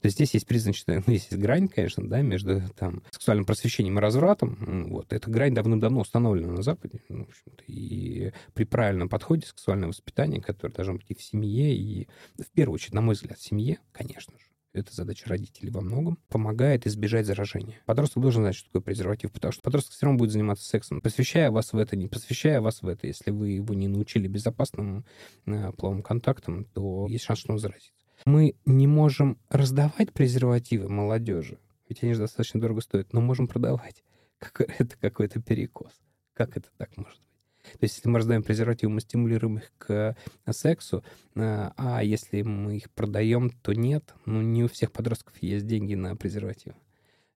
То 0.00 0.06
есть 0.06 0.16
здесь 0.16 0.34
есть 0.34 0.46
призначная, 0.46 1.02
ну, 1.06 1.12
есть 1.12 1.32
грань, 1.32 1.68
конечно, 1.68 2.08
да, 2.08 2.22
между 2.22 2.62
там, 2.76 3.02
сексуальным 3.10 3.46
просвещением 3.46 3.98
и 3.98 4.02
развратом. 4.02 4.86
Вот. 4.88 5.12
Эта 5.12 5.30
грань 5.30 5.54
давным-давно 5.54 6.00
установлена 6.00 6.52
на 6.52 6.62
Западе. 6.62 7.00
Ну, 7.08 7.26
в 7.26 7.52
и 7.66 8.32
при 8.54 8.64
правильном 8.64 9.08
подходе 9.08 9.46
сексуального 9.46 9.90
воспитания, 9.90 10.40
которое 10.40 10.72
должно 10.72 10.94
быть 10.94 11.06
и 11.08 11.14
в 11.14 11.22
семье, 11.22 11.74
и 11.74 12.08
в 12.38 12.50
первую 12.52 12.74
очередь, 12.74 12.94
на 12.94 13.00
мой 13.00 13.14
взгляд, 13.14 13.38
в 13.38 13.44
семье, 13.44 13.78
конечно 13.92 14.38
же, 14.38 14.46
это 14.72 14.94
задача 14.94 15.28
родителей 15.28 15.70
во 15.70 15.80
многом, 15.80 16.18
помогает 16.28 16.86
избежать 16.86 17.26
заражения. 17.26 17.80
Подросток 17.84 18.22
должен 18.22 18.42
знать, 18.42 18.54
что 18.54 18.68
такое 18.68 18.82
презерватив, 18.82 19.32
потому 19.32 19.52
что 19.52 19.62
подросток 19.62 19.92
все 19.92 20.06
равно 20.06 20.18
будет 20.18 20.32
заниматься 20.32 20.64
сексом, 20.64 21.00
посвящая 21.00 21.50
вас 21.50 21.72
в 21.72 21.78
это, 21.78 21.96
не 21.96 22.08
посвящая 22.08 22.60
вас 22.60 22.82
в 22.82 22.88
это. 22.88 23.06
Если 23.06 23.30
вы 23.30 23.50
его 23.50 23.74
не 23.74 23.88
научили 23.88 24.28
безопасным 24.28 25.04
э, 25.46 25.72
половым 25.72 26.02
контактам, 26.02 26.64
то 26.64 27.06
есть 27.08 27.24
шанс, 27.24 27.40
что 27.40 27.52
он 27.52 27.58
заразится. 27.58 27.92
Мы 28.24 28.54
не 28.64 28.86
можем 28.86 29.38
раздавать 29.48 30.12
презервативы 30.12 30.88
молодежи, 30.88 31.58
ведь 31.88 32.02
они 32.02 32.14
же 32.14 32.20
достаточно 32.20 32.60
дорого 32.60 32.80
стоят, 32.80 33.12
но 33.12 33.20
можем 33.20 33.48
продавать. 33.48 34.02
Как, 34.38 34.60
это 34.78 34.96
какой-то 34.98 35.40
перекос. 35.40 35.92
Как 36.34 36.56
это 36.56 36.68
так 36.76 36.96
может 36.96 37.18
быть? 37.18 37.28
То 37.62 37.84
есть, 37.84 37.96
если 37.96 38.08
мы 38.08 38.18
раздаем 38.18 38.42
презервативы, 38.42 38.92
мы 38.92 39.00
стимулируем 39.00 39.58
их 39.58 39.72
к 39.78 40.16
сексу, 40.50 41.04
а, 41.36 41.72
а 41.76 42.02
если 42.02 42.42
мы 42.42 42.76
их 42.76 42.90
продаем, 42.90 43.50
то 43.50 43.72
нет. 43.72 44.14
Ну, 44.26 44.42
не 44.42 44.64
у 44.64 44.68
всех 44.68 44.90
подростков 44.90 45.34
есть 45.40 45.66
деньги 45.66 45.94
на 45.94 46.16
презервативы. 46.16 46.74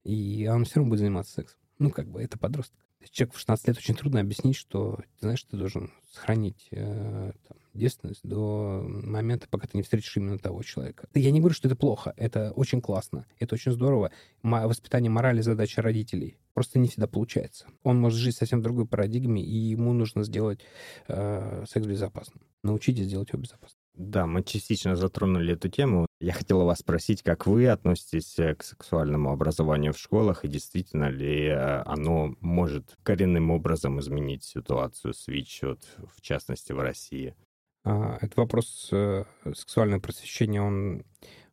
И 0.02 0.48
он 0.50 0.64
все 0.64 0.76
равно 0.76 0.90
будет 0.90 1.00
заниматься 1.00 1.34
сексом. 1.34 1.60
Ну, 1.78 1.90
как 1.90 2.08
бы, 2.08 2.22
это 2.22 2.38
подросток. 2.38 2.78
Человек 3.10 3.34
в 3.34 3.38
16 3.38 3.68
лет 3.68 3.78
очень 3.78 3.94
трудно 3.94 4.20
объяснить, 4.20 4.56
что, 4.56 4.96
ты 4.96 5.26
знаешь, 5.26 5.42
ты 5.42 5.56
должен 5.56 5.92
сохранить 6.12 6.68
э, 6.70 7.32
там, 7.48 7.58
девственность 7.74 8.22
до 8.22 8.84
момента, 8.86 9.46
пока 9.50 9.66
ты 9.66 9.76
не 9.76 9.82
встретишь 9.82 10.16
именно 10.16 10.38
того 10.38 10.62
человека. 10.62 11.08
Я 11.14 11.30
не 11.30 11.40
говорю, 11.40 11.54
что 11.54 11.68
это 11.68 11.76
плохо, 11.76 12.14
это 12.16 12.52
очень 12.52 12.80
классно, 12.80 13.26
это 13.38 13.54
очень 13.54 13.72
здорово. 13.72 14.10
Воспитание 14.42 15.10
морали 15.10 15.40
задача 15.40 15.82
родителей. 15.82 16.38
Просто 16.54 16.78
не 16.78 16.88
всегда 16.88 17.06
получается. 17.06 17.66
Он 17.82 18.00
может 18.00 18.18
жить 18.18 18.36
совсем 18.36 18.60
в 18.60 18.62
другой 18.62 18.86
парадигме, 18.86 19.42
и 19.42 19.54
ему 19.54 19.92
нужно 19.92 20.24
сделать 20.24 20.60
э, 21.08 21.64
секс 21.68 21.86
безопасным. 21.86 22.42
Научитесь 22.62 23.06
сделать 23.06 23.28
его 23.30 23.42
безопасным. 23.42 23.80
Да, 23.94 24.26
мы 24.26 24.42
частично 24.42 24.96
затронули 24.96 25.54
эту 25.54 25.68
тему. 25.68 26.05
Я 26.18 26.32
хотела 26.32 26.64
вас 26.64 26.78
спросить, 26.78 27.22
как 27.22 27.46
вы 27.46 27.68
относитесь 27.68 28.38
э, 28.38 28.54
к 28.54 28.62
сексуальному 28.62 29.32
образованию 29.32 29.92
в 29.92 29.98
школах, 29.98 30.44
и 30.44 30.48
действительно 30.48 31.10
ли 31.10 31.48
э, 31.48 31.82
оно 31.82 32.34
может 32.40 32.96
коренным 33.02 33.50
образом 33.50 34.00
изменить 34.00 34.42
ситуацию 34.42 35.12
с 35.12 35.26
ВИЧ, 35.26 35.62
вот, 35.62 35.80
в 36.16 36.22
частности, 36.22 36.72
в 36.72 36.80
России? 36.80 37.36
А, 37.84 38.16
этот 38.16 38.38
вопрос 38.38 38.88
э, 38.92 39.24
сексуального 39.54 40.00
просвещения, 40.00 40.62
он 40.62 41.04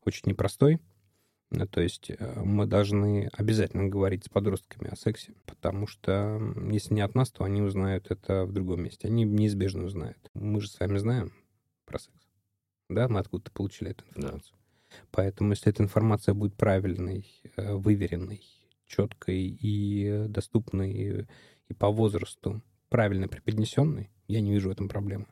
очень 0.05 0.29
непростой. 0.29 0.79
То 1.69 1.81
есть 1.81 2.11
мы 2.37 2.65
должны 2.65 3.29
обязательно 3.31 3.87
говорить 3.87 4.25
с 4.25 4.29
подростками 4.29 4.89
о 4.89 4.95
сексе, 4.95 5.35
потому 5.45 5.85
что 5.85 6.41
если 6.71 6.95
не 6.95 7.01
от 7.01 7.13
нас, 7.13 7.29
то 7.29 7.43
они 7.43 7.61
узнают 7.61 8.09
это 8.09 8.45
в 8.45 8.53
другом 8.53 8.81
месте. 8.81 9.07
Они 9.07 9.23
неизбежно 9.23 9.85
узнают. 9.85 10.17
Мы 10.33 10.61
же 10.61 10.67
с 10.67 10.79
вами 10.79 10.97
знаем 10.97 11.31
про 11.85 11.99
секс 11.99 12.22
да, 12.93 13.07
мы 13.07 13.19
откуда-то 13.19 13.51
получили 13.51 13.91
эту 13.91 14.05
информацию. 14.05 14.55
Да. 14.55 14.97
Поэтому, 15.11 15.51
если 15.51 15.71
эта 15.71 15.83
информация 15.83 16.33
будет 16.33 16.55
правильной, 16.55 17.27
э, 17.55 17.73
выверенной, 17.73 18.43
четкой 18.87 19.57
и 19.59 20.25
доступной 20.27 21.27
и 21.69 21.73
по 21.73 21.89
возрасту 21.89 22.61
правильно 22.89 23.27
преподнесенной, 23.27 24.11
я 24.27 24.41
не 24.41 24.51
вижу 24.51 24.69
в 24.69 24.71
этом 24.71 24.87
проблемы. 24.87 25.25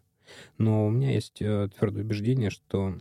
Но 0.57 0.87
у 0.87 0.89
меня 0.89 1.11
есть 1.11 1.41
э, 1.41 1.69
твердое 1.77 2.03
убеждение, 2.03 2.49
что 2.49 2.97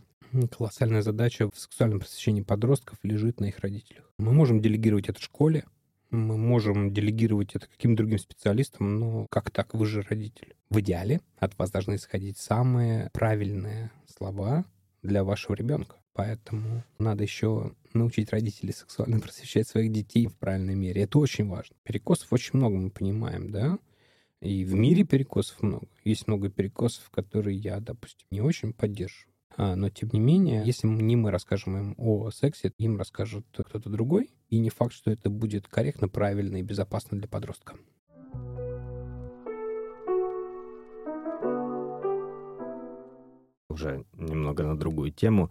колоссальная 0.55 1.01
задача 1.01 1.49
в 1.49 1.57
сексуальном 1.57 1.99
просвещении 1.99 2.41
подростков 2.41 2.97
лежит 3.03 3.39
на 3.39 3.45
их 3.45 3.59
родителях. 3.59 4.11
Мы 4.17 4.33
можем 4.33 4.61
делегировать 4.61 5.09
это 5.09 5.21
школе, 5.21 5.65
мы 6.09 6.37
можем 6.37 6.93
делегировать 6.93 7.55
это 7.55 7.67
каким-то 7.67 8.03
другим 8.03 8.19
специалистам, 8.19 8.99
но 8.99 9.27
как 9.29 9.49
так, 9.49 9.73
вы 9.73 9.85
же 9.85 10.01
родитель. 10.01 10.55
В 10.69 10.79
идеале 10.81 11.21
от 11.37 11.57
вас 11.57 11.71
должны 11.71 11.95
исходить 11.95 12.37
самые 12.37 13.09
правильные 13.13 13.91
слова 14.21 14.65
для 15.01 15.23
вашего 15.23 15.55
ребенка. 15.55 15.95
Поэтому 16.13 16.83
надо 16.99 17.23
еще 17.23 17.73
научить 17.93 18.29
родителей 18.29 18.71
сексуально 18.71 19.19
просвещать 19.21 19.67
своих 19.67 19.91
детей 19.91 20.27
в 20.27 20.37
правильной 20.37 20.75
мере. 20.75 21.01
Это 21.01 21.17
очень 21.17 21.47
важно. 21.47 21.75
Перекосов 21.83 22.31
очень 22.31 22.51
много, 22.53 22.77
мы 22.77 22.91
понимаем, 22.91 23.51
да? 23.51 23.79
И 24.39 24.63
в 24.63 24.75
мире 24.75 25.05
перекосов 25.05 25.63
много. 25.63 25.87
Есть 26.03 26.27
много 26.27 26.49
перекосов, 26.49 27.09
которые 27.09 27.57
я, 27.57 27.79
допустим, 27.79 28.27
не 28.29 28.41
очень 28.41 28.73
поддерживаю. 28.73 29.33
А, 29.57 29.75
но, 29.75 29.89
тем 29.89 30.09
не 30.13 30.19
менее, 30.19 30.61
если 30.65 30.87
не 30.87 31.15
мы 31.15 31.31
расскажем 31.31 31.77
им 31.77 31.95
о 31.97 32.29
сексе, 32.29 32.73
им 32.77 32.97
расскажет 32.97 33.45
кто-то 33.51 33.89
другой, 33.89 34.29
и 34.49 34.59
не 34.59 34.69
факт, 34.69 34.93
что 34.93 35.09
это 35.09 35.29
будет 35.29 35.67
корректно, 35.67 36.07
правильно 36.07 36.57
и 36.57 36.63
безопасно 36.63 37.17
для 37.17 37.27
подростка. 37.27 37.75
Уже 43.71 44.03
немного 44.13 44.63
на 44.63 44.77
другую 44.77 45.11
тему 45.11 45.49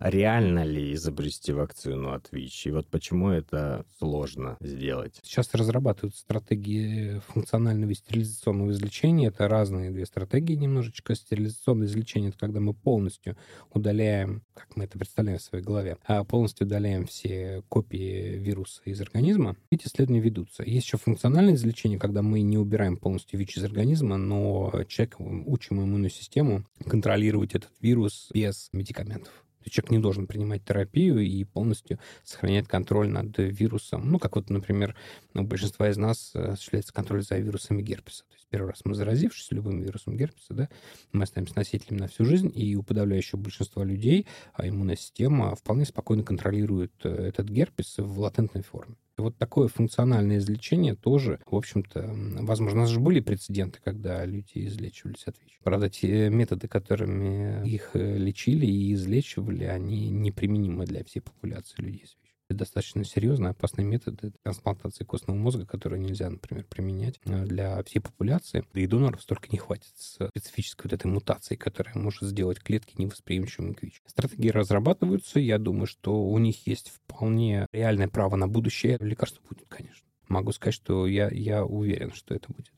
реально 0.00 0.64
ли 0.64 0.94
изобрести 0.94 1.52
вакцину 1.52 2.12
от 2.12 2.28
ВИЧ? 2.32 2.66
И 2.66 2.70
вот 2.70 2.88
почему 2.88 3.30
это 3.30 3.84
сложно 3.98 4.56
сделать? 4.60 5.20
Сейчас 5.22 5.54
разрабатывают 5.54 6.16
стратегии 6.16 7.20
функционального 7.28 7.90
и 7.90 7.94
стерилизационного 7.94 8.72
излечения. 8.72 9.28
Это 9.28 9.48
разные 9.48 9.90
две 9.90 10.06
стратегии 10.06 10.54
немножечко. 10.54 11.14
Стерилизационное 11.14 11.86
излечение— 11.86 12.28
это 12.30 12.38
когда 12.38 12.60
мы 12.60 12.74
полностью 12.74 13.36
удаляем, 13.72 14.42
как 14.54 14.76
мы 14.76 14.84
это 14.84 14.98
представляем 14.98 15.38
в 15.38 15.42
своей 15.42 15.64
голове, 15.64 15.98
а 16.06 16.24
полностью 16.24 16.66
удаляем 16.66 17.06
все 17.06 17.62
копии 17.68 18.36
вируса 18.38 18.82
из 18.84 19.00
организма. 19.00 19.56
Эти 19.70 19.86
исследования 19.86 20.20
ведутся. 20.20 20.62
Есть 20.64 20.86
еще 20.86 20.98
функциональное 20.98 21.54
излечение, 21.54 21.98
когда 21.98 22.22
мы 22.22 22.42
не 22.42 22.58
убираем 22.58 22.96
полностью 22.96 23.38
ВИЧ 23.38 23.58
из 23.58 23.64
организма, 23.64 24.16
но 24.16 24.72
человек, 24.88 25.16
учим 25.18 25.80
иммунную 25.80 26.10
систему 26.10 26.64
контролировать 26.86 27.54
этот 27.54 27.70
вирус 27.80 28.30
без 28.32 28.68
медикаментов. 28.72 29.32
Человек 29.70 29.90
не 29.90 29.98
должен 29.98 30.26
принимать 30.26 30.64
терапию 30.64 31.20
и 31.20 31.44
полностью 31.44 31.98
сохранять 32.24 32.68
контроль 32.68 33.08
над 33.08 33.36
вирусом. 33.38 34.10
Ну, 34.10 34.18
как 34.18 34.36
вот, 34.36 34.50
например, 34.50 34.94
у 35.34 35.42
большинства 35.42 35.88
из 35.88 35.96
нас 35.96 36.32
э, 36.34 36.52
осуществляется 36.52 36.92
контроль 36.92 37.22
за 37.22 37.38
вирусами 37.38 37.82
герпеса. 37.82 38.24
То 38.24 38.36
первый 38.52 38.68
раз 38.68 38.82
мы 38.84 38.94
заразившись 38.94 39.50
любым 39.50 39.80
вирусом 39.80 40.16
герпеса, 40.16 40.52
да, 40.52 40.68
мы 41.12 41.24
остаемся 41.24 41.56
носителем 41.56 41.96
на 41.96 42.06
всю 42.06 42.24
жизнь, 42.26 42.52
и 42.54 42.76
у 42.76 42.82
подавляющего 42.82 43.40
большинства 43.40 43.82
людей 43.82 44.26
а 44.52 44.68
иммунная 44.68 44.96
система 44.96 45.54
вполне 45.56 45.86
спокойно 45.86 46.22
контролирует 46.22 46.92
э, 47.04 47.08
этот 47.08 47.48
герпес 47.48 47.96
в 47.98 48.20
латентной 48.20 48.62
форме. 48.62 48.96
Вот 49.16 49.36
такое 49.36 49.68
функциональное 49.68 50.38
излечение 50.38 50.94
тоже, 50.94 51.38
в 51.46 51.54
общем-то, 51.54 52.14
возможно, 52.40 52.78
у 52.78 52.82
нас 52.82 52.90
же 52.90 52.98
были 52.98 53.20
прецеденты, 53.20 53.78
когда 53.82 54.24
люди 54.24 54.66
излечивались 54.66 55.24
от 55.26 55.38
ВИЧ. 55.40 55.60
Правда, 55.62 55.90
те 55.90 56.28
методы, 56.30 56.68
которыми 56.68 57.66
их 57.68 57.90
э, 57.94 58.18
лечили 58.18 58.66
и 58.66 58.94
излечивали, 58.94 59.64
они 59.64 60.10
неприменимы 60.10 60.86
для 60.86 61.04
всей 61.04 61.20
популяции 61.20 61.82
людей 61.82 62.06
с 62.06 62.16
ВИЧ 62.16 62.21
достаточно 62.52 63.04
серьезные, 63.04 63.50
опасные 63.50 63.86
методы 63.86 64.32
трансплантации 64.42 65.04
костного 65.04 65.36
мозга, 65.36 65.66
которые 65.66 66.00
нельзя, 66.00 66.30
например, 66.30 66.64
применять 66.64 67.20
э, 67.24 67.44
для 67.44 67.82
всей 67.84 68.00
популяции. 68.00 68.64
Да 68.72 68.80
и 68.80 68.86
доноров 68.86 69.22
столько 69.22 69.48
не 69.50 69.58
хватит 69.58 69.92
с 69.96 70.28
специфической 70.28 70.84
вот 70.84 70.92
этой 70.92 71.06
мутацией, 71.06 71.58
которая 71.58 71.94
может 71.96 72.22
сделать 72.22 72.60
клетки 72.60 72.94
невосприимчивыми 72.98 73.72
к 73.72 73.82
ВИЧ. 73.82 74.02
Стратегии 74.06 74.48
разрабатываются. 74.48 75.40
Я 75.40 75.58
думаю, 75.58 75.86
что 75.86 76.24
у 76.24 76.38
них 76.38 76.66
есть 76.66 76.90
вполне 76.90 77.66
реальное 77.72 78.08
право 78.08 78.36
на 78.36 78.48
будущее. 78.48 78.98
Лекарство 79.00 79.42
будет, 79.48 79.66
конечно. 79.68 80.06
Могу 80.28 80.52
сказать, 80.52 80.74
что 80.74 81.06
я, 81.06 81.28
я 81.30 81.64
уверен, 81.64 82.12
что 82.12 82.34
это 82.34 82.52
будет. 82.52 82.72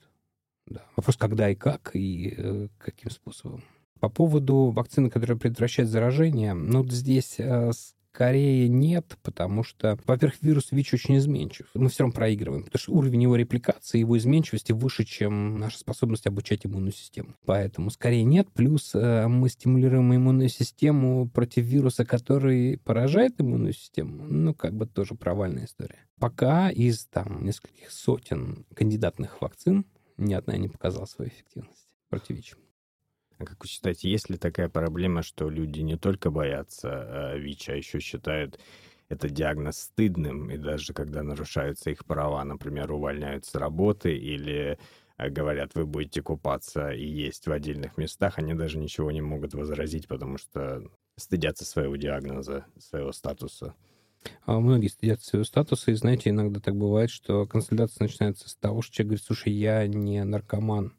Да. 0.66 0.84
Вопрос, 0.96 1.16
когда 1.16 1.50
и 1.50 1.54
как, 1.54 1.90
и 1.94 2.34
э, 2.36 2.68
каким 2.78 3.10
способом. 3.10 3.62
По 4.00 4.08
поводу 4.08 4.70
вакцины, 4.70 5.10
которая 5.10 5.38
предотвращает 5.38 5.88
заражение, 5.88 6.54
ну, 6.54 6.84
здесь 6.88 7.36
э, 7.38 7.70
скорее 8.14 8.68
нет, 8.68 9.18
потому 9.22 9.64
что, 9.64 9.98
во-первых, 10.06 10.38
вирус 10.40 10.70
ВИЧ 10.70 10.94
очень 10.94 11.16
изменчив. 11.18 11.66
Мы 11.74 11.88
все 11.88 12.04
равно 12.04 12.14
проигрываем, 12.14 12.62
потому 12.62 12.78
что 12.78 12.92
уровень 12.92 13.24
его 13.24 13.34
репликации, 13.34 13.98
его 13.98 14.16
изменчивости 14.16 14.70
выше, 14.70 15.04
чем 15.04 15.58
наша 15.58 15.78
способность 15.80 16.28
обучать 16.28 16.64
иммунную 16.64 16.92
систему. 16.92 17.34
Поэтому 17.44 17.90
скорее 17.90 18.22
нет. 18.22 18.48
Плюс 18.54 18.94
э, 18.94 19.26
мы 19.26 19.48
стимулируем 19.48 20.14
иммунную 20.14 20.48
систему 20.48 21.28
против 21.28 21.64
вируса, 21.64 22.04
который 22.04 22.78
поражает 22.78 23.40
иммунную 23.40 23.72
систему. 23.72 24.24
Ну, 24.28 24.54
как 24.54 24.74
бы 24.74 24.86
тоже 24.86 25.16
провальная 25.16 25.64
история. 25.64 26.06
Пока 26.20 26.70
из 26.70 27.06
там 27.06 27.44
нескольких 27.44 27.90
сотен 27.90 28.64
кандидатных 28.74 29.40
вакцин 29.40 29.86
ни 30.18 30.34
одна 30.34 30.56
не 30.56 30.68
показала 30.68 31.06
свою 31.06 31.30
эффективность 31.30 31.88
против 32.08 32.36
ВИЧ. 32.36 32.54
Как 33.38 33.60
вы 33.60 33.68
считаете, 33.68 34.10
есть 34.10 34.30
ли 34.30 34.38
такая 34.38 34.68
проблема, 34.68 35.22
что 35.22 35.48
люди 35.48 35.80
не 35.80 35.96
только 35.96 36.30
боятся 36.30 36.88
э, 36.88 37.38
ВИЧ, 37.38 37.68
а 37.70 37.76
еще 37.76 37.98
считают 37.98 38.60
это 39.08 39.28
диагноз 39.28 39.78
стыдным, 39.78 40.50
и 40.50 40.56
даже 40.56 40.92
когда 40.92 41.22
нарушаются 41.22 41.90
их 41.90 42.04
права, 42.04 42.42
например, 42.44 42.92
увольняют 42.92 43.44
с 43.44 43.54
работы 43.54 44.16
или 44.16 44.78
э, 45.18 45.30
говорят, 45.30 45.74
вы 45.74 45.84
будете 45.84 46.22
купаться 46.22 46.90
и 46.90 47.04
есть 47.04 47.46
в 47.46 47.52
отдельных 47.52 47.96
местах, 47.98 48.38
они 48.38 48.54
даже 48.54 48.78
ничего 48.78 49.10
не 49.10 49.20
могут 49.20 49.54
возразить, 49.54 50.08
потому 50.08 50.38
что 50.38 50.82
стыдятся 51.16 51.64
своего 51.64 51.96
диагноза, 51.96 52.66
своего 52.78 53.12
статуса. 53.12 53.74
А 54.46 54.58
многие 54.58 54.88
стыдятся 54.88 55.28
своего 55.28 55.44
статуса, 55.44 55.90
и, 55.90 55.94
знаете, 55.94 56.30
иногда 56.30 56.60
так 56.60 56.76
бывает, 56.76 57.10
что 57.10 57.46
консультация 57.46 58.04
начинается 58.04 58.48
с 58.48 58.54
того, 58.56 58.80
что 58.80 58.94
человек 58.94 59.08
говорит, 59.08 59.24
слушай, 59.26 59.52
я 59.52 59.86
не 59.86 60.24
наркоман, 60.24 60.94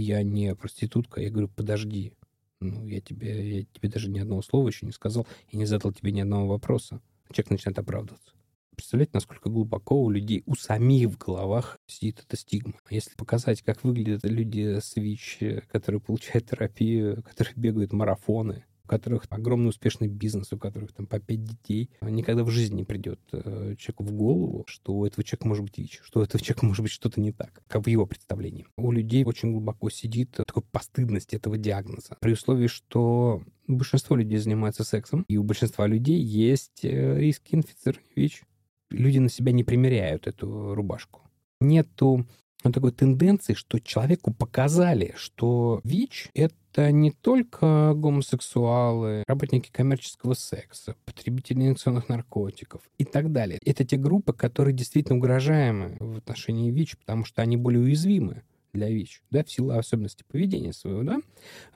я 0.00 0.22
не 0.22 0.54
проститутка. 0.54 1.20
Я 1.20 1.30
говорю, 1.30 1.48
подожди, 1.48 2.12
ну, 2.60 2.86
я 2.86 3.00
тебе, 3.00 3.58
я 3.58 3.64
тебе 3.64 3.88
даже 3.88 4.10
ни 4.10 4.18
одного 4.18 4.42
слова 4.42 4.68
еще 4.68 4.86
не 4.86 4.92
сказал 4.92 5.26
и 5.48 5.56
не 5.56 5.66
задал 5.66 5.92
тебе 5.92 6.12
ни 6.12 6.20
одного 6.20 6.48
вопроса. 6.48 7.00
Человек 7.30 7.50
начинает 7.50 7.78
оправдываться. 7.78 8.32
Представляете, 8.74 9.12
насколько 9.14 9.50
глубоко 9.50 10.02
у 10.02 10.10
людей, 10.10 10.42
у 10.46 10.56
самих 10.56 11.10
в 11.10 11.18
головах 11.18 11.78
сидит 11.86 12.24
эта 12.26 12.36
стигма. 12.36 12.74
Если 12.90 13.14
показать, 13.14 13.62
как 13.62 13.84
выглядят 13.84 14.24
люди 14.24 14.80
с 14.80 14.96
ВИЧ, 14.96 15.62
которые 15.70 16.00
получают 16.00 16.50
терапию, 16.50 17.22
которые 17.22 17.54
бегают 17.54 17.92
марафоны, 17.92 18.64
у 18.84 18.88
которых 18.88 19.24
огромный 19.30 19.70
успешный 19.70 20.08
бизнес, 20.08 20.52
у 20.52 20.58
которых 20.58 20.92
там 20.92 21.06
по 21.06 21.18
пять 21.18 21.42
детей, 21.42 21.90
никогда 22.02 22.44
в 22.44 22.50
жизни 22.50 22.76
не 22.76 22.84
придет 22.84 23.20
э, 23.32 23.74
человеку 23.78 24.04
в 24.04 24.12
голову, 24.12 24.64
что 24.66 24.92
у 24.94 25.06
этого 25.06 25.24
человека 25.24 25.48
может 25.48 25.64
быть 25.64 25.78
ВИЧ, 25.78 26.00
что 26.04 26.20
у 26.20 26.22
этого 26.22 26.42
человека 26.42 26.66
может 26.66 26.82
быть 26.82 26.92
что-то 26.92 27.20
не 27.20 27.32
так, 27.32 27.62
как 27.66 27.84
в 27.84 27.88
его 27.88 28.06
представлении. 28.06 28.66
У 28.76 28.92
людей 28.92 29.24
очень 29.24 29.52
глубоко 29.52 29.90
сидит 29.90 30.30
такой 30.32 30.62
постыдность 30.62 31.32
этого 31.34 31.56
диагноза. 31.56 32.16
При 32.20 32.32
условии, 32.32 32.66
что 32.66 33.42
большинство 33.66 34.16
людей 34.16 34.38
занимаются 34.38 34.84
сексом, 34.84 35.24
и 35.28 35.36
у 35.36 35.44
большинства 35.44 35.86
людей 35.86 36.20
есть 36.20 36.84
э, 36.84 37.18
риски 37.18 37.54
инфицирования 37.54 38.10
ВИЧ. 38.16 38.42
Люди 38.90 39.18
на 39.18 39.30
себя 39.30 39.52
не 39.52 39.64
примеряют 39.64 40.26
эту 40.26 40.74
рубашку. 40.74 41.22
Нету 41.60 42.26
ну, 42.64 42.72
такой 42.72 42.92
тенденции, 42.92 43.54
что 43.54 43.78
человеку 43.78 44.32
показали, 44.32 45.14
что 45.16 45.80
ВИЧ— 45.84 46.30
это 46.34 46.90
не 46.90 47.10
только 47.10 47.92
гомосексуалы, 47.94 49.22
работники 49.28 49.70
коммерческого 49.70 50.34
секса, 50.34 50.96
потребители 51.04 51.58
инъекционных 51.60 52.08
наркотиков 52.08 52.82
и 52.98 53.04
так 53.04 53.32
далее. 53.32 53.60
Это 53.64 53.84
те 53.84 53.96
группы, 53.96 54.32
которые 54.32 54.74
действительно 54.74 55.18
угрожаемы 55.18 55.96
в 56.00 56.18
отношении 56.18 56.70
ВИЧ, 56.70 56.96
потому 56.98 57.24
что 57.24 57.42
они 57.42 57.56
более 57.56 57.82
уязвимы 57.82 58.42
для 58.74 58.90
ВИЧ, 58.90 59.22
да, 59.30 59.42
в 59.42 59.50
силу 59.50 59.70
особенностей 59.70 60.24
поведения 60.24 60.72
своего, 60.72 61.02
да, 61.02 61.20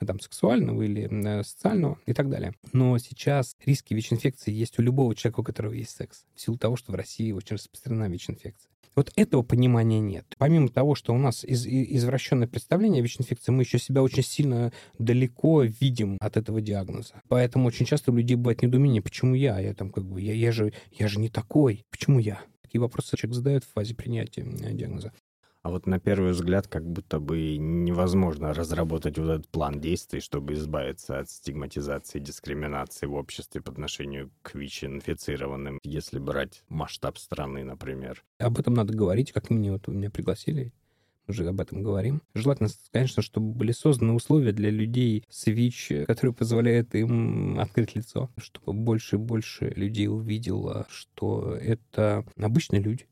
там, 0.05 0.19
сексуального 0.19 0.83
или 0.83 1.09
э, 1.09 1.43
социального 1.43 1.97
и 2.05 2.13
так 2.13 2.29
далее. 2.29 2.53
Но 2.73 2.97
сейчас 2.99 3.55
риски 3.65 3.93
ВИЧ-инфекции 3.93 4.51
есть 4.51 4.77
у 4.77 4.81
любого 4.81 5.15
человека, 5.15 5.39
у 5.39 5.43
которого 5.43 5.73
есть 5.73 5.95
секс, 5.95 6.25
в 6.35 6.41
силу 6.41 6.57
того, 6.57 6.75
что 6.75 6.91
в 6.91 6.95
России 6.95 7.31
очень 7.31 7.55
распространена 7.55 8.09
ВИЧ-инфекция. 8.09 8.69
Вот 8.95 9.13
этого 9.15 9.43
понимания 9.43 9.99
нет. 9.99 10.25
Помимо 10.37 10.67
того, 10.67 10.93
что 10.95 11.13
у 11.13 11.17
нас 11.17 11.45
из, 11.45 11.65
извращенное 11.65 12.47
представление 12.47 12.99
о 12.99 13.03
ВИЧ-инфекции, 13.03 13.51
мы 13.51 13.63
еще 13.63 13.79
себя 13.79 14.03
очень 14.03 14.23
сильно 14.23 14.73
далеко 14.97 15.63
видим 15.63 16.17
от 16.19 16.37
этого 16.37 16.59
диагноза. 16.59 17.21
Поэтому 17.29 17.67
очень 17.67 17.85
часто 17.85 18.11
у 18.11 18.15
людей 18.15 18.35
бывает 18.35 18.61
недоумение, 18.61 19.01
почему 19.01 19.35
я? 19.35 19.59
Я 19.59 19.73
там 19.73 19.91
как 19.91 20.05
бы, 20.05 20.21
я, 20.21 20.33
я, 20.33 20.51
же, 20.51 20.73
я 20.91 21.07
же 21.07 21.19
не 21.19 21.29
такой. 21.29 21.85
Почему 21.91 22.19
я? 22.19 22.41
Такие 22.61 22.81
вопросы 22.81 23.15
человек 23.15 23.35
задает 23.35 23.63
в 23.63 23.71
фазе 23.71 23.95
принятия 23.95 24.43
диагноза. 24.43 25.13
А 25.69 25.71
вот 25.71 25.85
на 25.85 25.99
первый 25.99 26.31
взгляд 26.31 26.67
как 26.67 26.83
будто 26.83 27.19
бы 27.19 27.57
невозможно 27.57 28.55
разработать 28.55 29.19
вот 29.19 29.29
этот 29.29 29.47
план 29.49 29.79
действий, 29.79 30.19
чтобы 30.19 30.53
избавиться 30.53 31.19
от 31.19 31.29
стигматизации 31.29 32.17
и 32.17 32.23
дискриминации 32.23 33.05
в 33.05 33.13
обществе 33.13 33.61
по 33.61 33.71
отношению 33.71 34.31
к 34.41 34.55
ВИЧ-инфицированным, 34.55 35.77
если 35.83 36.17
брать 36.17 36.63
масштаб 36.69 37.19
страны, 37.19 37.63
например. 37.63 38.23
Об 38.39 38.57
этом 38.57 38.73
надо 38.73 38.95
говорить, 38.95 39.31
как 39.31 39.51
мне 39.51 39.71
вот 39.71 39.87
меня 39.87 40.09
пригласили, 40.09 40.73
мы 41.27 41.35
же 41.35 41.47
об 41.47 41.61
этом 41.61 41.83
говорим. 41.83 42.23
Желательно, 42.33 42.69
конечно, 42.91 43.21
чтобы 43.21 43.53
были 43.53 43.71
созданы 43.71 44.13
условия 44.13 44.53
для 44.53 44.71
людей 44.71 45.23
с 45.29 45.45
ВИЧ, 45.45 46.07
которые 46.07 46.33
позволяют 46.33 46.95
им 46.95 47.59
открыть 47.59 47.95
лицо, 47.95 48.31
чтобы 48.37 48.73
больше 48.73 49.17
и 49.17 49.19
больше 49.19 49.69
людей 49.75 50.07
увидело, 50.07 50.87
что 50.89 51.53
это 51.53 52.25
обычные 52.37 52.81
люди, 52.81 53.05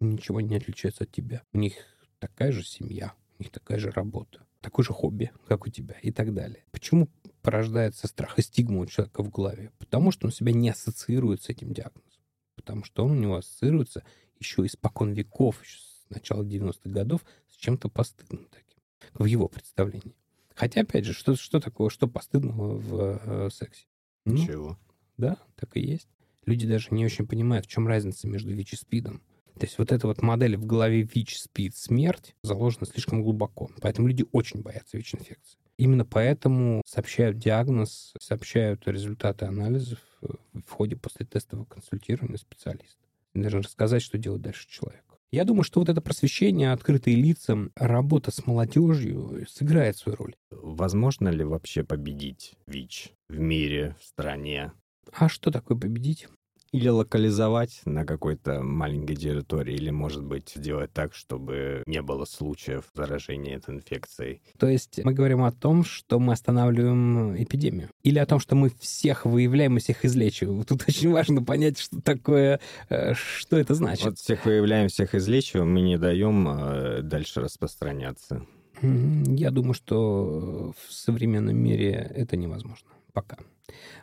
ничего 0.00 0.40
не 0.40 0.56
отличается 0.56 1.04
от 1.04 1.12
тебя. 1.12 1.42
У 1.52 1.58
них 1.58 1.74
такая 2.18 2.52
же 2.52 2.64
семья, 2.64 3.14
у 3.38 3.42
них 3.42 3.52
такая 3.52 3.78
же 3.78 3.90
работа, 3.90 4.46
такое 4.60 4.84
же 4.84 4.92
хобби, 4.92 5.30
как 5.46 5.66
у 5.66 5.70
тебя 5.70 5.96
и 6.02 6.10
так 6.10 6.34
далее. 6.34 6.64
Почему 6.70 7.08
порождается 7.42 8.06
страх 8.06 8.38
и 8.38 8.42
стигма 8.42 8.80
у 8.80 8.86
человека 8.86 9.22
в 9.22 9.30
голове? 9.30 9.72
Потому 9.78 10.10
что 10.10 10.26
он 10.26 10.32
себя 10.32 10.52
не 10.52 10.70
ассоциирует 10.70 11.42
с 11.42 11.48
этим 11.48 11.72
диагнозом. 11.72 12.22
Потому 12.56 12.84
что 12.84 13.04
он 13.04 13.12
у 13.12 13.14
него 13.14 13.36
ассоциируется 13.36 14.04
еще 14.38 14.64
испокон 14.64 15.12
веков, 15.12 15.62
еще 15.62 15.78
с 15.78 16.10
начала 16.10 16.42
90-х 16.42 16.90
годов, 16.90 17.24
с 17.50 17.56
чем-то 17.56 17.88
постыдным 17.88 18.48
таким, 18.50 18.78
в 19.14 19.24
его 19.24 19.48
представлении. 19.48 20.14
Хотя, 20.54 20.82
опять 20.82 21.04
же, 21.04 21.12
что, 21.12 21.34
что 21.34 21.60
такого, 21.60 21.90
что 21.90 22.06
постыдного 22.06 22.76
в 22.76 23.20
э, 23.24 23.50
сексе? 23.50 23.86
Ну, 24.24 24.34
Ничего. 24.34 24.78
Да, 25.16 25.38
так 25.56 25.76
и 25.76 25.80
есть. 25.80 26.08
Люди 26.46 26.66
даже 26.66 26.88
не 26.90 27.04
очень 27.04 27.26
понимают, 27.26 27.66
в 27.66 27.68
чем 27.68 27.88
разница 27.88 28.28
между 28.28 28.52
ВИЧ 28.52 28.74
и 28.74 28.76
СПИДом. 28.76 29.22
То 29.58 29.66
есть 29.66 29.78
вот 29.78 29.92
эта 29.92 30.06
вот 30.06 30.22
модель 30.22 30.56
в 30.56 30.66
голове 30.66 31.02
ВИЧ, 31.02 31.38
СПИД, 31.38 31.76
смерть 31.76 32.34
заложена 32.42 32.86
слишком 32.86 33.22
глубоко. 33.22 33.70
Поэтому 33.80 34.08
люди 34.08 34.24
очень 34.32 34.62
боятся 34.62 34.96
ВИЧ-инфекции. 34.96 35.58
Именно 35.76 36.04
поэтому 36.04 36.82
сообщают 36.86 37.38
диагноз, 37.38 38.14
сообщают 38.20 38.86
результаты 38.86 39.44
анализов 39.44 39.98
э, 40.22 40.28
в 40.66 40.70
ходе 40.70 40.96
после 40.96 41.26
тестового 41.26 41.64
консультирования 41.64 42.36
специалиста. 42.36 43.02
И 43.34 43.40
должны 43.40 43.62
рассказать, 43.62 44.02
что 44.02 44.18
делать 44.18 44.42
дальше 44.42 44.68
человек. 44.68 45.02
Я 45.32 45.44
думаю, 45.44 45.64
что 45.64 45.80
вот 45.80 45.88
это 45.88 46.00
просвещение, 46.00 46.70
открытые 46.70 47.16
лица, 47.16 47.58
работа 47.74 48.30
с 48.30 48.46
молодежью 48.46 49.44
сыграет 49.48 49.96
свою 49.96 50.16
роль. 50.16 50.36
Возможно 50.52 51.28
ли 51.28 51.42
вообще 51.42 51.82
победить 51.82 52.54
ВИЧ 52.68 53.12
в 53.28 53.40
мире, 53.40 53.96
в 54.00 54.04
стране? 54.04 54.72
А 55.12 55.28
что 55.28 55.50
такое 55.50 55.76
победить? 55.76 56.28
Или 56.74 56.88
локализовать 56.88 57.82
на 57.84 58.04
какой-то 58.04 58.60
маленькой 58.60 59.14
территории, 59.14 59.76
или, 59.76 59.90
может 59.90 60.24
быть, 60.24 60.54
сделать 60.56 60.92
так, 60.92 61.14
чтобы 61.14 61.84
не 61.86 62.02
было 62.02 62.24
случаев 62.24 62.86
заражения 62.94 63.58
этой 63.58 63.76
инфекцией. 63.76 64.42
То 64.58 64.66
есть 64.66 64.98
мы 65.04 65.14
говорим 65.14 65.44
о 65.44 65.52
том, 65.52 65.84
что 65.84 66.18
мы 66.18 66.32
останавливаем 66.32 67.40
эпидемию. 67.40 67.90
Или 68.02 68.18
о 68.18 68.26
том, 68.26 68.40
что 68.40 68.56
мы 68.56 68.72
всех 68.80 69.24
выявляем 69.24 69.76
и 69.76 69.80
всех 69.80 70.04
излечиваем. 70.04 70.64
Тут 70.64 70.82
очень 70.88 71.12
важно 71.12 71.44
понять, 71.44 71.78
что 71.78 72.00
такое, 72.00 72.58
э, 72.88 73.14
что 73.14 73.56
это 73.56 73.74
значит. 73.74 74.06
Вот 74.06 74.18
всех 74.18 74.44
выявляем, 74.44 74.88
всех 74.88 75.14
излечиваем, 75.14 75.72
мы 75.72 75.80
не 75.80 75.96
даем 75.96 76.48
э, 76.48 77.02
дальше 77.02 77.40
распространяться. 77.40 78.44
Я 78.82 79.52
думаю, 79.52 79.74
что 79.74 80.74
в 80.76 80.92
современном 80.92 81.56
мире 81.56 82.10
это 82.16 82.36
невозможно 82.36 82.88
пока. 83.12 83.36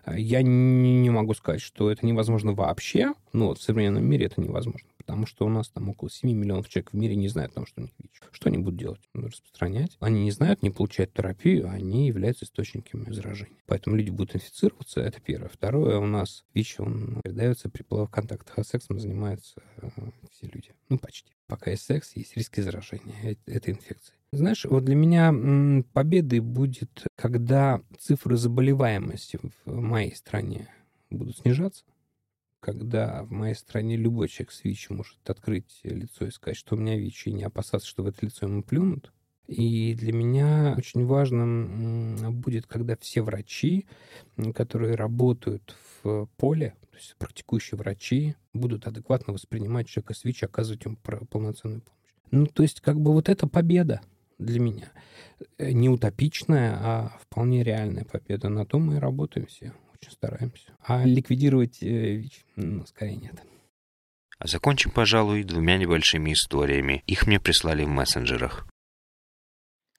Я 0.07 0.41
не 0.41 1.09
могу 1.09 1.33
сказать, 1.33 1.61
что 1.61 1.91
это 1.91 2.05
невозможно 2.05 2.53
вообще, 2.53 3.13
но 3.33 3.53
в 3.53 3.61
современном 3.61 4.03
мире 4.03 4.25
это 4.25 4.41
невозможно, 4.41 4.89
потому 5.01 5.25
что 5.25 5.45
у 5.45 5.49
нас 5.49 5.69
там 5.69 5.89
около 5.89 6.09
7 6.09 6.31
миллионов 6.31 6.69
человек 6.69 6.91
в 6.91 6.95
мире 6.95 7.15
не 7.15 7.27
знают, 7.27 7.51
потому 7.51 7.67
что 7.67 7.81
у 7.81 7.83
них 7.83 7.93
ВИЧ. 7.97 8.21
Что 8.31 8.49
они 8.49 8.57
будут 8.59 8.79
делать? 8.79 9.01
Ну, 9.13 9.27
распространять. 9.27 9.97
Они 9.99 10.23
не 10.23 10.31
знают, 10.31 10.61
не 10.61 10.69
получают 10.69 11.13
терапию, 11.13 11.69
они 11.69 12.07
являются 12.07 12.45
источниками 12.45 13.11
заражения. 13.11 13.57
Поэтому 13.65 13.95
люди 13.95 14.09
будут 14.09 14.35
инфицироваться, 14.35 15.01
это 15.01 15.19
первое. 15.21 15.49
Второе, 15.49 15.97
у 15.97 16.05
нас 16.05 16.45
ВИЧ, 16.53 16.79
он 16.79 17.21
передается 17.23 17.69
при 17.69 17.83
половых 17.83 18.11
контактах, 18.11 18.57
а 18.57 18.63
сексом 18.63 18.99
занимаются 18.99 19.61
э, 19.77 19.89
все 20.31 20.47
люди. 20.47 20.73
Ну, 20.89 20.97
почти. 20.97 21.31
Пока 21.47 21.71
есть 21.71 21.83
секс, 21.83 22.15
есть 22.15 22.37
риски 22.37 22.61
заражения 22.61 23.37
этой 23.45 23.73
инфекцией. 23.73 24.17
Знаешь, 24.31 24.63
вот 24.63 24.85
для 24.85 24.95
меня 24.95 25.83
победой 25.91 26.39
будет, 26.39 27.05
когда 27.17 27.81
цифры 27.99 28.37
заболеваемости 28.37 29.37
в 29.65 29.81
моей 29.81 30.15
стране 30.15 30.69
будут 31.09 31.39
снижаться, 31.39 31.83
когда 32.61 33.23
в 33.23 33.31
моей 33.31 33.55
стране 33.55 33.97
любой 33.97 34.29
человек 34.29 34.51
с 34.51 34.63
ВИЧ 34.63 34.91
может 34.91 35.29
открыть 35.29 35.81
лицо 35.83 36.25
и 36.25 36.31
сказать, 36.31 36.55
что 36.55 36.75
у 36.75 36.79
меня 36.79 36.97
ВИЧ, 36.97 37.27
и 37.27 37.33
не 37.33 37.43
опасаться, 37.43 37.87
что 37.87 38.03
в 38.03 38.07
это 38.07 38.25
лицо 38.25 38.45
ему 38.45 38.63
плюнут. 38.63 39.11
И 39.47 39.95
для 39.95 40.13
меня 40.13 40.75
очень 40.77 41.05
важным 41.05 42.39
будет, 42.39 42.67
когда 42.67 42.95
все 42.95 43.21
врачи, 43.21 43.85
которые 44.53 44.95
работают 44.95 45.75
в 46.03 46.27
поле, 46.37 46.75
то 46.89 46.97
есть 46.97 47.15
практикующие 47.17 47.77
врачи, 47.77 48.35
будут 48.53 48.87
адекватно 48.87 49.33
воспринимать 49.33 49.87
человека 49.87 50.13
с 50.13 50.23
ВИЧ, 50.23 50.43
оказывать 50.43 50.85
ему 50.85 50.95
полноценную 50.95 51.81
помощь. 51.81 52.01
Ну, 52.29 52.45
то 52.45 52.63
есть 52.63 52.79
как 52.79 53.01
бы 53.01 53.11
вот 53.11 53.27
это 53.27 53.47
победа 53.47 54.01
для 54.37 54.59
меня. 54.59 54.91
Э, 55.57 55.71
не 55.71 55.89
утопичная, 55.89 56.77
а 56.79 57.17
вполне 57.21 57.63
реальная 57.63 58.05
победа. 58.05 58.49
На 58.49 58.65
том 58.65 58.87
мы 58.87 58.95
и 58.95 58.99
работаем 58.99 59.47
все, 59.47 59.73
очень 59.93 60.11
стараемся. 60.11 60.70
А 60.83 61.05
ликвидировать 61.05 61.81
э, 61.81 62.15
ВИЧ, 62.15 62.45
ну, 62.55 62.85
скорее 62.85 63.17
нет. 63.17 63.35
А 64.39 64.47
закончим, 64.47 64.91
пожалуй, 64.91 65.43
двумя 65.43 65.77
небольшими 65.77 66.33
историями. 66.33 67.03
Их 67.05 67.27
мне 67.27 67.39
прислали 67.39 67.83
в 67.83 67.89
мессенджерах. 67.89 68.67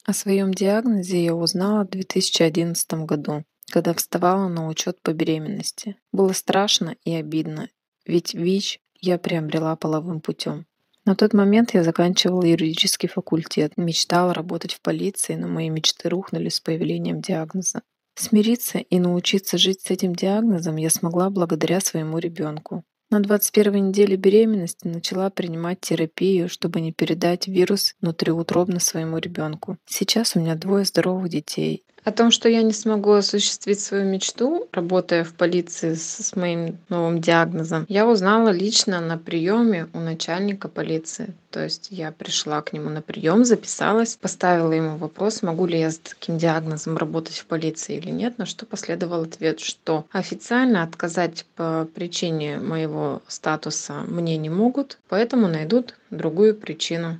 О 0.04 0.12
своем 0.12 0.52
диагнозе 0.52 1.24
я 1.24 1.34
узнала 1.34 1.84
в 1.84 1.90
2011 1.90 2.92
году, 3.04 3.44
когда 3.70 3.94
вставала 3.94 4.48
на 4.48 4.66
учет 4.66 5.00
по 5.00 5.12
беременности. 5.12 5.96
Было 6.10 6.32
страшно 6.32 6.96
и 7.04 7.14
обидно, 7.14 7.68
ведь 8.04 8.34
ВИЧ 8.34 8.80
я 9.00 9.18
приобрела 9.18 9.76
половым 9.76 10.20
путем. 10.20 10.66
На 11.04 11.16
тот 11.16 11.34
момент 11.34 11.74
я 11.74 11.84
заканчивала 11.84 12.44
юридический 12.44 13.08
факультет, 13.08 13.76
мечтала 13.76 14.34
работать 14.34 14.74
в 14.74 14.80
полиции, 14.80 15.34
но 15.34 15.48
мои 15.48 15.68
мечты 15.68 16.08
рухнули 16.08 16.48
с 16.48 16.60
появлением 16.60 17.20
диагноза. 17.20 17.82
Смириться 18.14 18.78
и 18.78 18.98
научиться 18.98 19.58
жить 19.58 19.80
с 19.80 19.90
этим 19.90 20.14
диагнозом 20.14 20.76
я 20.76 20.90
смогла 20.90 21.30
благодаря 21.30 21.80
своему 21.80 22.18
ребенку. 22.18 22.84
На 23.10 23.20
21 23.20 23.88
неделе 23.88 24.16
беременности 24.16 24.86
начала 24.86 25.28
принимать 25.28 25.80
терапию, 25.80 26.48
чтобы 26.48 26.80
не 26.80 26.92
передать 26.92 27.46
вирус 27.46 27.94
внутриутробно 28.00 28.80
своему 28.80 29.18
ребенку. 29.18 29.76
Сейчас 29.86 30.34
у 30.34 30.40
меня 30.40 30.54
двое 30.54 30.86
здоровых 30.86 31.28
детей. 31.28 31.84
О 32.04 32.10
том, 32.10 32.32
что 32.32 32.48
я 32.48 32.62
не 32.62 32.72
смогу 32.72 33.12
осуществить 33.12 33.80
свою 33.80 34.04
мечту, 34.04 34.68
работая 34.72 35.22
в 35.22 35.34
полиции 35.34 35.94
с, 35.94 36.16
с 36.16 36.34
моим 36.34 36.78
новым 36.88 37.20
диагнозом, 37.20 37.86
я 37.88 38.08
узнала 38.08 38.48
лично 38.48 39.00
на 39.00 39.18
приеме 39.18 39.88
у 39.92 40.00
начальника 40.00 40.66
полиции. 40.66 41.32
То 41.50 41.62
есть 41.62 41.88
я 41.90 42.10
пришла 42.10 42.60
к 42.60 42.72
нему 42.72 42.88
на 42.88 43.02
прием, 43.02 43.44
записалась, 43.44 44.16
поставила 44.16 44.72
ему 44.72 44.96
вопрос, 44.96 45.42
могу 45.42 45.66
ли 45.66 45.78
я 45.78 45.92
с 45.92 45.98
таким 45.98 46.38
диагнозом 46.38 46.96
работать 46.96 47.38
в 47.38 47.46
полиции 47.46 47.98
или 47.98 48.10
нет, 48.10 48.36
на 48.36 48.46
что 48.46 48.66
последовал 48.66 49.22
ответ, 49.22 49.60
что 49.60 50.04
официально 50.10 50.82
отказать 50.82 51.46
по 51.54 51.88
причине 51.94 52.56
моего 52.58 53.22
статуса 53.28 54.00
мне 54.08 54.36
не 54.38 54.50
могут, 54.50 54.98
поэтому 55.08 55.46
найдут 55.46 55.94
другую 56.10 56.56
причину. 56.56 57.18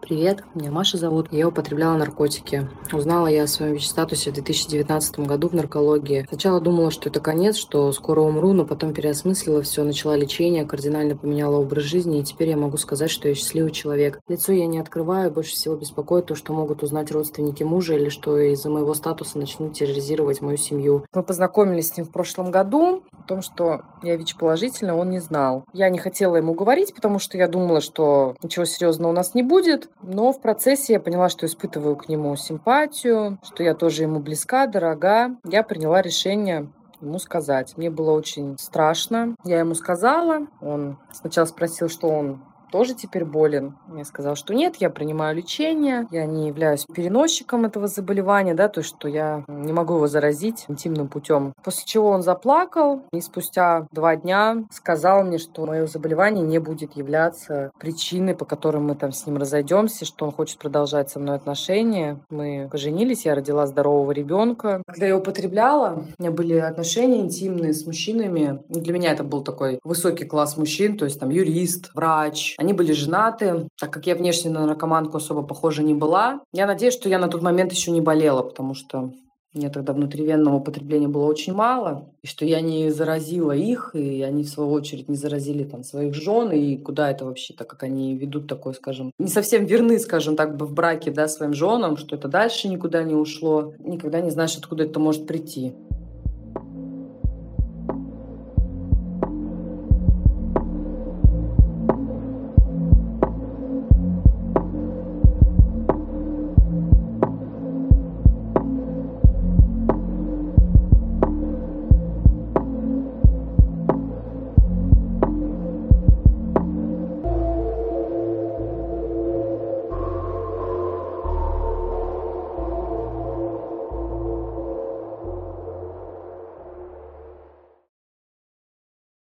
Привет, 0.00 0.44
меня 0.54 0.70
Маша 0.70 0.96
зовут. 0.96 1.28
Я 1.30 1.48
употребляла 1.48 1.96
наркотики. 1.96 2.68
Узнала 2.92 3.28
я 3.28 3.44
о 3.44 3.46
своем 3.46 3.74
ВИЧ-статусе 3.74 4.30
в 4.30 4.34
2019 4.34 5.20
году 5.20 5.48
в 5.48 5.54
наркологии. 5.54 6.26
Сначала 6.28 6.60
думала, 6.60 6.90
что 6.90 7.08
это 7.08 7.20
конец, 7.20 7.56
что 7.56 7.92
скоро 7.92 8.20
умру, 8.20 8.52
но 8.52 8.64
потом 8.64 8.94
переосмыслила 8.94 9.62
все, 9.62 9.84
начала 9.84 10.16
лечение, 10.16 10.66
кардинально 10.66 11.16
поменяла 11.16 11.58
образ 11.58 11.84
жизни, 11.84 12.20
и 12.20 12.24
теперь 12.24 12.50
я 12.50 12.56
могу 12.56 12.78
сказать, 12.78 13.10
что 13.10 13.28
я 13.28 13.34
счастливый 13.34 13.70
человек. 13.70 14.20
Лицо 14.28 14.52
я 14.52 14.66
не 14.66 14.78
открываю, 14.78 15.30
больше 15.30 15.52
всего 15.52 15.76
беспокоит 15.76 16.26
то, 16.26 16.34
что 16.34 16.52
могут 16.52 16.82
узнать 16.82 17.12
родственники 17.12 17.62
мужа 17.62 17.94
или 17.94 18.08
что 18.08 18.38
из-за 18.38 18.70
моего 18.70 18.94
статуса 18.94 19.38
начнут 19.38 19.74
терроризировать 19.74 20.40
мою 20.40 20.56
семью. 20.56 21.04
Мы 21.14 21.22
познакомились 21.22 21.90
с 21.90 21.96
ним 21.96 22.06
в 22.06 22.10
прошлом 22.10 22.50
году. 22.50 23.02
О 23.12 23.22
том, 23.28 23.40
что 23.40 23.82
я 24.02 24.16
ВИЧ-положительная, 24.16 24.94
он 24.94 25.10
не 25.10 25.20
знал. 25.20 25.64
Я 25.72 25.88
не 25.90 25.98
хотела 25.98 26.36
ему 26.36 26.54
говорить, 26.54 26.94
потому 26.94 27.18
что 27.18 27.38
я 27.38 27.46
думала, 27.46 27.80
что 27.80 28.34
ничего 28.42 28.64
серьезного 28.64 29.10
у 29.12 29.14
нас 29.14 29.34
не 29.34 29.42
будет. 29.42 29.81
Но 30.02 30.32
в 30.32 30.40
процессе 30.40 30.94
я 30.94 31.00
поняла, 31.00 31.28
что 31.28 31.46
испытываю 31.46 31.96
к 31.96 32.08
нему 32.08 32.34
симпатию, 32.36 33.38
что 33.42 33.62
я 33.62 33.74
тоже 33.74 34.02
ему 34.02 34.20
близка, 34.20 34.66
дорога. 34.66 35.36
Я 35.44 35.62
приняла 35.62 36.02
решение 36.02 36.68
ему 37.00 37.18
сказать. 37.18 37.76
Мне 37.76 37.90
было 37.90 38.12
очень 38.12 38.56
страшно. 38.58 39.34
Я 39.44 39.58
ему 39.58 39.74
сказала. 39.74 40.46
Он 40.60 40.98
сначала 41.12 41.46
спросил, 41.46 41.88
что 41.88 42.08
он 42.08 42.42
тоже 42.72 42.94
теперь 42.94 43.24
болен. 43.24 43.76
Я 43.94 44.04
сказала, 44.04 44.34
что 44.34 44.54
нет, 44.54 44.76
я 44.76 44.88
принимаю 44.88 45.36
лечение, 45.36 46.08
я 46.10 46.24
не 46.24 46.48
являюсь 46.48 46.86
переносчиком 46.86 47.66
этого 47.66 47.86
заболевания, 47.86 48.54
да, 48.54 48.68
то 48.68 48.80
есть, 48.80 48.88
что 48.88 49.08
я 49.08 49.44
не 49.46 49.72
могу 49.72 49.96
его 49.96 50.06
заразить 50.08 50.64
интимным 50.68 51.08
путем. 51.08 51.52
После 51.62 51.84
чего 51.84 52.08
он 52.08 52.22
заплакал 52.22 53.02
и 53.12 53.20
спустя 53.20 53.86
два 53.92 54.16
дня 54.16 54.64
сказал 54.72 55.22
мне, 55.22 55.36
что 55.36 55.66
мое 55.66 55.86
заболевание 55.86 56.42
не 56.42 56.58
будет 56.58 56.96
являться 56.96 57.70
причиной, 57.78 58.34
по 58.34 58.46
которой 58.46 58.78
мы 58.78 58.94
там 58.94 59.12
с 59.12 59.26
ним 59.26 59.36
разойдемся, 59.36 60.06
что 60.06 60.24
он 60.24 60.32
хочет 60.32 60.58
продолжать 60.58 61.10
со 61.10 61.20
мной 61.20 61.36
отношения. 61.36 62.20
Мы 62.30 62.68
поженились, 62.72 63.26
я 63.26 63.34
родила 63.34 63.66
здорового 63.66 64.12
ребенка. 64.12 64.82
Когда 64.86 65.06
я 65.06 65.16
употребляла, 65.16 66.04
у 66.18 66.22
меня 66.22 66.32
были 66.32 66.54
отношения 66.54 67.20
интимные 67.20 67.74
с 67.74 67.84
мужчинами. 67.84 68.62
Для 68.70 68.94
меня 68.94 69.12
это 69.12 69.24
был 69.24 69.42
такой 69.42 69.78
высокий 69.84 70.24
класс 70.24 70.56
мужчин, 70.56 70.96
то 70.96 71.04
есть 71.04 71.20
там 71.20 71.28
юрист, 71.28 71.90
врач, 71.94 72.54
они 72.62 72.72
были 72.72 72.92
женаты, 72.92 73.68
так 73.78 73.92
как 73.92 74.06
я 74.06 74.14
внешне 74.14 74.50
на 74.50 74.66
наркоманку 74.66 75.18
особо 75.18 75.42
похожа 75.42 75.82
не 75.82 75.94
была. 75.94 76.40
Я 76.52 76.66
надеюсь, 76.66 76.94
что 76.94 77.08
я 77.08 77.18
на 77.18 77.28
тот 77.28 77.42
момент 77.42 77.72
еще 77.72 77.90
не 77.90 78.00
болела, 78.00 78.42
потому 78.42 78.74
что 78.74 79.12
меня 79.54 79.68
тогда 79.68 79.92
внутривенного 79.92 80.56
употребления 80.56 81.08
было 81.08 81.26
очень 81.26 81.52
мало, 81.52 82.08
и 82.22 82.26
что 82.26 82.46
я 82.46 82.62
не 82.62 82.90
заразила 82.90 83.52
их, 83.52 83.90
и 83.94 84.22
они, 84.22 84.44
в 84.44 84.48
свою 84.48 84.70
очередь, 84.70 85.10
не 85.10 85.16
заразили 85.16 85.64
там 85.64 85.82
своих 85.82 86.14
жен, 86.14 86.52
и 86.52 86.76
куда 86.78 87.10
это 87.10 87.26
вообще, 87.26 87.52
так 87.52 87.68
как 87.68 87.82
они 87.82 88.16
ведут 88.16 88.46
такой, 88.46 88.74
скажем, 88.74 89.10
не 89.18 89.28
совсем 89.28 89.66
верны, 89.66 89.98
скажем 89.98 90.36
так, 90.36 90.58
в 90.58 90.72
браке, 90.72 91.10
да, 91.10 91.28
своим 91.28 91.52
женам, 91.52 91.98
что 91.98 92.16
это 92.16 92.28
дальше 92.28 92.68
никуда 92.68 93.02
не 93.02 93.14
ушло. 93.14 93.74
Никогда 93.78 94.22
не 94.22 94.30
знаешь, 94.30 94.56
откуда 94.56 94.84
это 94.84 94.98
может 94.98 95.26
прийти. 95.26 95.74